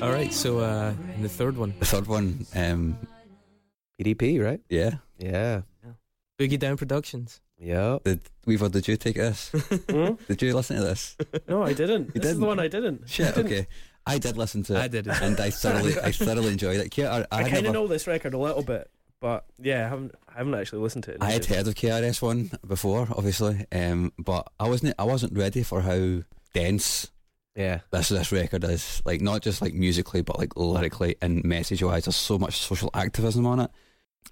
All 0.00 0.12
right, 0.12 0.32
so 0.32 0.60
uh, 0.60 0.94
in 1.16 1.22
the 1.22 1.28
third 1.28 1.56
one, 1.56 1.74
The 1.80 1.84
third 1.84 2.06
one, 2.06 2.46
um, 2.54 2.96
BDP, 4.00 4.42
right? 4.42 4.60
yeah. 4.68 4.98
Yeah. 5.18 5.62
Boogie 6.38 6.58
Down 6.58 6.76
Productions. 6.76 7.40
Yep. 7.58 8.04
Did 8.04 8.20
Weaver? 8.46 8.68
Did 8.68 8.86
you 8.86 8.96
take 8.96 9.16
this? 9.16 9.50
Hmm? 9.90 10.12
Did 10.28 10.40
you 10.40 10.54
listen 10.54 10.76
to 10.76 10.82
this? 10.84 11.16
No, 11.48 11.64
I 11.64 11.72
didn't. 11.72 12.06
You 12.14 12.20
this 12.20 12.24
is 12.26 12.28
didn't? 12.30 12.40
the 12.40 12.46
one 12.46 12.60
I 12.60 12.68
didn't. 12.68 13.08
Shit. 13.08 13.36
Okay. 13.36 13.66
I 14.06 14.18
did 14.18 14.36
listen 14.36 14.62
to 14.64 14.76
it. 14.76 14.78
I 14.82 14.86
did 14.88 15.08
as 15.08 15.20
and 15.20 15.38
I 15.40 15.50
thoroughly, 15.50 15.98
I 16.00 16.12
thoroughly 16.12 16.52
enjoyed 16.52 16.76
it. 16.78 16.90
K- 16.92 17.04
I, 17.06 17.22
I, 17.22 17.26
I, 17.32 17.36
had 17.38 17.46
kind 17.46 17.56
of 17.58 17.62
never- 17.64 17.72
know 17.74 17.86
this 17.88 18.06
record 18.06 18.34
a 18.34 18.38
little 18.38 18.62
bit, 18.62 18.88
but 19.20 19.44
yeah, 19.58 19.86
I 19.86 19.88
haven't 19.88 20.14
I 20.28 20.38
haven't 20.38 20.54
actually 20.54 20.82
listened 20.82 21.04
to 21.04 21.12
it. 21.12 21.18
I 21.20 21.30
had 21.32 21.44
heard 21.44 21.66
of 21.66 21.74
KRS 21.74 22.22
One 22.22 22.50
before, 22.66 23.08
obviously, 23.10 23.66
um, 23.72 24.12
but 24.18 24.48
I 24.60 24.68
wasn't. 24.68 24.94
I 24.98 25.04
wasn't 25.04 25.36
ready 25.36 25.62
for 25.62 25.80
how 25.80 26.22
dense 26.54 27.10
Yeah. 27.56 27.80
this 27.90 28.08
this 28.10 28.32
record 28.32 28.64
is. 28.64 29.02
Like 29.04 29.20
not 29.20 29.42
just 29.42 29.60
like 29.62 29.74
musically, 29.74 30.22
but 30.22 30.38
like 30.38 30.56
lyrically 30.56 31.16
and 31.20 31.44
message 31.44 31.82
wise. 31.82 32.04
There's 32.04 32.16
so 32.16 32.38
much 32.38 32.58
social 32.58 32.90
activism 32.94 33.46
on 33.46 33.60
it. 33.60 33.70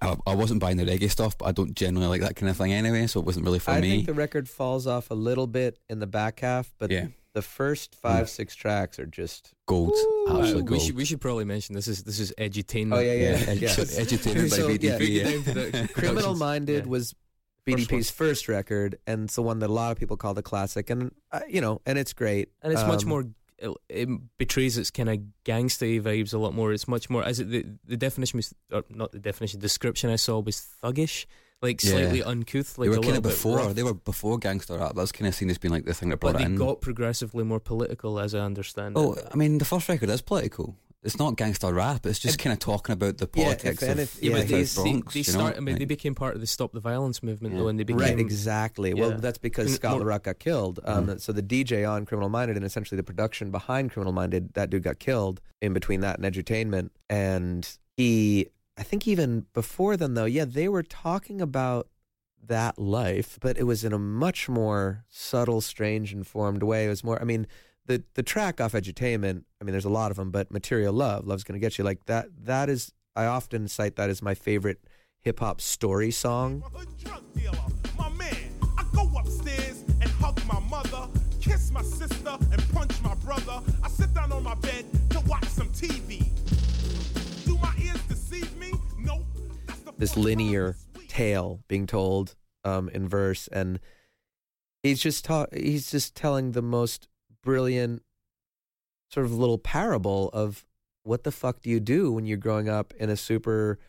I, 0.01 0.15
I 0.27 0.35
wasn't 0.35 0.59
buying 0.59 0.77
the 0.77 0.85
reggae 0.85 1.09
stuff, 1.09 1.37
but 1.37 1.45
I 1.45 1.51
don't 1.51 1.73
generally 1.73 2.07
like 2.07 2.21
that 2.21 2.35
kind 2.35 2.49
of 2.49 2.57
thing 2.57 2.71
anyway, 2.71 3.07
so 3.07 3.19
it 3.19 3.25
wasn't 3.25 3.45
really 3.45 3.57
for 3.59 3.71
I 3.71 3.81
me. 3.81 3.87
I 3.87 3.95
think 3.95 4.05
the 4.05 4.13
record 4.13 4.47
falls 4.47 4.85
off 4.85 5.09
a 5.09 5.15
little 5.15 5.47
bit 5.47 5.79
in 5.89 5.99
the 5.99 6.05
back 6.07 6.41
half, 6.41 6.71
but 6.77 6.91
yeah, 6.91 7.07
the 7.33 7.41
first 7.41 7.93
five, 7.95 8.29
six 8.29 8.55
tracks 8.55 8.97
are 8.99 9.05
just. 9.05 9.53
gold, 9.67 9.91
Absolutely 10.27 10.41
absolute 10.41 10.69
we 10.71 10.79
should 10.79 10.95
we 10.95 11.05
should 11.05 11.21
probably 11.21 11.45
mention 11.45 11.75
this 11.75 11.87
is 11.87 12.03
this 12.03 12.19
is 12.19 12.33
edutainment. 12.37 12.95
Oh, 12.95 12.99
yeah, 12.99 13.13
yeah. 13.13 13.37
yeah, 13.37 13.51
yeah. 13.53 13.69
edu- 13.69 13.99
edutainment 13.99 14.49
by 14.49 14.57
So, 14.57 14.67
BDP. 14.69 15.73
yeah, 15.73 15.79
yeah. 15.81 15.87
Criminal 15.87 16.35
Minded 16.49 16.85
Yeah. 16.85 16.89
was 16.91 17.13
BDP's 17.65 18.09
first 18.09 18.47
record, 18.47 18.97
and 19.05 19.25
it's 19.25 19.35
the 19.35 19.41
one 19.41 19.59
that 19.59 19.69
a 19.69 19.73
lot 19.73 19.91
of 19.91 19.97
people 19.99 20.15
call 20.17 20.33
the 20.33 20.41
classic, 20.41 20.89
and 20.89 21.11
uh, 21.31 21.41
you 21.49 21.59
know, 21.61 21.81
and 21.85 21.97
it's 21.99 22.13
great. 22.13 22.49
and 22.61 22.71
it's 22.73 22.83
much 22.83 23.03
Um, 23.03 23.09
more. 23.09 23.23
It, 23.59 23.71
it 23.89 24.09
betrays 24.37 24.77
its 24.77 24.91
kind 24.91 25.09
of 25.09 25.17
gangsta 25.43 25.99
vibes 26.01 26.31
a 26.33 26.37
lot 26.37 26.53
more. 26.53 26.71
It's 26.71 26.87
much 26.87 27.09
more. 27.09 27.23
As 27.23 27.39
it 27.39 27.49
the 27.49 27.65
the 27.85 27.97
definition 27.97 28.37
was, 28.37 28.53
or 28.71 28.83
not 28.89 29.11
the 29.11 29.19
definition, 29.19 29.59
description 29.59 30.09
I 30.11 30.15
saw 30.15 30.39
was 30.39 30.65
thuggish, 30.81 31.25
like 31.61 31.83
Yeah. 31.83 31.91
slightly 31.91 32.23
uncouth, 32.23 32.77
like 32.77 32.89
they 32.89 32.97
were 32.97 33.03
kind 33.03 33.17
of 33.17 33.23
before. 33.23 33.57
rough. 33.57 33.73
They 33.75 33.83
were 33.83 33.93
before 33.93 34.37
gangster 34.37 34.77
rap. 34.77 34.93
That's 34.95 35.11
kind 35.11 35.27
of 35.27 35.35
seen 35.35 35.49
as 35.49 35.57
being 35.57 35.71
like 35.73 35.85
the 35.85 35.93
thing 35.93 36.09
that 36.09 36.19
but 36.19 36.31
brought 36.33 36.37
they 36.39 36.43
it 36.43 36.51
in. 36.51 36.55
got 36.55 36.81
progressively 36.81 37.43
more 37.43 37.59
political, 37.59 38.19
as 38.19 38.35
I 38.35 38.39
understand. 38.39 38.95
Oh, 38.97 39.13
it. 39.13 39.27
I 39.31 39.35
mean, 39.35 39.57
the 39.57 39.65
first 39.65 39.89
record 39.89 40.09
is 40.09 40.21
political. 40.21 40.75
It's 41.03 41.17
not 41.19 41.37
gangster 41.37 41.71
rap. 41.73 42.05
It's 42.05 42.19
just 42.19 42.37
kind 42.39 42.51
of 42.51 42.59
talking 42.59 42.91
about 42.91 43.17
the 43.17 43.27
politics 43.27 43.81
if 43.83 43.89
of, 43.89 43.97
anyth- 43.97 44.17
yeah, 44.21 44.29
yeah, 44.31 44.37
but 44.37 44.47
the 44.47 44.53
they, 44.55 44.63
they, 44.63 44.91
Bronx. 44.91 45.13
they 45.13 45.19
you 45.19 45.25
know? 45.27 45.31
start. 45.39 45.55
I 45.55 45.59
mean, 45.59 45.75
Like- 45.75 45.79
they 45.79 45.85
became 45.85 46.15
part 46.15 46.35
of 46.35 46.41
the 46.41 46.47
Stop 46.47 46.73
the 46.73 46.79
Violence 46.79 47.23
movement, 47.23 47.53
Yeah. 47.53 47.61
though, 47.61 47.67
and 47.69 47.79
they 47.79 47.83
became 47.83 47.99
Right, 48.01 48.19
exactly. 48.19 48.93
Well, 48.93 49.11
that's 49.17 49.37
because 49.37 49.67
And 49.67 49.75
Scott 49.75 49.91
more- 49.91 49.99
La 50.01 50.05
Rock 50.07 50.23
got 50.23 50.39
killed. 50.39 50.79
Um, 50.83 51.17
So 51.19 51.31
the 51.31 51.43
DJ 51.43 51.85
on 51.85 52.05
Criminal 52.05 52.29
Minded 52.29 52.57
and 52.57 52.65
essentially 52.65 52.97
the 52.97 53.03
production 53.03 53.51
behind 53.51 53.91
Criminal 53.91 54.11
Minded, 54.11 54.53
that 54.55 54.69
dude 54.69 54.83
got 54.83 54.99
killed 54.99 55.39
in 55.61 55.71
between 55.71 56.01
that 56.01 56.19
and 56.19 56.25
Edutainment. 56.35 56.89
And 57.09 57.67
he, 57.95 58.47
I 58.77 58.83
think 58.83 59.07
even 59.07 59.47
before 59.53 59.97
then, 59.97 60.13
though, 60.13 60.25
yeah, 60.25 60.45
they 60.45 60.69
were 60.69 60.83
talking 60.83 61.41
about 61.41 61.87
that 62.45 62.77
life, 62.77 63.39
but 63.41 63.57
it 63.57 63.63
was 63.63 63.83
in 63.83 63.91
a 63.91 63.97
much 63.97 64.47
more 64.47 65.03
subtle, 65.09 65.61
strange, 65.61 66.13
informed 66.13 66.61
way. 66.61 66.85
It 66.85 66.89
was 66.89 67.03
more, 67.03 67.19
I 67.19 67.25
mean, 67.25 67.47
the 67.87 68.03
the 68.13 68.23
track 68.23 68.61
off 68.61 68.73
Edutainment, 68.73 69.43
I 69.59 69.63
mean, 69.63 69.71
there's 69.71 69.85
a 69.85 69.89
lot 69.89 70.11
of 70.11 70.17
them, 70.17 70.29
but 70.29 70.51
Material 70.51 70.93
Love, 70.93 71.25
Love's 71.25 71.43
Gonna 71.43 71.59
Get 71.59 71.77
You, 71.77 71.83
like 71.83 72.05
that, 72.05 72.27
that 72.43 72.69
is, 72.69 72.93
I 73.15 73.25
often 73.25 73.67
cite 73.67 73.95
that 73.95 74.09
as 74.09 74.21
my 74.21 74.35
favorite 74.35 74.79
hip 75.19 75.39
hop 75.39 75.59
story 75.59 76.11
song. 76.11 76.63
Kiss 81.41 81.71
my 81.71 81.81
sister 81.81 82.37
and 82.51 82.73
punch 82.73 83.01
my 83.01 83.15
brother. 83.15 83.61
I 83.81 83.87
sit 83.89 84.13
down 84.13 84.33
on 84.33 84.43
my 84.43 84.55
bed 84.55 84.85
to 85.11 85.21
watch 85.21 85.45
some 85.45 85.69
TV. 85.69 86.26
This 89.97 90.15
linear 90.15 90.75
tale 91.07 91.63
being 91.67 91.87
told 91.87 92.35
um, 92.63 92.89
in 92.89 93.07
verse, 93.07 93.47
and 93.47 93.79
he's 94.83 95.01
just 95.01 95.27
he's 95.53 95.91
just 95.91 96.15
telling 96.15 96.51
the 96.51 96.61
most 96.61 97.07
brilliant 97.43 98.03
sort 99.09 99.25
of 99.25 99.33
little 99.33 99.57
parable 99.57 100.29
of 100.29 100.65
what 101.03 101.23
the 101.23 101.31
fuck 101.31 101.61
do 101.61 101.69
you 101.69 101.79
do 101.79 102.11
when 102.11 102.25
you're 102.25 102.37
growing 102.37 102.67
up 102.67 102.93
in 102.99 103.09
a 103.09 103.15
super 103.15 103.79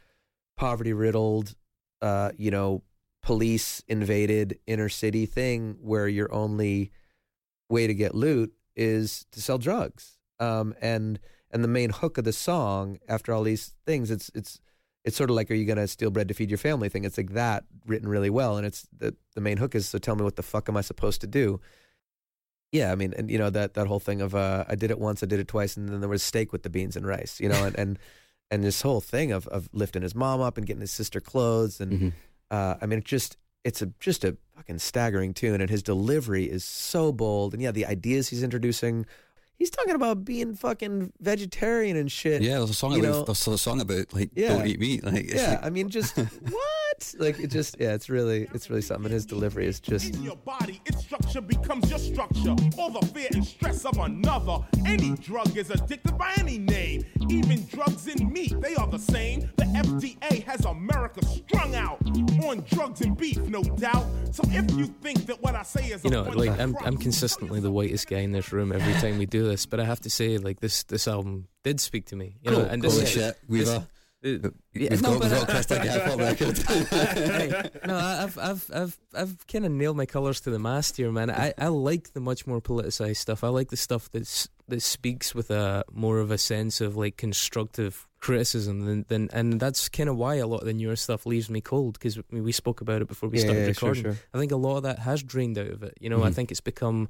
poverty 0.57 0.93
riddled, 0.93 1.57
uh, 2.01 2.31
you 2.37 2.51
know, 2.51 2.83
police 3.23 3.83
invaded 3.89 4.59
inner 4.67 4.89
city 4.89 5.27
thing 5.27 5.77
where 5.81 6.07
your 6.07 6.33
only 6.33 6.93
way 7.69 7.87
to 7.87 7.95
get 7.95 8.15
loot 8.15 8.53
is 8.77 9.27
to 9.33 9.41
sell 9.41 9.59
drugs. 9.59 10.19
Um, 10.41 10.75
and 10.81 11.19
and 11.51 11.65
the 11.65 11.69
main 11.69 11.91
hook 11.91 12.19
of 12.19 12.25
the 12.25 12.33
song, 12.33 12.99
after 13.09 13.33
all 13.33 13.43
these 13.43 13.75
things, 13.85 14.11
it's 14.11 14.31
it's 14.35 14.61
it's 15.09 15.17
sort 15.17 15.31
of 15.31 15.37
like, 15.37 15.51
are 15.51 15.55
you 15.55 15.65
going 15.65 15.79
to 15.79 15.89
steal 15.89 16.11
bread 16.11 16.29
to 16.29 16.35
feed 16.35 16.51
your 16.51 16.59
family 16.59 16.89
thing? 16.89 17.05
It's 17.05 17.19
like 17.19 17.33
that 17.33 17.65
written 17.87 18.09
really 18.09 18.31
well. 18.31 18.57
And 18.57 18.65
it's 18.67 18.87
the, 18.97 19.17
the 19.35 19.41
main 19.41 19.57
hook 19.57 19.75
is, 19.75 19.89
so 19.89 19.99
tell 19.99 20.15
me 20.15 20.23
what 20.23 20.37
the 20.37 20.43
fuck 20.43 20.69
am 20.69 20.77
I 20.77 20.81
supposed 20.83 21.21
to 21.23 21.27
do? 21.27 21.61
Yeah, 22.71 22.93
I 22.93 22.95
mean, 22.95 23.15
and 23.17 23.31
you 23.31 23.39
know, 23.39 23.51
that, 23.51 23.75
that 23.75 23.87
whole 23.87 23.99
thing 24.01 24.21
of, 24.21 24.35
uh, 24.35 24.65
I 24.69 24.75
did 24.75 24.91
it 24.91 24.99
once, 25.01 25.23
I 25.23 25.27
did 25.27 25.41
it 25.41 25.49
twice, 25.49 25.77
and 25.77 25.89
then 25.89 26.01
there 26.01 26.09
was 26.09 26.23
steak 26.23 26.53
with 26.53 26.63
the 26.63 26.71
beans 26.71 26.97
and 26.97 27.07
rice, 27.07 27.41
you 27.41 27.49
know, 27.49 27.65
and, 27.65 27.77
and, 27.79 27.99
and 28.51 28.63
this 28.63 28.83
whole 28.83 29.01
thing 29.01 29.33
of, 29.33 29.47
of 29.49 29.69
lifting 29.73 30.03
his 30.03 30.15
mom 30.15 30.41
up 30.41 30.57
and 30.59 30.67
getting 30.67 30.81
his 30.83 30.93
sister 30.93 31.21
clothes. 31.21 31.81
And, 31.81 31.93
Mhm. 31.93 32.13
uh, 32.51 32.77
I 32.81 32.87
mean, 32.87 32.99
it 33.01 33.05
just, 33.05 33.37
it's 33.65 33.83
a, 33.83 33.87
just 34.01 34.25
a 34.25 34.37
fucking 34.57 34.79
staggering 34.79 35.35
tune. 35.35 35.61
And 35.61 35.69
his 35.69 35.83
delivery 35.83 36.45
is 36.45 36.65
so 36.65 37.13
bold. 37.13 37.53
And 37.55 37.63
yeah, 37.63 37.73
the 37.73 37.85
ideas 37.87 38.29
he's 38.29 38.43
introducing, 38.43 39.05
he's 39.59 39.71
talking 39.71 39.95
about 39.95 40.25
being 40.25 40.55
fucking 40.55 41.13
vegetarian 41.21 41.97
and 41.97 42.11
shit. 42.11 42.43
Yeah, 42.43 42.59
there's 42.59 42.71
a 42.71 42.75
song 42.75 42.93
You 42.93 43.01
about 43.01 43.11
know- 43.11 43.25
there's 43.25 43.47
a 43.47 43.59
song 43.59 43.81
about 43.81 44.13
like 44.15 44.31
Yeah. 44.35 44.49
don't 44.57 44.67
eat 44.67 44.81
meat. 44.81 45.05
Like 45.05 45.33
Yeah, 45.33 45.51
like, 45.53 45.65
I 45.65 45.71
mean, 45.71 45.89
just 45.89 46.17
what? 46.17 46.29
what? 46.51 47.15
Like 47.19 47.39
it 47.39 47.49
just 47.49 47.77
yeah, 47.79 47.95
it's 47.95 48.09
really 48.09 48.49
it's 48.55 48.69
really 48.71 48.83
something. 48.83 49.07
And 49.07 49.13
his 49.15 49.27
delivery 49.27 49.67
is 49.67 49.79
just 49.81 50.15
In 50.15 50.23
your 50.23 50.37
body, 50.37 50.81
its 50.87 50.99
structure 51.01 51.41
becomes 51.41 51.89
your 51.91 51.99
structure. 51.99 52.55
All 52.79 52.91
the 52.91 53.05
fear 53.15 53.29
and 53.33 53.45
stress 53.47 53.85
of 53.85 53.97
another. 53.99 54.59
Any 54.87 55.15
drug 55.17 55.57
is 55.57 55.71
addicted 55.71 56.17
by 56.19 56.33
any 56.39 56.59
name. 56.59 57.05
Even 57.31 57.65
drugs 57.67 58.07
in 58.09 58.33
meat, 58.33 58.59
they 58.61 58.75
are 58.77 58.87
the 58.89 58.99
same. 58.99 59.49
The 59.57 59.65
FDA 59.65 60.43
has 60.45 60.65
America 60.65 61.25
strung 61.27 61.75
out 61.75 61.99
on 62.45 62.65
drugs 62.69 63.01
and 63.03 63.17
beef, 63.17 63.39
no 63.39 63.63
doubt. 63.63 64.07
So 64.33 64.43
if 64.47 64.71
you 64.77 64.87
think 65.03 65.27
that 65.27 65.41
what 65.43 65.55
I 65.55 65.63
say 65.63 65.87
is 65.87 66.03
you 66.05 66.11
know, 66.11 66.23
like 66.23 66.59
I'm 66.59 66.77
I'm 66.85 66.97
consistently 66.97 67.61
the 67.61 67.71
whitest 67.71 68.09
guy 68.09 68.19
in 68.19 68.33
this 68.33 68.53
room 68.53 68.73
every 68.73 68.93
time 68.95 69.19
we 69.19 69.27
do 69.27 69.48
this, 69.49 69.67
but 69.67 69.81
I 69.81 69.85
have 69.85 70.01
to 70.03 70.11
say, 70.11 70.39
like 70.39 70.61
this 70.61 70.85
this 70.85 71.09
album 71.09 71.49
did 71.65 71.81
speak 71.81 72.07
to 72.07 72.17
me. 72.17 72.37
You 72.43 72.51
know, 72.51 72.57
Cool, 72.59 72.67
and 72.67 72.83
cool 72.83 72.91
this 72.91 72.99
Holy 72.99 73.05
is- 73.05 73.13
shit, 73.13 73.39
Weaver. 73.49 73.71
uh, 73.73 73.81
yeah, 74.75 74.89
We've 74.91 75.03
no, 75.03 75.13
got, 75.13 75.21
but 75.21 75.31
we've 75.31 75.33
I- 75.33 75.39
got 75.39 75.49
Chris 75.49 75.71
like 75.71 75.85
a 75.85 75.91
hip 75.93 76.03
hop 76.03 76.19
record. 76.19 76.59
Hey, 76.59 77.71
no, 77.87 77.97
I- 77.97 78.23
I've 78.25 78.39
I've 78.39 78.71
I've 78.75 78.99
I've 79.15 79.47
kind 79.47 79.65
of 79.65 79.73
nailed 79.73 79.97
my 79.97 80.07
colours 80.07 80.41
to 80.43 80.51
the 80.51 80.59
mast 80.59 80.97
here, 80.97 81.11
man. 81.13 81.31
I, 81.31 81.53
I 81.59 81.69
like 81.69 82.13
the 82.15 82.21
much 82.21 82.47
more 82.47 82.61
politicized 82.61 83.17
stuff. 83.19 83.45
I 83.45 83.49
like 83.49 83.69
the 83.71 83.77
stuff 83.77 84.11
that's 84.11 84.49
that 84.69 84.83
speaks 84.83 85.35
with 85.35 85.51
a 85.51 85.85
more 85.93 86.19
of 86.19 86.31
a 86.31 86.37
sense 86.39 86.81
of 86.81 86.97
like 86.97 87.17
constructive 87.17 88.07
criticism 88.21 88.81
than, 88.85 89.05
than 89.09 89.29
and 89.33 89.61
that's 89.61 89.89
kind 89.89 90.09
of 90.09 90.17
why 90.17 90.35
a 90.35 90.47
lot 90.47 90.59
of 90.61 90.67
the 90.67 90.73
newer 90.75 90.97
stuff 90.97 91.25
leaves 91.25 91.49
me 91.49 91.61
cold 91.61 91.95
because 91.95 92.19
we, 92.33 92.41
we 92.41 92.53
spoke 92.53 92.81
about 92.81 93.01
it 93.01 93.07
before 93.09 93.29
we 93.29 93.39
yeah, 93.39 93.45
started 93.45 93.61
yeah, 93.63 93.67
recording. 93.69 94.03
sure. 94.03 94.17
I 94.35 94.39
think 94.39 94.51
a 94.53 94.57
lot 94.57 94.79
of 94.79 94.83
that 94.83 94.99
has 94.99 95.23
drained 95.23 95.57
out 95.59 95.69
of 95.69 95.83
it. 95.85 95.97
You 96.01 96.11
know, 96.11 96.23
I 96.25 96.31
Mhm. 96.31 96.35
think 96.35 96.51
it's 96.51 96.61
become 96.61 97.09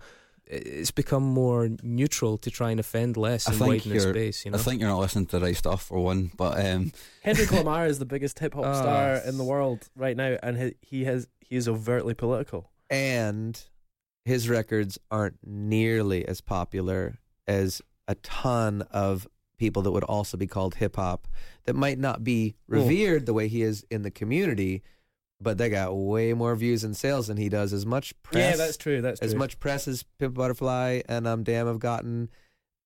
it's 0.51 0.91
become 0.91 1.23
more 1.23 1.69
neutral 1.83 2.39
to 2.39 2.51
try 2.51 2.71
and 2.71 2.81
offend 2.81 3.17
less 3.17 3.49
I 3.49 3.53
and 3.53 3.61
widen 3.61 3.77
its 3.93 4.05
you're- 4.05 4.13
space. 4.13 4.45
You 4.45 4.51
know, 4.53 4.59
I 4.59 4.61
think 4.61 4.81
you're 4.81 4.89
not 4.91 4.99
listening 5.01 5.27
to 5.27 5.39
the 5.39 5.45
right 5.47 5.57
stuff 5.57 5.83
for 5.83 5.99
one, 6.03 6.31
but 6.37 6.65
um, 6.65 6.93
Kendrick 7.23 7.53
Lamar 7.53 7.87
is 7.87 7.99
the 7.99 8.07
biggest 8.07 8.39
hip 8.39 8.55
hop 8.55 8.65
Ah. 8.65 8.81
star 8.81 9.15
in 9.27 9.37
the 9.39 9.45
world 9.45 9.89
right 9.95 10.17
now, 10.17 10.37
and 10.43 10.57
he, 10.59 10.75
he 10.81 11.05
has 11.05 11.29
he 11.41 11.57
is 11.57 11.69
overtly 11.69 12.15
political. 12.15 12.71
and 12.91 13.61
his 14.25 14.47
records 14.49 14.99
aren't 15.11 15.39
nearly 15.43 16.27
as 16.29 16.41
popular 16.43 17.19
as 17.47 17.81
a 18.07 18.15
ton 18.17 18.83
of 18.91 19.27
people 19.59 19.81
that 19.83 19.91
would 19.91 20.05
also 20.05 20.37
be 20.37 20.47
called 20.47 20.75
hip 20.77 20.97
hop 20.97 21.27
that 21.65 21.75
might 21.75 21.99
not 21.99 22.23
be 22.23 22.55
revered 22.67 23.25
the 23.25 23.33
way 23.33 23.49
he 23.49 23.63
is 23.63 23.87
in 23.91 24.03
the 24.03 24.11
community, 24.11 24.83
but 25.41 25.59
they 25.59 25.69
got 25.69 25.95
way 25.97 26.33
more 26.33 26.55
views 26.57 26.85
and 26.85 26.97
sales 26.97 27.29
than 27.29 27.37
he 27.37 27.49
does. 27.49 27.73
As 27.73 27.87
much 27.87 28.13
press, 28.23 28.53
yeah, 28.53 28.57
that's 28.57 28.77
true. 28.77 29.01
That's 29.01 29.21
as 29.21 29.31
true. 29.33 29.39
much 29.39 29.61
press 29.61 29.87
as 29.87 30.03
Pimp 30.19 30.35
Butterfly 30.35 31.03
and 31.09 31.27
um 31.27 31.43
Damn 31.45 31.67
have 31.67 31.79
gotten, 31.79 32.29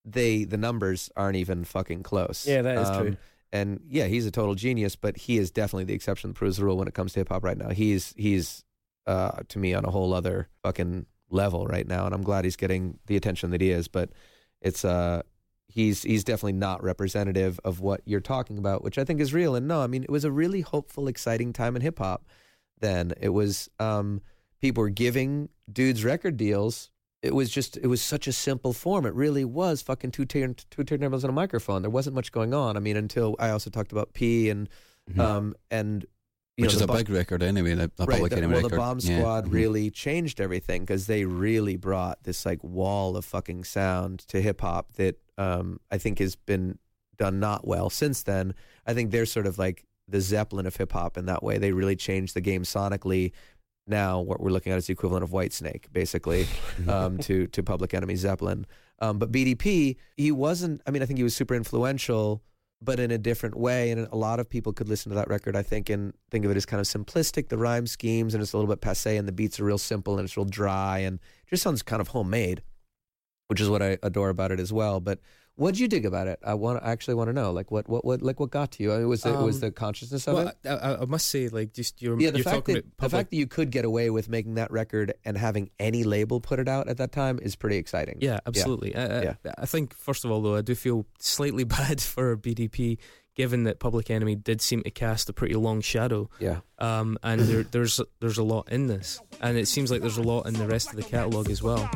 they 0.05 0.45
the 0.45 0.57
numbers 0.59 1.11
aren't 1.17 1.37
even 1.37 1.65
fucking 1.65 2.03
close. 2.03 2.47
Yeah, 2.47 2.63
that 2.63 2.79
is 2.79 2.89
Um, 2.89 3.01
true. 3.03 3.17
And 3.55 3.81
yeah, 3.89 4.07
he's 4.07 4.27
a 4.27 4.31
total 4.31 4.55
genius, 4.55 4.97
but 4.97 5.17
he 5.17 5.37
is 5.37 5.51
definitely 5.51 5.85
the 5.85 5.93
exception 5.95 6.31
that 6.31 6.35
proves 6.35 6.57
the 6.57 6.65
rule 6.65 6.79
when 6.79 6.89
it 6.89 6.95
comes 6.95 7.13
to 7.15 7.21
hip 7.21 7.29
hop 7.29 7.45
right 7.45 7.59
now. 7.59 7.71
He's 7.71 8.15
he's 8.17 8.65
uh 9.07 9.41
to 9.49 9.59
me 9.59 9.75
on 9.75 9.85
a 9.85 9.91
whole 9.91 10.15
other 10.15 10.49
fucking 10.63 11.07
level 11.31 11.67
right 11.67 11.87
now, 11.87 12.07
and 12.07 12.15
I'm 12.15 12.23
glad 12.23 12.45
he's 12.45 12.57
getting 12.57 12.99
the 13.07 13.17
attention 13.17 13.51
that 13.51 13.61
he 13.61 13.71
is. 13.71 13.89
But 13.89 14.11
it's 14.61 14.85
uh 14.85 15.23
he's 15.69 16.03
he's 16.03 16.25
definitely 16.25 16.53
not 16.55 16.83
representative 16.83 17.59
of 17.65 17.81
what 17.81 18.01
you're 18.05 18.21
talking 18.21 18.59
about, 18.59 18.83
which 18.85 18.99
I 18.99 19.05
think 19.05 19.21
is 19.21 19.33
real. 19.35 19.55
And 19.55 19.67
no, 19.69 19.83
I 19.83 19.87
mean 19.87 20.03
it 20.03 20.11
was 20.11 20.25
a 20.25 20.31
really 20.31 20.61
hopeful, 20.63 21.09
exciting 21.09 21.53
time 21.53 21.77
in 21.77 21.83
hip 21.83 21.99
hop. 21.99 22.25
Then 22.83 23.13
it 23.21 23.31
was 23.31 23.71
um 23.79 24.21
people 24.61 24.83
were 24.83 24.91
giving 24.91 25.49
dudes 25.73 26.05
record 26.05 26.37
deals. 26.37 26.91
It 27.23 27.35
was 27.35 27.49
just 27.51 27.77
it 27.79 27.87
was 27.87 28.03
such 28.03 28.27
a 28.27 28.33
simple 28.33 28.73
form. 28.75 29.07
It 29.07 29.15
really 29.15 29.45
was 29.45 29.81
fucking 29.81 30.11
two 30.11 30.27
turn 30.27 30.57
two 30.71 30.83
turntables 30.85 31.23
and 31.23 31.31
a 31.31 31.33
microphone. 31.33 31.81
There 31.83 31.91
wasn't 31.91 32.15
much 32.17 32.33
going 32.33 32.53
on. 32.53 32.77
I 32.77 32.81
mean, 32.81 32.97
until 32.99 33.37
I 33.39 33.51
also 33.51 33.71
talked 33.71 33.93
about 33.93 34.13
P 34.13 34.51
and 34.51 34.69
um 35.19 35.55
and 35.71 36.03
you 36.03 36.09
Mm-hmm. 36.09 36.63
which 36.67 36.73
know, 36.75 36.77
is 36.77 36.83
a 36.83 36.87
bo- 36.87 36.97
big 36.99 37.09
record 37.09 37.43
anyway. 37.43 37.73
The, 37.75 37.91
the 37.97 38.05
right. 38.05 38.17
Public 38.17 38.31
the- 38.33 38.37
Enemy 38.37 38.53
well, 38.53 38.63
record. 38.65 38.73
the 38.73 38.77
Bomb 38.77 38.99
Yeah. 39.01 39.19
Squad 39.21 39.47
Mhm. 39.47 39.53
really 39.53 39.91
changed 39.91 40.39
everything 40.41 40.83
because 40.83 41.07
they 41.07 41.25
really 41.25 41.77
brought 41.77 42.23
this 42.25 42.45
like 42.45 42.63
wall 42.63 43.17
of 43.17 43.25
fucking 43.25 43.65
sound 43.65 44.19
to 44.29 44.43
hip 44.43 44.61
hop 44.61 44.93
that 44.97 45.17
um, 45.39 45.81
I 45.91 45.97
think 45.97 46.19
has 46.19 46.37
been 46.37 46.79
done 47.17 47.41
not 47.41 47.67
well 47.67 47.89
since 47.89 48.23
then. 48.25 48.55
I 48.87 48.93
think 48.93 49.13
they're 49.13 49.25
sort 49.27 49.47
of 49.47 49.57
like 49.59 49.85
the 50.13 50.21
Zeppelin 50.21 50.67
of 50.67 50.77
hip 50.77 50.93
hop 50.93 51.17
in 51.17 51.27
that 51.27 51.43
way. 51.43 51.59
They 51.59 51.73
really 51.73 51.97
changed 51.97 52.35
the 52.35 52.41
game 52.41 52.63
sonically. 52.63 53.33
Now 53.87 54.21
what 54.21 54.41
we're 54.41 54.51
looking 54.51 54.73
at 54.73 54.79
is 54.79 54.87
the 54.87 54.93
equivalent 54.93 55.25
of 55.25 55.31
Whitesnake, 55.31 55.93
basically, 55.93 56.47
um, 56.89 57.19
to 57.19 57.49
to 57.49 57.63
Public 57.63 57.95
Enemy 57.95 58.15
Zeppelin. 58.15 58.67
Um, 59.01 59.19
but 59.19 59.33
BDP, 59.33 59.97
he 60.17 60.31
wasn't. 60.31 60.81
I 60.87 60.93
mean, 60.93 61.03
I 61.03 61.07
think 61.07 61.19
he 61.19 61.25
was 61.25 61.35
super 61.35 61.55
influential, 61.57 62.43
but 62.81 63.01
in 63.01 63.11
a 63.11 63.19
different 63.19 63.57
way. 63.57 63.91
And 63.91 64.07
a 64.13 64.17
lot 64.17 64.39
of 64.39 64.49
people 64.49 64.73
could 64.73 64.89
listen 64.89 65.11
to 65.11 65.17
that 65.17 65.29
record, 65.29 65.57
I 65.57 65.63
think, 65.63 65.91
and 65.91 66.13
think 66.31 66.45
of 66.45 66.53
it 66.53 66.57
as 66.57 66.67
kind 66.67 66.81
of 66.81 66.87
simplistic. 66.87 67.49
The 67.49 67.59
rhyme 67.59 67.89
schemes 67.89 68.35
and 68.35 68.43
it's 68.43 68.53
a 68.53 68.57
little 68.57 68.73
bit 68.73 68.81
passe, 68.81 69.17
and 69.17 69.27
the 69.27 69.33
beats 69.33 69.59
are 69.59 69.65
real 69.65 69.79
simple 69.79 70.19
and 70.19 70.25
it's 70.25 70.37
real 70.37 70.45
dry, 70.45 70.99
and 70.99 71.19
just 71.51 71.65
sounds 71.65 71.83
kind 71.83 72.01
of 72.01 72.09
homemade, 72.09 72.63
which 73.49 73.61
is 73.61 73.69
what 73.69 73.83
I 73.83 73.99
adore 74.05 74.29
about 74.29 74.53
it 74.53 74.61
as 74.61 74.73
well. 74.73 75.01
But 75.01 75.19
what'd 75.57 75.79
you 75.79 75.89
dig 75.89 76.07
about 76.07 76.27
it? 76.27 76.39
I 76.45 76.55
want. 76.55 76.83
I 76.83 76.91
actually 76.91 77.15
want 77.15 77.29
to 77.29 77.33
know, 77.33 77.53
like, 77.53 77.71
what, 77.71 77.89
what, 77.89 78.05
what, 78.05 78.23
like, 78.23 78.41
what 78.41 78.51
got 78.51 78.73
to 78.73 78.83
you? 78.83 78.93
I 78.93 78.99
mean, 78.99 79.09
was 79.09 79.25
it 79.25 79.37
was 79.37 79.57
Um, 79.57 79.61
the 79.61 79.71
consciousness 79.71 80.27
of 80.27 80.35
well, 80.35 80.49
it? 80.49 80.57
I, 80.67 80.97
I, 81.03 81.05
must 81.05 81.29
say, 81.29 81.49
like, 81.49 81.73
just 81.73 82.01
you're, 82.01 82.19
Yeah, 82.21 82.31
the 82.31 82.39
you're 82.39 82.45
fact 82.45 82.57
talking 82.57 82.75
that 82.77 82.99
the 82.99 83.09
fact 83.11 83.31
that 83.31 83.37
you 83.37 83.47
could 83.47 83.71
get 83.71 83.85
away 83.85 84.11
with 84.11 84.29
making 84.29 84.55
that 84.55 84.71
record 84.71 85.15
and 85.25 85.37
having 85.37 85.71
any 85.79 86.05
label 86.05 86.41
put 86.41 86.59
it 86.59 86.69
out 86.69 86.89
at 86.89 86.97
that 86.99 87.13
time 87.13 87.39
is 87.43 87.57
pretty 87.57 87.77
exciting. 87.77 88.19
Yeah, 88.21 88.41
absolutely. 88.47 88.95
I, 88.95 89.05
I, 89.05 89.23
Yeah. 89.23 89.35
I 89.59 89.67
think 89.67 89.95
first 89.95 90.25
of 90.25 90.31
all, 90.31 90.41
though, 90.43 90.57
I 90.57 90.63
do 90.63 90.75
feel 90.75 91.07
slightly 91.19 91.65
bad 91.79 92.01
for 92.01 92.37
BDP, 92.37 92.99
given 93.35 93.65
that 93.65 93.79
Public 93.79 94.11
Enemy 94.11 94.37
did 94.37 94.61
seem 94.61 94.83
to 94.83 94.91
cast 94.91 95.29
a 95.29 95.33
pretty 95.33 95.55
long 95.55 95.81
shadow, 95.81 96.29
yeah. 96.39 96.61
um, 96.79 97.17
and 97.23 97.41
there, 97.41 97.63
there's 97.63 98.01
there's 98.21 98.39
a 98.39 98.43
lot 98.43 98.71
in 98.71 98.87
this, 98.89 99.21
and 99.41 99.57
it 99.57 99.69
seems 99.69 99.91
like 99.91 100.01
there's 100.03 100.19
a 100.19 100.23
lot 100.23 100.47
in 100.47 100.55
the 100.55 100.67
rest 100.67 100.91
of 100.91 100.97
the 100.97 101.03
catalog 101.03 101.49
as 101.49 101.63
well. 101.63 101.91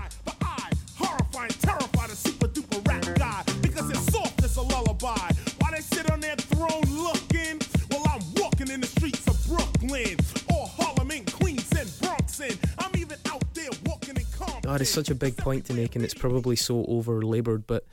Brooklyn, 9.87 10.17
or 10.53 10.67
Harlem 10.67 11.25
Queens 11.27 11.73
and 11.73 12.01
Bronx, 12.01 12.41
and 12.41 12.59
I'm 12.79 12.91
even 12.97 13.19
out 13.27 13.43
there 13.55 13.71
walking 13.85 14.17
in 14.17 14.25
Compton. 14.37 14.63
God, 14.63 14.81
it's 14.81 14.91
such 14.91 15.11
a 15.11 15.15
big 15.15 15.37
point 15.37 15.65
to 15.67 15.75
make, 15.75 15.97
and 15.97 16.05
it's 16.05 16.15
probably 16.15 16.57
so 16.57 16.85
over 16.87 17.23
labored. 17.23 17.67
But 17.67 17.85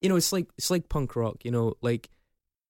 you 0.00 0.08
know, 0.08 0.16
it's 0.16 0.32
like 0.32 0.48
it's 0.56 0.70
like 0.70 0.88
punk 0.88 1.16
rock. 1.16 1.44
You 1.44 1.50
know, 1.50 1.74
like 1.80 2.10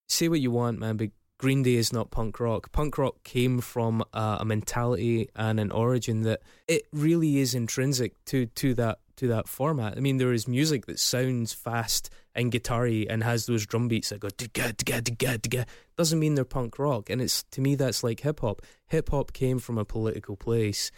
say 0.09 0.29
what 0.29 0.41
you 0.41 0.51
want, 0.51 0.79
man, 0.79 0.97
but 0.97 1.11
Green 1.39 1.63
Day 1.63 1.75
is 1.75 1.93
not 1.93 2.11
punk 2.11 2.41
rock. 2.41 2.73
Punk 2.73 2.99
rock 2.99 3.23
came 3.25 3.61
from 3.61 4.05
a 4.13 4.45
mentality 4.45 5.29
and 5.37 5.59
an 5.61 5.71
origin 5.71 6.23
that 6.23 6.41
it 6.69 6.87
really 6.93 7.39
is 7.39 7.55
intrinsic 7.55 8.25
to 8.27 8.47
to 8.47 8.75
that 8.75 9.01
to 9.17 9.29
that 9.29 9.49
format. 9.49 9.97
I 9.97 10.01
mean, 10.01 10.17
there 10.17 10.33
is 10.33 10.49
music 10.49 10.87
that 10.87 10.99
sounds 10.99 11.53
fast 11.53 12.11
and 12.35 12.51
guitar-y 12.51 13.07
and 13.09 13.23
has 13.23 13.47
those 13.47 13.67
drum 13.67 13.89
beats 13.89 14.09
that 14.09 14.21
go 14.21 14.29
digga 14.29 14.73
digga 14.75 15.01
digga 15.03 15.39
digga. 15.39 15.67
Doesn't 15.97 16.19
mean 16.19 16.35
they're 16.35 16.45
punk 16.45 16.79
rock, 16.79 17.11
and 17.11 17.21
it's 17.21 17.43
to 17.51 17.61
me 17.61 17.75
that's 17.75 18.03
like 18.03 18.21
hip 18.21 18.41
hop. 18.41 18.63
Hip 18.87 19.11
hop 19.11 19.33
came 19.33 19.59
from 19.59 19.79
a 19.79 19.85
political 19.85 20.37
place, 20.37 20.91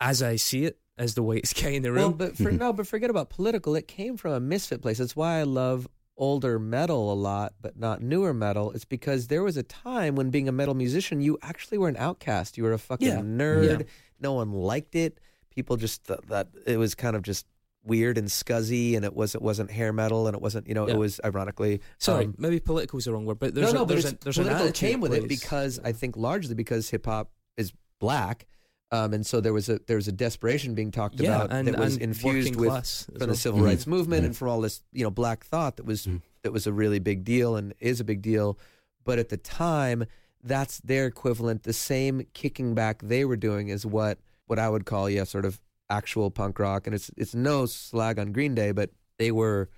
as 0.00 0.22
I 0.22 0.36
see 0.36 0.64
it, 0.64 0.78
as 0.96 1.14
the 1.14 1.22
whitest 1.22 1.56
guy 1.62 1.70
in 1.70 1.82
the 1.82 1.92
room. 1.92 2.02
Well, 2.02 2.12
but 2.12 2.36
for, 2.36 2.44
mm-hmm. 2.44 2.56
no, 2.56 2.72
but 2.72 2.86
forget 2.86 3.10
about 3.10 3.30
political. 3.30 3.74
It 3.74 3.88
came 3.88 4.16
from 4.16 4.32
a 4.32 4.40
misfit 4.40 4.82
place. 4.82 4.98
That's 4.98 5.16
why 5.16 5.38
I 5.38 5.42
love 5.42 5.88
older 6.16 6.58
metal 6.58 7.12
a 7.12 7.14
lot, 7.14 7.54
but 7.60 7.78
not 7.78 8.02
newer 8.02 8.34
metal. 8.34 8.70
It's 8.72 8.84
because 8.84 9.28
there 9.28 9.42
was 9.42 9.56
a 9.56 9.62
time 9.62 10.14
when 10.14 10.30
being 10.30 10.48
a 10.48 10.52
metal 10.52 10.74
musician, 10.74 11.22
you 11.22 11.38
actually 11.42 11.78
were 11.78 11.88
an 11.88 11.96
outcast. 11.96 12.58
You 12.58 12.64
were 12.64 12.74
a 12.74 12.78
fucking 12.78 13.08
Yeah. 13.08 13.20
nerd. 13.20 13.80
Yeah. 13.80 13.86
No 14.20 14.34
one 14.34 14.52
liked 14.52 14.94
it. 14.94 15.18
People 15.48 15.76
just 15.76 16.06
th- 16.06 16.20
that 16.28 16.48
it 16.66 16.76
was 16.76 16.94
kind 16.94 17.16
of 17.16 17.22
just 17.22 17.46
weird 17.84 18.18
and 18.18 18.28
scuzzy, 18.28 18.94
and 18.96 19.04
it 19.04 19.14
was 19.14 19.34
it 19.34 19.42
wasn't 19.42 19.70
hair 19.70 19.92
metal, 19.92 20.26
and 20.26 20.34
it 20.36 20.42
wasn't 20.42 20.66
you 20.68 20.74
know 20.74 20.86
Yeah. 20.86 20.94
it 20.94 20.98
was 20.98 21.20
ironically 21.24 21.80
Sorry, 21.98 22.26
um, 22.26 22.34
maybe 22.38 22.60
political 22.60 22.98
is 22.98 23.06
the 23.06 23.12
wrong 23.12 23.24
word, 23.24 23.38
but 23.38 23.54
there's 23.54 23.72
no, 23.72 23.80
no, 23.80 23.82
a, 23.82 23.86
but 23.86 23.92
there's 23.94 24.04
a, 24.12 24.16
there's 24.18 24.36
political 24.38 24.72
came 24.72 25.00
with 25.00 25.14
it 25.14 25.26
place. 25.26 25.40
because 25.40 25.80
I 25.82 25.92
think 25.92 26.16
largely 26.16 26.54
because 26.54 26.90
hip 26.90 27.06
hop 27.06 27.30
is 27.56 27.72
black, 27.98 28.46
um, 28.92 29.14
and 29.14 29.24
so 29.24 29.40
there 29.40 29.52
was 29.52 29.68
a 29.68 29.80
there 29.86 29.96
was 29.96 30.08
a 30.08 30.12
desperation 30.12 30.74
being 30.74 30.90
talked 30.90 31.18
yeah, 31.20 31.36
about 31.36 31.52
and, 31.52 31.68
that 31.68 31.78
was 31.78 31.96
infused 31.96 32.56
with 32.56 32.68
class 32.68 33.06
as 33.08 33.12
from 33.12 33.18
the 33.20 33.26
well. 33.28 33.34
civil 33.36 33.60
Mhm. 33.60 33.64
rights 33.64 33.86
movement 33.86 34.22
Mhm. 34.22 34.26
and 34.26 34.36
from 34.36 34.48
all 34.48 34.60
this 34.60 34.82
you 34.92 35.02
know 35.04 35.10
black 35.10 35.44
thought 35.44 35.76
that 35.76 35.86
was 35.86 36.06
Mhm. 36.06 36.20
that 36.42 36.52
was 36.52 36.66
a 36.66 36.72
really 36.72 36.98
big 36.98 37.24
deal 37.24 37.56
and 37.56 37.72
is 37.80 37.98
a 38.00 38.04
big 38.04 38.20
deal, 38.22 38.58
but 39.04 39.18
at 39.18 39.28
the 39.30 39.36
time 39.36 40.04
that's 40.42 40.80
their 40.80 41.06
equivalent. 41.06 41.62
The 41.64 41.72
same 41.74 42.26
kicking 42.32 42.74
back 42.74 43.02
they 43.02 43.24
were 43.26 43.36
doing 43.36 43.68
is 43.68 43.84
what 43.86 44.18
what 44.46 44.58
I 44.58 44.68
would 44.68 44.84
call 44.86 45.08
yeah 45.08 45.24
sort 45.24 45.44
of 45.44 45.60
actual 45.90 46.30
punk 46.30 46.58
rock, 46.58 46.86
and 46.86 46.94
it's 46.94 47.10
it's 47.16 47.34
no 47.34 47.66
slag 47.66 48.18
on 48.18 48.32
Green 48.32 48.54
Day, 48.54 48.72
but 48.72 48.90
they 49.18 49.30
were 49.30 49.68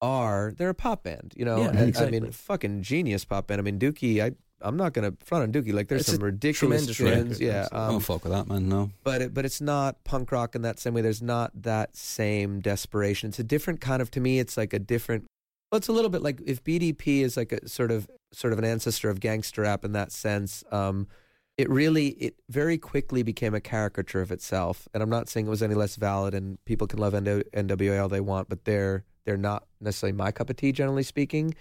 are 0.00 0.52
they're 0.56 0.68
a 0.68 0.74
pop 0.74 1.04
band, 1.04 1.32
you 1.36 1.44
know. 1.44 1.58
Yeah, 1.58 1.70
and, 1.70 1.96
I 1.96 2.10
mean, 2.10 2.30
fucking 2.30 2.82
genius 2.82 3.24
pop 3.24 3.46
band. 3.46 3.60
I 3.60 3.62
mean, 3.62 3.78
Dookie. 3.78 4.22
I 4.22 4.32
I'm 4.64 4.76
not 4.76 4.92
gonna 4.92 5.14
front 5.24 5.42
on 5.42 5.52
Dookie. 5.52 5.72
Like, 5.72 5.88
there's 5.88 6.02
It's 6.02 6.12
some 6.12 6.22
ridiculous 6.22 6.94
tremendous 6.94 7.36
tunes. 7.36 7.40
Yeah, 7.40 7.62
absolutely. 7.62 7.78
I 7.78 7.86
um, 7.86 7.92
don't 7.92 8.00
fuck 8.00 8.24
with 8.24 8.32
that, 8.32 8.46
man. 8.46 8.68
No. 8.68 8.90
but 9.02 9.22
it, 9.22 9.34
but 9.34 9.44
it's 9.44 9.60
not 9.60 10.04
punk 10.04 10.30
rock 10.32 10.54
in 10.54 10.62
that 10.62 10.78
same 10.78 10.94
way. 10.94 11.00
There's 11.00 11.22
not 11.22 11.50
that 11.62 11.96
same 11.96 12.60
desperation. 12.60 13.30
It's 13.30 13.38
a 13.38 13.44
different 13.44 13.80
kind 13.80 14.02
of. 14.02 14.10
To 14.12 14.20
me, 14.20 14.38
it's 14.38 14.56
like 14.56 14.72
a 14.72 14.78
different. 14.78 15.24
Well, 15.70 15.78
it's 15.78 15.88
a 15.88 15.92
little 15.92 16.10
bit 16.10 16.22
like 16.22 16.40
if 16.44 16.62
BDP 16.62 17.22
is 17.22 17.36
like 17.36 17.52
a 17.52 17.68
sort 17.68 17.90
of 17.90 18.08
sort 18.32 18.52
of 18.52 18.58
an 18.58 18.64
ancestor 18.64 19.10
of 19.10 19.20
gangster 19.20 19.62
rap 19.62 19.84
in 19.84 19.92
that 19.92 20.12
sense. 20.12 20.64
Um, 20.70 21.08
it 21.62 21.70
really 21.70 22.08
it 22.08 22.34
very 22.48 22.76
quickly 22.76 23.22
became 23.22 23.54
a 23.54 23.60
caricature 23.60 24.20
of 24.20 24.32
itself. 24.32 24.88
And 24.92 25.00
I'm 25.00 25.08
not 25.08 25.28
saying 25.28 25.46
it 25.46 25.50
was 25.50 25.62
any 25.62 25.76
less 25.76 25.94
valid, 25.94 26.34
and 26.34 26.62
people 26.64 26.88
can 26.88 26.98
love 26.98 27.12
NW 27.12 27.44
NWA 27.52 28.02
all 28.02 28.08
they 28.08 28.20
want, 28.20 28.48
but 28.48 28.64
they're 28.64 29.04
they're 29.24 29.36
not 29.36 29.66
necessarily 29.80 30.16
my 30.16 30.32
cup 30.32 30.50
of 30.50 30.56
tea, 30.56 30.72
generally 30.72 31.04
speaking. 31.04 31.54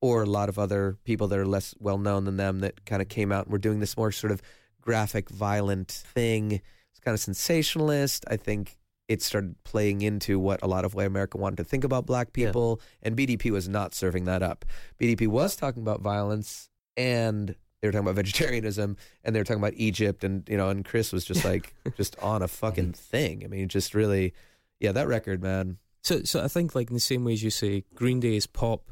Or 0.00 0.22
a 0.22 0.26
lot 0.26 0.48
of 0.48 0.58
other 0.58 0.96
people 1.04 1.28
that 1.28 1.38
are 1.38 1.46
less 1.46 1.74
well 1.78 1.98
known 1.98 2.24
than 2.24 2.38
them 2.38 2.60
that 2.60 2.86
kind 2.86 3.02
of 3.02 3.08
came 3.08 3.30
out 3.32 3.44
and 3.44 3.52
were 3.52 3.58
doing 3.58 3.80
this 3.80 3.96
more 3.98 4.12
sort 4.12 4.32
of 4.32 4.40
graphic, 4.80 5.28
violent 5.28 5.90
thing. 5.90 6.52
It's 6.90 7.00
kind 7.02 7.14
of 7.14 7.20
sensationalist. 7.20 8.24
I 8.28 8.36
think 8.38 8.78
it 9.08 9.20
started 9.22 9.62
playing 9.64 10.00
into 10.00 10.38
what 10.38 10.62
a 10.62 10.66
lot 10.66 10.86
of 10.86 10.94
white 10.94 11.06
America 11.06 11.36
wanted 11.36 11.56
to 11.56 11.64
think 11.64 11.84
about 11.84 12.06
black 12.06 12.28
Yeah. 12.34 12.46
people, 12.46 12.80
and 13.02 13.14
BDP 13.14 13.50
was 13.50 13.68
not 13.68 13.94
serving 13.94 14.24
that 14.24 14.42
up. 14.42 14.64
BDP 14.98 15.26
was 15.26 15.54
talking 15.54 15.82
about 15.82 16.00
violence, 16.00 16.70
and 16.96 17.56
they 17.84 17.88
were 17.88 17.92
talking 17.92 18.06
about 18.06 18.14
vegetarianism, 18.16 18.96
and 19.24 19.36
they 19.36 19.40
were 19.40 19.44
talking 19.44 19.62
about 19.62 19.74
Egypt, 19.76 20.24
and 20.24 20.48
you 20.48 20.56
know, 20.56 20.70
and 20.70 20.86
Chris 20.86 21.12
was 21.12 21.22
just 21.22 21.44
like 21.44 21.74
just 21.98 22.18
on 22.20 22.40
a 22.40 22.48
fucking 22.48 22.94
thing. 22.94 23.42
I 23.44 23.48
mean, 23.48 23.68
just 23.68 23.94
really, 23.94 24.32
yeah, 24.80 24.92
that 24.92 25.06
record, 25.06 25.42
man. 25.42 25.76
So, 26.02 26.22
so 26.22 26.42
I 26.42 26.48
think 26.48 26.74
like 26.74 26.88
in 26.88 26.94
the 26.94 27.00
same 27.00 27.24
way 27.24 27.34
as 27.34 27.42
you 27.42 27.50
say, 27.50 27.84
Green 27.94 28.20
Day 28.20 28.36
is 28.36 28.46
pop. 28.46 28.90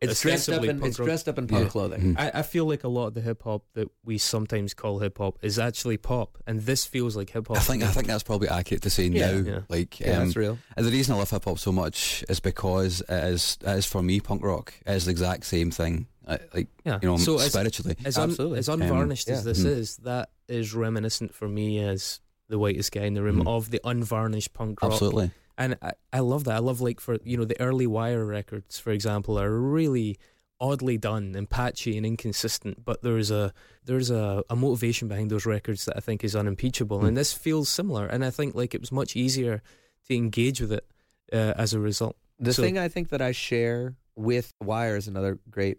It's 0.00 0.20
dressed 0.20 0.48
up 0.48 0.64
in 0.64 0.80
punk 0.80 0.90
it's 0.90 0.98
rock. 0.98 1.06
dressed 1.06 1.28
up 1.28 1.38
in 1.38 1.46
punk 1.46 1.66
Yeah. 1.66 1.70
clothing. 1.70 2.16
I, 2.18 2.40
I 2.40 2.42
feel 2.42 2.64
like 2.66 2.82
a 2.82 2.88
lot 2.88 3.06
of 3.06 3.14
the 3.14 3.20
hip 3.20 3.44
hop 3.44 3.62
that 3.74 3.86
we 4.04 4.18
sometimes 4.18 4.74
call 4.74 4.98
hip 4.98 5.18
hop 5.18 5.38
is 5.42 5.60
actually 5.60 5.96
pop, 5.98 6.38
and 6.44 6.60
this 6.62 6.84
feels 6.84 7.14
like 7.16 7.30
hip 7.30 7.46
hop. 7.46 7.58
I 7.58 7.60
think 7.60 7.84
I 7.84 7.86
think 7.92 8.08
that's 8.08 8.24
probably 8.24 8.48
accurate 8.48 8.82
to 8.82 8.90
say 8.90 9.04
Yeah. 9.06 9.30
now. 9.30 9.38
Yeah. 9.50 9.60
Like, 9.68 10.00
Yeah, 10.00 10.14
um, 10.18 10.24
that's 10.24 10.34
real. 10.36 10.58
and 10.76 10.84
the 10.84 10.90
reason 10.90 11.14
I 11.14 11.18
love 11.18 11.30
hip 11.30 11.44
hop 11.44 11.60
so 11.60 11.70
much 11.70 12.24
is 12.28 12.40
because 12.40 13.00
it 13.02 13.24
is, 13.24 13.58
it 13.64 13.68
is 13.76 13.86
for 13.86 14.02
me 14.02 14.18
punk 14.18 14.42
rock. 14.42 14.74
It 14.84 14.90
is 14.94 15.04
the 15.04 15.12
exact 15.12 15.46
same 15.46 15.70
thing. 15.70 16.08
I, 16.26 16.38
like 16.54 16.68
yeah. 16.84 16.98
you 17.02 17.08
know, 17.08 17.16
so 17.16 17.36
as, 17.38 17.52
spiritually. 17.52 17.96
as, 18.04 18.16
un, 18.18 18.30
as 18.56 18.68
unvarnished 18.68 19.28
Um, 19.28 19.34
as 19.34 19.40
yeah. 19.40 19.44
this 19.52 19.60
Mhm. 19.64 19.66
is, 19.66 19.96
that 19.98 20.30
is 20.48 20.74
reminiscent 20.74 21.34
for 21.34 21.48
me 21.48 21.78
as 21.80 22.20
the 22.48 22.58
whitest 22.58 22.92
guy 22.92 23.02
in 23.04 23.14
the 23.14 23.22
room 23.22 23.42
Mhm. 23.42 23.48
of 23.48 23.70
the 23.70 23.80
unvarnished 23.84 24.52
punk 24.52 24.82
rock. 24.82 24.92
Absolutely. 24.92 25.30
and 25.58 25.76
I, 25.82 25.92
I 26.12 26.20
love 26.20 26.44
that. 26.44 26.54
I 26.54 26.58
love 26.60 26.80
like 26.80 27.00
for 27.00 27.18
you 27.24 27.36
know 27.36 27.44
the 27.44 27.60
early 27.60 27.86
Wire 27.86 28.24
records, 28.24 28.78
for 28.78 28.90
example, 28.90 29.38
are 29.38 29.50
really 29.58 30.16
oddly 30.60 30.96
done 30.96 31.34
and 31.34 31.50
patchy 31.50 31.96
and 31.96 32.06
inconsistent. 32.06 32.84
But 32.84 33.02
there's 33.02 33.30
a 33.30 33.52
there's 33.84 34.10
a, 34.10 34.44
a 34.48 34.54
motivation 34.56 35.08
behind 35.08 35.30
those 35.30 35.44
records 35.44 35.84
that 35.86 35.96
I 35.96 36.00
think 36.00 36.22
is 36.24 36.34
unimpeachable, 36.36 37.00
Mm. 37.00 37.08
and 37.08 37.16
this 37.16 37.32
feels 37.32 37.68
similar. 37.68 38.06
And 38.06 38.24
I 38.24 38.30
think 38.30 38.54
like 38.54 38.74
it 38.74 38.80
was 38.80 38.92
much 38.92 39.16
easier 39.16 39.60
to 40.08 40.14
engage 40.14 40.60
with 40.60 40.72
it 40.72 40.86
uh, 41.32 41.54
as 41.56 41.72
a 41.74 41.80
result. 41.80 42.16
The 42.38 42.52
So- 42.52 42.62
thing 42.62 42.78
I 42.78 42.88
think 42.88 43.08
that 43.10 43.20
I 43.20 43.32
share 43.32 43.96
with 44.16 44.52
Wire 44.62 44.96
is 44.96 45.08
another 45.08 45.38
great 45.50 45.78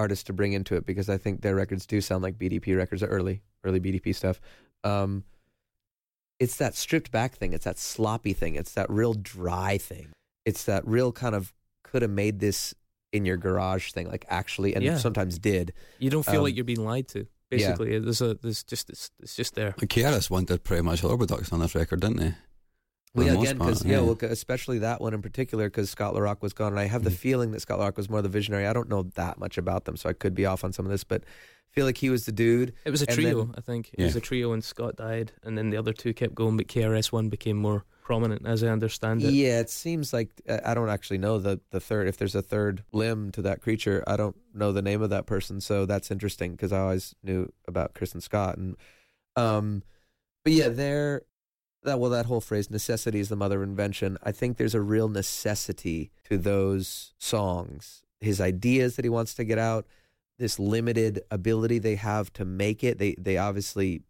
artist 0.00 0.26
to 0.26 0.32
bring 0.32 0.52
into 0.52 0.74
it 0.76 0.84
because 0.86 1.08
I 1.08 1.18
think 1.18 1.42
their 1.42 1.54
records 1.54 1.86
do 1.86 2.00
sound 2.00 2.22
like 2.22 2.38
BDP 2.38 2.76
records, 2.76 3.02
or 3.02 3.06
early 3.06 3.42
early 3.64 3.80
BDP 3.80 4.14
stuff. 4.14 4.40
Um, 4.84 5.24
it's 6.38 6.56
that 6.56 6.74
stripped 6.74 7.10
back 7.12 7.34
thing. 7.34 7.52
It's 7.52 7.64
that 7.64 7.78
sloppy 7.78 8.32
thing. 8.32 8.54
It's 8.54 8.72
that 8.72 8.88
real 8.90 9.14
dry 9.14 9.76
thing. 9.78 10.08
It's 10.46 10.64
that 10.64 10.86
real 10.86 11.12
kind 11.12 11.34
of 11.34 11.52
could 11.84 12.02
have 12.02 12.10
made 12.10 12.40
this 12.40 12.74
in 13.12 13.24
your 13.26 13.36
garage 13.36 13.92
thing, 13.92 14.08
like 14.08 14.24
actually, 14.28 14.74
and 14.74 14.82
Yeah. 14.84 14.96
sometimes 14.96 15.38
did. 15.38 15.72
You 15.98 16.10
don't 16.10 16.24
feel 16.24 16.36
Um, 16.36 16.42
like 16.44 16.54
you're 16.56 16.64
being 16.64 16.84
lied 16.84 17.08
to. 17.08 17.18
yeah. 17.20 17.26
Basically, 17.50 17.98
there's 17.98 18.22
a 18.22 18.34
there's 18.34 18.62
just 18.62 18.88
it's, 18.88 19.10
it's 19.20 19.34
just 19.36 19.54
there. 19.54 19.74
Like 19.78 19.90
KRS 19.90 20.30
One 20.30 20.44
did 20.44 20.64
pretty 20.64 20.82
much 20.82 21.02
all 21.04 21.10
the 21.10 21.18
production 21.18 21.54
on 21.54 21.60
this 21.60 21.74
record, 21.74 22.00
didn't 22.00 22.18
they? 22.18 22.34
Well, 23.14 23.26
For 23.26 23.32
yeah, 23.32 23.40
again, 23.40 23.58
because 23.58 23.82
part, 23.82 23.90
yeah, 23.90 24.00
well, 24.00 24.14
'cause 24.14 24.30
especially 24.30 24.78
that 24.80 25.00
one 25.00 25.14
in 25.14 25.20
particular, 25.22 25.68
because 25.68 25.90
Scott 25.90 26.14
La 26.14 26.20
Rock 26.20 26.42
was 26.42 26.52
gone, 26.52 26.72
and 26.72 26.78
I 26.78 26.84
have 26.84 27.02
the 27.02 27.10
Mhm. 27.10 27.14
feeling 27.14 27.50
that 27.52 27.60
Scott 27.60 27.78
La 27.80 27.86
Rock 27.86 27.96
was 27.96 28.08
more 28.08 28.22
the 28.22 28.28
visionary. 28.28 28.66
I 28.66 28.72
don't 28.72 28.88
know 28.88 29.02
that 29.14 29.36
much 29.38 29.58
about 29.58 29.84
them, 29.84 29.96
so 29.96 30.08
I 30.08 30.12
could 30.12 30.34
be 30.34 30.46
off 30.46 30.62
on 30.62 30.72
some 30.72 30.86
of 30.86 30.90
this, 30.92 31.02
but 31.02 31.22
I 31.24 31.70
feel 31.74 31.86
like 31.86 31.98
he 31.98 32.08
was 32.10 32.24
the 32.26 32.32
dude. 32.32 32.72
It 32.84 32.90
was 32.90 33.02
a 33.02 33.06
trio, 33.06 33.44
then- 33.46 33.54
I 33.58 33.60
think. 33.62 33.90
It 33.98 34.04
was 34.04 34.14
a 34.14 34.20
trio, 34.20 34.52
and 34.52 34.62
Scott 34.62 34.94
died, 34.96 35.32
and 35.42 35.58
then 35.58 35.70
the 35.70 35.76
other 35.76 35.92
two 35.92 36.14
kept 36.14 36.36
going, 36.36 36.56
but 36.56 36.68
KRS 36.68 37.10
One 37.10 37.28
became 37.28 37.56
more 37.56 37.84
prominent, 38.04 38.46
as 38.46 38.62
I 38.64 38.68
understand 38.68 39.22
it. 39.22 39.32
Yeah, 39.32 39.58
it 39.60 39.70
seems 39.70 40.12
like 40.12 40.30
uh, 40.48 40.58
I 40.64 40.74
don't 40.74 40.88
actually 40.88 41.18
know 41.18 41.38
the 41.40 41.60
the 41.70 41.78
third. 41.80 42.06
If 42.08 42.16
there's 42.16 42.34
a 42.36 42.42
third 42.42 42.84
limb 42.92 43.30
to 43.32 43.42
that 43.42 43.60
creature, 43.60 44.02
I 44.06 44.16
don't 44.16 44.36
know 44.54 44.70
the 44.72 44.82
name 44.82 45.02
of 45.02 45.10
that 45.10 45.26
person. 45.26 45.60
So 45.60 45.84
that's 45.86 46.10
interesting 46.12 46.52
because 46.52 46.72
I 46.72 46.78
always 46.80 47.14
knew 47.24 47.52
about 47.68 47.94
Chris 47.94 48.12
and 48.12 48.22
Scott, 48.22 48.56
and 48.56 48.76
um, 49.36 49.82
but 50.44 50.52
yeah, 50.52 50.68
there. 50.68 51.22
That 51.82 51.98
well, 51.98 52.10
that 52.10 52.26
whole 52.26 52.40
phrase 52.42 52.70
"necessity 52.70 53.20
is 53.20 53.28
the 53.30 53.36
mother 53.36 53.62
of 53.62 53.68
invention." 53.68 54.18
I 54.22 54.32
think 54.32 54.56
there's 54.58 54.74
a 54.74 54.80
real 54.82 55.08
necessity 55.08 56.10
to 56.28 56.36
those 56.36 57.14
songs. 57.18 58.02
His 58.20 58.40
ideas 58.40 58.96
that 58.96 59.04
he 59.04 59.08
wants 59.08 59.32
to 59.34 59.44
get 59.44 59.58
out, 59.58 59.86
this 60.38 60.58
limited 60.58 61.22
ability 61.30 61.78
they 61.78 61.94
have 61.96 62.32
to 62.34 62.44
make 62.44 62.84
it. 62.84 62.98
They 62.98 63.14
they 63.18 63.38
obviously, 63.38 64.02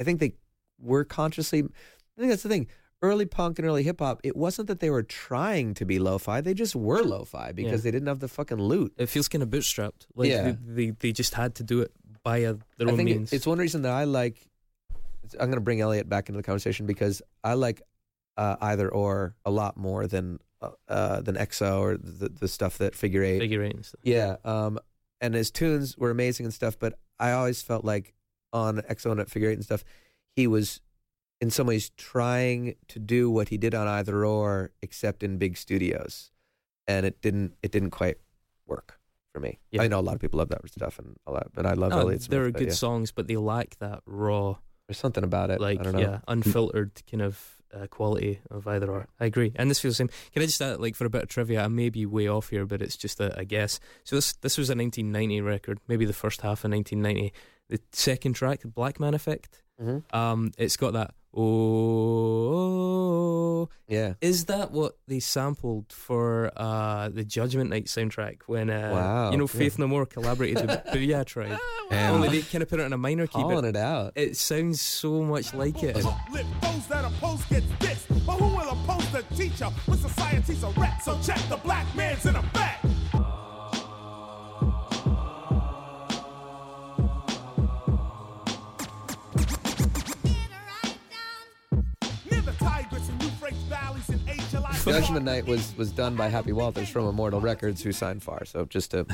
I 0.00 0.02
think 0.04 0.18
they 0.20 0.34
were 0.80 1.04
consciously. 1.04 1.60
I 1.60 2.20
think 2.20 2.30
that's 2.30 2.42
the 2.42 2.48
thing 2.48 2.66
early 3.02 3.26
punk 3.26 3.58
and 3.58 3.68
early 3.68 3.82
hip 3.82 4.00
hop, 4.00 4.18
it 4.24 4.34
wasn't 4.34 4.66
that 4.66 4.80
they 4.80 4.88
were 4.88 5.02
trying 5.02 5.74
to 5.74 5.84
be 5.84 5.98
lo-fi; 5.98 6.40
they 6.40 6.54
just 6.54 6.74
were 6.74 7.02
lo-fi 7.02 7.52
because 7.52 7.80
Yeah. 7.80 7.84
they 7.84 7.90
didn't 7.92 8.08
have 8.08 8.20
the 8.20 8.26
fucking 8.28 8.58
loot. 8.58 8.94
It 8.96 9.06
feels 9.10 9.28
kind 9.28 9.42
of 9.42 9.50
bootstrapped. 9.50 10.06
Like 10.16 10.30
Yeah. 10.30 10.42
they, 10.64 10.86
they 10.86 10.90
they 10.90 11.12
just 11.12 11.34
had 11.34 11.54
to 11.56 11.62
do 11.62 11.80
it 11.82 11.92
by 12.24 12.42
uh, 12.44 12.54
their 12.78 12.88
I 12.88 12.90
own 12.92 12.96
think 12.96 13.10
means. 13.10 13.32
it's 13.32 13.46
one 13.46 13.58
reason 13.58 13.82
that 13.82 13.92
I 13.92 14.04
like. 14.04 14.48
I'm 15.34 15.46
going 15.46 15.54
to 15.56 15.60
bring 15.60 15.80
Elliott 15.80 16.08
back 16.08 16.28
into 16.28 16.36
the 16.38 16.42
conversation 16.42 16.86
because 16.86 17.22
I 17.44 17.54
like 17.54 17.82
uh, 18.36 18.56
either 18.60 18.88
or 18.88 19.34
a 19.44 19.50
lot 19.50 19.76
more 19.76 20.06
than 20.06 20.38
uh, 20.62 20.70
uh, 20.88 21.20
than 21.20 21.36
XO 21.36 21.80
or 21.80 21.96
the 21.96 22.28
the 22.28 22.48
stuff 22.48 22.78
that 22.78 22.94
Figure 22.94 23.22
Eight. 23.22 23.40
figure 23.40 23.62
eight 23.62 23.74
and 23.74 23.84
stuff. 23.84 24.00
Yeah, 24.02 24.36
um, 24.44 24.78
and 25.20 25.34
his 25.34 25.50
tunes 25.50 25.96
were 25.98 26.10
amazing 26.10 26.46
and 26.46 26.52
stuff, 26.54 26.78
but 26.78 26.98
I 27.18 27.32
always 27.32 27.62
felt 27.62 27.84
like 27.84 28.14
on 28.52 28.78
XO 28.90 29.10
and 29.10 29.20
at 29.20 29.30
Figure 29.30 29.50
Eight 29.50 29.54
and 29.54 29.64
stuff, 29.64 29.84
he 30.34 30.46
was 30.46 30.80
in 31.40 31.50
some 31.50 31.66
ways 31.66 31.90
trying 31.96 32.74
to 32.88 32.98
do 32.98 33.30
what 33.30 33.48
he 33.50 33.58
did 33.58 33.74
on 33.74 33.86
Either 33.86 34.24
Or, 34.24 34.70
except 34.82 35.22
in 35.22 35.36
big 35.38 35.56
studios, 35.56 36.30
and 36.86 37.04
it 37.06 37.20
didn't. 37.20 37.54
It 37.62 37.70
didn't 37.72 37.90
quite 37.90 38.16
work 38.66 38.98
for 39.34 39.40
me. 39.40 39.58
Yeah. 39.70 39.82
I 39.82 39.88
know 39.88 40.00
a 40.00 40.00
lot 40.00 40.14
of 40.14 40.20
people 40.20 40.38
love 40.38 40.48
that 40.50 40.66
stuff, 40.70 40.98
and 40.98 41.16
a 41.26 41.32
lot, 41.32 41.48
and 41.56 41.66
I 41.66 41.74
love 41.74 41.90
No, 41.90 42.00
Elliott 42.00 42.22
Smith. 42.22 42.30
there 42.30 42.44
are 42.46 42.50
but 42.52 42.58
good 42.60 42.68
yeah. 42.68 42.74
songs, 42.74 43.12
but 43.12 43.26
they 43.28 43.36
lack 43.36 43.76
that 43.80 44.00
raw, 44.06 44.56
There's 44.88 44.98
something 44.98 45.24
about 45.24 45.50
it. 45.50 45.60
like 45.60 45.80
I 45.80 45.82
don't 45.82 45.94
know. 45.94 46.00
yeah, 46.00 46.18
unfiltered 46.28 47.02
kind 47.10 47.22
of 47.22 47.56
uh, 47.74 47.86
quality 47.88 48.40
of 48.50 48.66
either 48.68 48.90
or. 48.90 49.08
I 49.18 49.26
agree, 49.26 49.52
and 49.56 49.70
this 49.70 49.80
feels 49.80 49.94
the 49.94 50.08
same. 50.08 50.10
Can 50.32 50.42
I 50.42 50.46
just 50.46 50.62
add, 50.62 50.80
like 50.80 50.94
for 50.94 51.04
a 51.06 51.10
bit 51.10 51.24
of 51.24 51.28
trivia? 51.28 51.62
I 51.64 51.68
may 51.68 51.88
be 51.90 52.06
way 52.06 52.28
off 52.28 52.50
here, 52.50 52.64
but 52.66 52.80
it's 52.82 52.96
just 52.96 53.20
a, 53.20 53.36
a 53.38 53.44
guess. 53.44 53.80
So 54.04 54.16
this 54.16 54.34
this 54.34 54.56
was 54.56 54.68
a 54.70 54.76
1990 54.76 55.40
record, 55.40 55.80
maybe 55.88 56.04
the 56.04 56.12
first 56.12 56.40
half 56.42 56.64
of 56.64 56.70
1990. 56.70 57.32
The 57.68 57.80
second 57.92 58.34
track, 58.34 58.60
the 58.60 58.68
Black 58.68 59.00
Man 59.00 59.12
Effect. 59.12 59.62
Mhm. 59.80 60.02
Um, 60.14 60.52
it's 60.58 60.76
got 60.76 60.92
that 60.94 61.12
oh. 62.76 63.68
Yeah. 63.88 64.14
Is 64.20 64.46
that 64.46 64.72
what 64.72 64.96
they 65.06 65.20
sampled 65.20 65.92
for 65.92 66.50
uh, 66.56 67.08
the 67.08 67.24
Judgment 67.24 67.70
Night 67.70 67.84
soundtrack 67.86 68.38
when 68.46 68.68
uh, 68.70 68.90
Wow. 68.92 69.30
you 69.30 69.36
know 69.38 69.46
Faith 69.46 69.78
No 69.78 69.86
More 69.86 70.04
collaborated 70.06 70.66
with 70.66 70.84
Boo-Yaa 70.92 71.24
T.R.I.B.E.? 71.26 71.56
Um, 71.96 72.14
Only 72.16 72.28
they 72.28 72.42
kind 72.42 72.62
of 72.62 72.68
put 72.68 72.80
it 72.80 72.84
in 72.84 72.92
a 72.92 72.98
minor 72.98 73.26
key, 73.26 73.32
Calling 73.42 73.56
but 73.60 73.64
it 73.64 73.76
out. 73.76 74.12
it 74.16 74.36
sounds 74.36 74.80
so 74.80 75.22
much 75.22 75.54
like 75.54 75.82
it. 75.82 75.94
Those 75.94 76.04
that 76.88 77.04
oppose 77.04 77.44
get 77.46 77.62
dissed. 77.78 78.06
But 78.26 78.36
who 78.38 78.46
will 78.56 78.70
oppose 78.70 79.08
the 79.12 79.22
teacher 79.36 79.66
when 79.86 79.98
society's 79.98 80.62
a 80.64 80.70
wreck? 80.70 81.00
So 81.02 81.16
check 81.22 81.38
the 81.48 81.56
black 81.58 81.86
man's 81.94 82.26
in 82.26 82.34
effect. 82.36 82.84
Near 82.84 82.95
Judgment 94.92 95.24
Night 95.24 95.46
was 95.46 95.74
was 95.76 95.90
done 95.92 96.14
by 96.16 96.28
Happy 96.28 96.52
Walters 96.52 96.88
from 96.88 97.06
Immortal 97.08 97.40
Records, 97.40 97.82
who 97.82 97.92
signed 97.92 98.22
Far. 98.22 98.44
So 98.44 98.64
just 98.64 98.90
to 98.92 99.04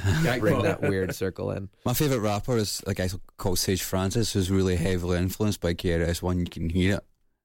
bring 0.40 0.62
that 0.62 0.80
weird 0.82 1.14
circle 1.14 1.50
in. 1.50 1.68
My 1.84 1.94
favourite 1.94 2.20
rapper 2.20 2.56
is 2.56 2.82
a 2.86 2.94
guy 2.94 3.08
called 3.38 3.58
Sage 3.58 3.82
Francis, 3.82 4.32
who's 4.32 4.50
really 4.50 4.76
heavily 4.76 5.18
influenced 5.18 5.60
by 5.60 5.74
KRS 5.74 6.22
One. 6.22 6.38
You 6.38 6.46
can 6.46 6.68
hear 6.68 6.96
it. 6.96 7.04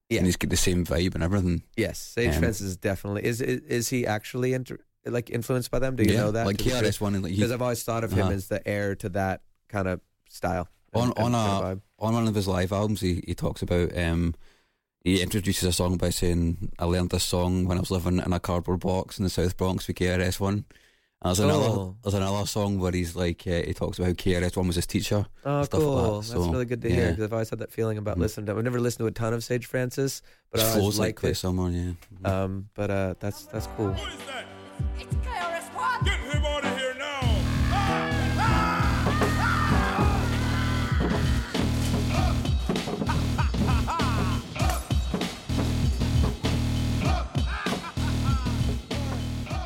Yeah. 0.09 0.17
And 0.19 0.25
he's 0.25 0.37
got 0.37 0.49
the 0.49 0.57
same 0.57 0.85
vibe 0.85 1.15
and 1.15 1.23
everything. 1.23 1.63
Yes, 1.75 1.99
Sage 1.99 2.33
Um, 2.35 2.39
Francis 2.39 2.67
is 2.67 2.77
definitely 2.77 3.25
is 3.25 3.41
is, 3.41 3.61
is 3.61 3.89
he 3.89 4.05
actually 4.07 4.53
inter, 4.53 4.77
like 5.05 5.29
influenced 5.29 5.69
by 5.71 5.79
them? 5.79 5.95
Do 5.95 6.03
you 6.03 6.11
yeah, 6.13 6.21
know 6.21 6.31
that? 6.31 6.45
Like 6.45 6.57
KRS 6.57 7.01
One, 7.01 7.15
and 7.15 7.23
like 7.23 7.35
Because 7.35 7.51
I've 7.51 7.61
always 7.61 7.83
thought 7.83 8.03
of 8.03 8.11
him 8.13 8.19
Uh-huh. 8.25 8.31
as 8.33 8.47
the 8.47 8.65
heir 8.67 8.95
to 8.95 9.09
that 9.09 9.41
kind 9.69 9.87
of 9.87 9.99
style. 10.29 10.67
on 10.93 11.09
and- 11.09 11.17
and 11.17 11.25
on 11.25 11.31
kind 11.33 11.63
a 11.65 11.67
of 11.71 11.81
on 11.99 12.13
one 12.13 12.27
of 12.27 12.35
his 12.35 12.47
live 12.47 12.71
albums, 12.71 13.01
he, 13.01 13.21
he 13.25 13.33
talks 13.33 13.61
about 13.61 13.97
um, 13.97 14.33
he 15.07 15.21
introduces 15.21 15.63
a 15.67 15.71
song 15.71 15.97
by 15.97 16.09
saying, 16.09 16.71
"I 16.79 16.85
learned 16.85 17.09
this 17.11 17.23
song 17.23 17.65
when 17.67 17.77
I 17.77 17.81
was 17.81 17.91
living 17.91 18.19
in 18.25 18.33
a 18.33 18.39
cardboard 18.39 18.81
box 18.81 19.17
in 19.19 19.23
the 19.23 19.29
South 19.29 19.55
Bronx 19.57 19.87
with 19.87 19.97
KRS 19.97 20.39
One." 20.39 20.65
And 21.21 21.29
there's 21.35 21.39
another 21.39 21.65
Oh. 21.65 21.95
there's 22.03 22.13
another 22.13 22.45
song 22.45 22.77
where 22.79 22.91
he's 22.91 23.15
like 23.15 23.41
uh, 23.47 23.61
he 23.65 23.73
talks 23.73 23.97
about 23.97 24.07
how 24.09 24.13
KRS 24.13 24.55
One 24.57 24.67
was 24.67 24.75
his 24.75 24.85
teacher. 24.85 25.25
Oh, 25.45 25.63
stuff 25.63 25.79
like 25.79 25.87
cool. 25.87 25.95
that, 26.21 26.27
That's 26.27 26.45
so, 26.45 26.51
really 26.51 26.65
good 26.65 26.81
to 26.83 26.89
hear 26.91 27.09
because 27.09 27.23
I've 27.25 27.33
always 27.33 27.49
had 27.49 27.59
that 27.59 27.71
feeling 27.71 27.97
about 27.97 28.17
Mhm. 28.17 28.21
listening 28.21 28.45
to. 28.47 28.51
I've 28.55 28.63
never 28.63 28.79
listened 28.79 28.99
to 29.03 29.07
a 29.07 29.11
ton 29.11 29.33
of 29.33 29.43
Sage 29.43 29.65
Francis, 29.65 30.21
but 30.51 30.61
It 30.61 30.65
I 30.65 30.79
always 30.79 30.99
like 30.99 31.07
liked 31.07 31.19
quite 31.21 31.31
it. 31.31 31.35
summer, 31.35 31.69
yeah. 31.71 31.93
Um, 32.23 32.69
but 32.75 32.89
uh, 32.91 33.15
that's 33.19 33.45
that's 33.45 33.67
cool. 33.77 33.95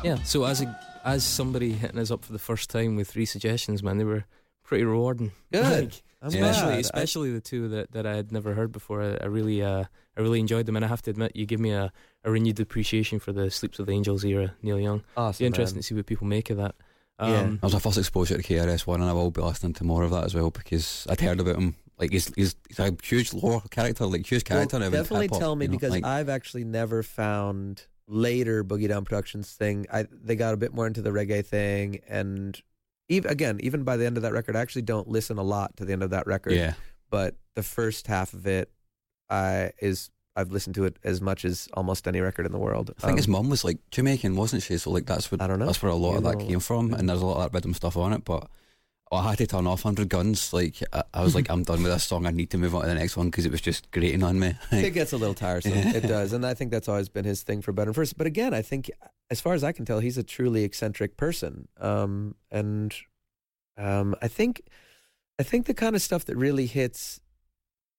Yeah. 0.04 0.22
So 0.22 0.44
as 0.44 0.60
a 0.62 0.80
as 1.04 1.24
somebody 1.24 1.72
hitting 1.72 1.98
us 1.98 2.10
up 2.10 2.24
for 2.24 2.32
the 2.32 2.38
first 2.38 2.70
time 2.70 2.96
with 2.96 3.08
three 3.10 3.26
suggestions, 3.26 3.82
man, 3.82 3.98
they 3.98 4.04
were 4.04 4.24
pretty 4.62 4.84
rewarding. 4.84 5.32
Good. 5.52 5.84
Like, 5.84 6.02
I'm 6.22 6.28
especially 6.28 6.62
glad. 6.62 6.74
I- 6.76 6.78
especially 6.78 7.32
the 7.32 7.40
two 7.40 7.68
that, 7.68 7.90
that 7.92 8.06
I 8.06 8.14
had 8.14 8.30
never 8.30 8.54
heard 8.54 8.70
before. 8.70 9.02
I, 9.02 9.18
I 9.20 9.26
really 9.26 9.62
uh, 9.62 9.84
I 10.16 10.20
really 10.20 10.38
enjoyed 10.40 10.66
them, 10.66 10.76
and 10.76 10.84
I 10.84 10.88
have 10.88 11.02
to 11.02 11.10
admit, 11.10 11.34
you 11.34 11.46
give 11.46 11.58
me 11.60 11.72
a, 11.72 11.92
a 12.24 12.30
renewed 12.30 12.60
appreciation 12.60 13.18
for 13.18 13.32
the 13.32 13.50
Sleeps 13.50 13.78
with 13.78 13.88
Angels 13.90 14.24
era, 14.24 14.54
Neil 14.62 14.78
Young. 14.78 15.02
awesome. 15.16 15.42
Be 15.42 15.46
interesting 15.46 15.76
man. 15.78 15.82
to 15.82 15.86
see 15.86 15.94
what 15.94 16.06
people 16.06 16.26
make 16.26 16.50
of 16.50 16.58
that. 16.58 16.74
Yeah. 17.20 17.40
Um, 17.40 17.54
That 17.56 17.62
was 17.64 17.72
my 17.74 17.78
first 17.80 17.98
exposure 17.98 18.36
to 18.36 18.42
KRS 18.42 18.86
One, 18.86 19.00
and 19.00 19.10
I 19.10 19.12
will 19.12 19.30
be 19.30 19.40
listening 19.42 19.72
to 19.74 19.84
more 19.84 20.02
of 20.04 20.10
that 20.12 20.24
as 20.24 20.34
well 20.34 20.50
because 20.50 21.06
I'd 21.10 21.20
heard 21.20 21.40
about 21.40 21.56
him. 21.56 21.74
Like 21.98 22.10
he's 22.12 22.32
he's, 22.34 22.56
he's 22.68 22.78
a 22.78 22.96
huge 23.02 23.32
lore 23.32 23.62
character, 23.70 24.06
like 24.06 24.24
huge 24.30 24.44
character. 24.44 24.78
Well, 24.78 24.86
in 24.86 24.92
definitely 24.92 25.26
hip-hop, 25.26 25.40
tell 25.40 25.56
me 25.56 25.64
you 25.66 25.68
know, 25.70 25.76
because 25.76 25.90
like, 25.90 26.04
I've 26.04 26.28
actually 26.28 26.64
never 26.64 27.02
found 27.02 27.86
later 28.12 28.62
Boogie 28.62 28.88
Down 28.88 29.04
Productions 29.04 29.50
thing. 29.52 29.86
I 29.92 30.06
they 30.10 30.36
got 30.36 30.54
a 30.54 30.56
bit 30.56 30.74
more 30.74 30.86
into 30.86 31.02
the 31.02 31.10
reggae 31.10 31.44
thing, 31.44 32.00
and 32.08 32.60
even 33.08 33.30
again, 33.30 33.58
even 33.62 33.82
by 33.84 33.96
the 33.96 34.06
end 34.06 34.16
of 34.16 34.22
that 34.22 34.32
record, 34.32 34.54
I 34.56 34.60
actually 34.60 34.82
don't 34.82 35.08
listen 35.08 35.38
a 35.38 35.42
lot 35.42 35.76
to 35.78 35.84
the 35.84 35.92
end 35.92 36.02
of 36.02 36.10
that 36.10 36.26
record. 36.26 36.52
yeah, 36.52 36.74
But 37.10 37.36
the 37.54 37.62
first 37.62 38.06
half 38.06 38.32
of 38.34 38.46
it, 38.46 38.70
I 39.30 39.72
is 39.80 40.10
I've 40.34 40.50
listened 40.50 40.74
to 40.76 40.84
it 40.84 40.96
as 41.04 41.20
much 41.20 41.44
as 41.44 41.68
almost 41.74 42.08
any 42.08 42.20
record 42.20 42.46
in 42.46 42.52
the 42.52 42.58
world. 42.58 42.90
I 42.98 43.00
think 43.00 43.10
Um, 43.12 43.16
his 43.18 43.28
mum 43.28 43.50
was 43.50 43.64
like 43.64 43.78
Jamaican, 43.90 44.34
wasn't 44.36 44.62
she? 44.62 44.78
So 44.78 44.90
like 44.90 45.06
that's 45.06 45.30
what 45.30 45.42
I 45.42 45.46
don't 45.46 45.58
know. 45.58 45.66
that's 45.66 45.82
where 45.82 45.92
a 45.92 45.94
lot 45.96 46.12
You 46.12 46.16
of 46.18 46.24
that 46.24 46.38
know. 46.38 46.46
came 46.46 46.60
from, 46.60 46.94
and 46.94 47.08
there's 47.08 47.20
a 47.22 47.26
lot 47.26 47.36
of 47.38 47.42
that 47.52 47.56
rhythm 47.56 47.74
stuff 47.74 47.96
on 47.96 48.12
it. 48.12 48.24
But 48.24 48.48
I 49.18 49.30
had 49.30 49.38
to 49.38 49.46
turn 49.46 49.66
off 49.66 49.82
Hundred 49.82 50.08
Guns. 50.08 50.52
Like 50.52 50.82
I, 50.92 51.02
I 51.14 51.22
was 51.22 51.34
like, 51.34 51.50
I'm 51.50 51.62
done 51.62 51.82
with 51.82 51.92
this 51.92 52.04
song. 52.04 52.26
I 52.26 52.30
need 52.30 52.50
to 52.50 52.58
move 52.58 52.74
on 52.74 52.82
to 52.82 52.88
the 52.88 52.94
next 52.94 53.16
one 53.16 53.28
because 53.28 53.46
it 53.46 53.52
was 53.52 53.60
just 53.60 53.90
grating 53.90 54.22
on 54.22 54.38
me. 54.38 54.54
it 54.72 54.94
gets 54.94 55.12
a 55.12 55.16
little 55.16 55.34
tiresome. 55.34 55.72
It 55.72 56.02
does, 56.02 56.32
and 56.34 56.46
I 56.46 56.54
think 56.54 56.70
that's 56.70 56.88
always 56.88 57.08
been 57.08 57.24
his 57.24 57.42
thing 57.42 57.62
for 57.62 57.72
better 57.72 57.90
and 57.90 57.96
first. 57.96 58.16
But 58.16 58.26
again, 58.26 58.54
I 58.54 58.62
think, 58.62 58.90
as 59.30 59.40
far 59.40 59.54
as 59.54 59.62
I 59.62 59.72
can 59.72 59.84
tell, 59.84 60.00
he's 60.00 60.18
a 60.18 60.22
truly 60.22 60.64
eccentric 60.64 61.16
person. 61.16 61.68
Um, 61.80 62.34
and 62.50 62.94
um, 63.76 64.14
I 64.22 64.28
think, 64.28 64.62
I 65.38 65.42
think 65.42 65.66
the 65.66 65.74
kind 65.74 65.94
of 65.94 66.02
stuff 66.02 66.24
that 66.26 66.36
really 66.36 66.66
hits, 66.66 67.20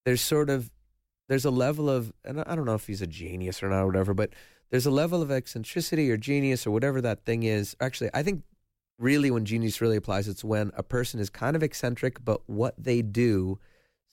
there's 0.06 0.22
sort 0.22 0.50
of, 0.50 0.72
there's 1.30 1.46
a 1.46 1.52
level 1.52 1.90
of, 1.90 2.12
and 2.26 2.42
I 2.42 2.56
don't 2.56 2.66
know 2.66 2.76
if 2.76 2.88
he's 2.88 3.02
a 3.02 3.08
genius 3.08 3.64
or 3.64 3.70
not 3.70 3.82
or 3.82 3.88
whatever, 3.88 4.14
but 4.14 4.32
there's 4.70 4.86
a 4.86 4.92
level 4.92 5.22
of 5.22 5.30
eccentricity 5.30 6.10
or 6.10 6.18
genius 6.18 6.66
or 6.66 6.72
whatever 6.72 7.00
that 7.02 7.26
thing 7.26 7.44
is. 7.44 7.76
Actually, 7.80 8.10
I 8.14 8.24
think 8.24 8.44
really 9.04 9.30
when 9.30 9.44
genius 9.44 9.82
really 9.82 9.98
applies, 9.98 10.28
it's 10.28 10.44
when 10.44 10.72
a 10.76 10.82
person 10.82 11.20
is 11.20 11.30
kind 11.30 11.56
of 11.56 11.62
eccentric, 11.62 12.24
but 12.24 12.42
what 12.48 12.74
they 12.78 13.02
do 13.02 13.60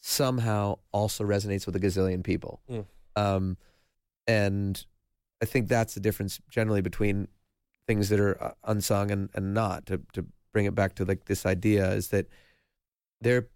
somehow 0.00 0.78
also 0.92 1.24
resonates 1.24 1.64
with 1.64 1.76
a 1.76 1.80
gazillion 1.80 2.24
people. 2.24 2.60
Mm. 2.68 2.86
Um, 3.14 3.56
and 4.26 4.84
I 5.40 5.46
think 5.46 5.68
that's 5.68 5.94
the 5.94 6.00
difference 6.00 6.40
generally 6.50 6.80
between 6.80 7.28
things 7.86 8.08
that 8.08 8.18
are 8.18 8.42
uh, 8.42 8.52
unsung 8.64 9.10
and, 9.10 9.30
and 9.34 9.54
not. 9.54 9.86
To 9.86 10.00
to 10.14 10.26
bring 10.52 10.66
it 10.66 10.74
back 10.74 10.96
to 10.96 11.04
like 11.04 11.26
this 11.26 11.46
idea 11.46 11.92
is 11.92 12.08
that 12.08 12.26
they're 13.20 13.48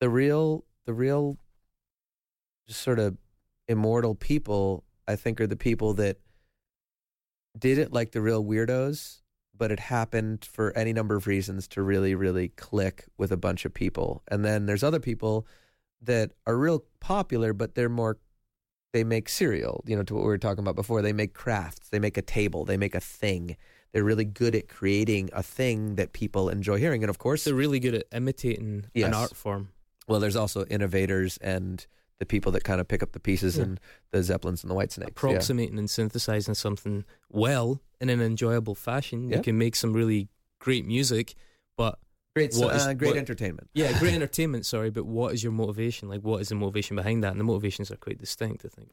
the 0.00 0.08
real 0.08 0.64
the 0.86 0.94
real 0.94 1.36
just 2.66 2.80
sort 2.80 2.98
of 2.98 3.16
immortal 3.66 4.14
people. 4.14 4.84
I 5.06 5.16
think 5.16 5.40
are 5.40 5.46
the 5.46 5.56
people 5.56 5.94
that 5.94 6.18
did 7.58 7.78
it 7.78 7.92
like 7.92 8.12
the 8.12 8.20
real 8.20 8.44
weirdos, 8.44 9.22
but 9.58 9.70
it 9.72 9.80
happened 9.80 10.44
for 10.44 10.72
any 10.76 10.92
number 10.92 11.16
of 11.16 11.26
reasons 11.26 11.66
to 11.68 11.82
really 11.82 12.14
really 12.14 12.48
click 12.50 13.04
with 13.18 13.32
a 13.32 13.36
bunch 13.36 13.64
of 13.64 13.74
people. 13.74 14.22
And 14.28 14.44
then 14.44 14.66
there's 14.66 14.82
other 14.84 15.00
people 15.00 15.46
that 16.02 16.30
are 16.46 16.56
real 16.56 16.84
popular, 17.00 17.52
but 17.52 17.74
they're 17.74 17.88
more 17.88 18.18
they 18.94 19.04
make 19.04 19.28
cereal, 19.28 19.84
you 19.86 19.94
know, 19.94 20.02
to 20.02 20.14
what 20.14 20.22
we 20.22 20.28
were 20.28 20.38
talking 20.38 20.60
about 20.64 20.74
before. 20.76 21.02
They 21.02 21.12
make 21.12 21.34
crafts, 21.34 21.90
they 21.90 21.98
make 21.98 22.16
a 22.16 22.22
table, 22.22 22.64
they 22.64 22.78
make 22.78 22.94
a 22.94 23.00
thing. 23.00 23.56
They're 23.92 24.04
really 24.04 24.24
good 24.24 24.54
at 24.54 24.68
creating 24.68 25.28
a 25.32 25.42
thing 25.42 25.96
that 25.96 26.12
people 26.12 26.48
enjoy 26.48 26.78
hearing. 26.78 27.02
And 27.02 27.10
of 27.10 27.18
course, 27.18 27.44
they're 27.44 27.54
really 27.54 27.80
good 27.80 27.94
at 27.94 28.04
imitating 28.12 28.86
Yes. 28.94 29.08
an 29.08 29.14
art 29.14 29.34
form. 29.36 29.68
well, 30.06 30.20
there's 30.20 30.36
also 30.36 30.64
innovators 30.66 31.36
and 31.38 31.86
the 32.20 32.26
people 32.26 32.50
that 32.52 32.64
kind 32.64 32.80
of 32.80 32.88
pick 32.88 33.02
up 33.02 33.12
the 33.12 33.20
pieces 33.20 33.56
Yeah. 33.56 33.64
and 33.64 33.80
the 34.10 34.22
Zeppelins 34.22 34.62
and 34.64 34.70
the 34.70 34.74
White 34.74 34.92
Snakes. 34.92 35.08
Yeah. 35.08 35.12
approximating 35.30 35.78
and 35.78 35.88
synthesizing 35.88 36.54
something 36.54 37.04
well 37.30 37.80
in 38.00 38.08
an 38.08 38.20
enjoyable 38.20 38.74
fashion. 38.74 39.28
Yeah. 39.28 39.36
You 39.36 39.42
can 39.42 39.58
make 39.58 39.76
some 39.76 39.92
really 39.92 40.28
great 40.58 40.84
music, 40.86 41.34
but 41.76 41.98
Great, 42.36 42.54
What 42.54 42.76
is- 42.76 42.86
uh, 42.86 42.94
great 42.94 43.08
what- 43.08 43.16
entertainment. 43.16 43.68
yeah, 43.74 43.98
great 43.98 44.14
entertainment. 44.20 44.64
Sorry, 44.64 44.90
but 44.90 45.04
what 45.06 45.34
is 45.34 45.42
your 45.42 45.50
motivation? 45.52 46.08
Like, 46.08 46.20
what 46.20 46.40
is 46.40 46.50
the 46.50 46.54
motivation 46.54 46.94
behind 46.94 47.24
that? 47.24 47.32
And 47.32 47.40
the 47.40 47.44
motivations 47.44 47.90
are 47.90 47.96
quite 47.96 48.18
distinct. 48.18 48.64
I 48.64 48.68
think. 48.68 48.90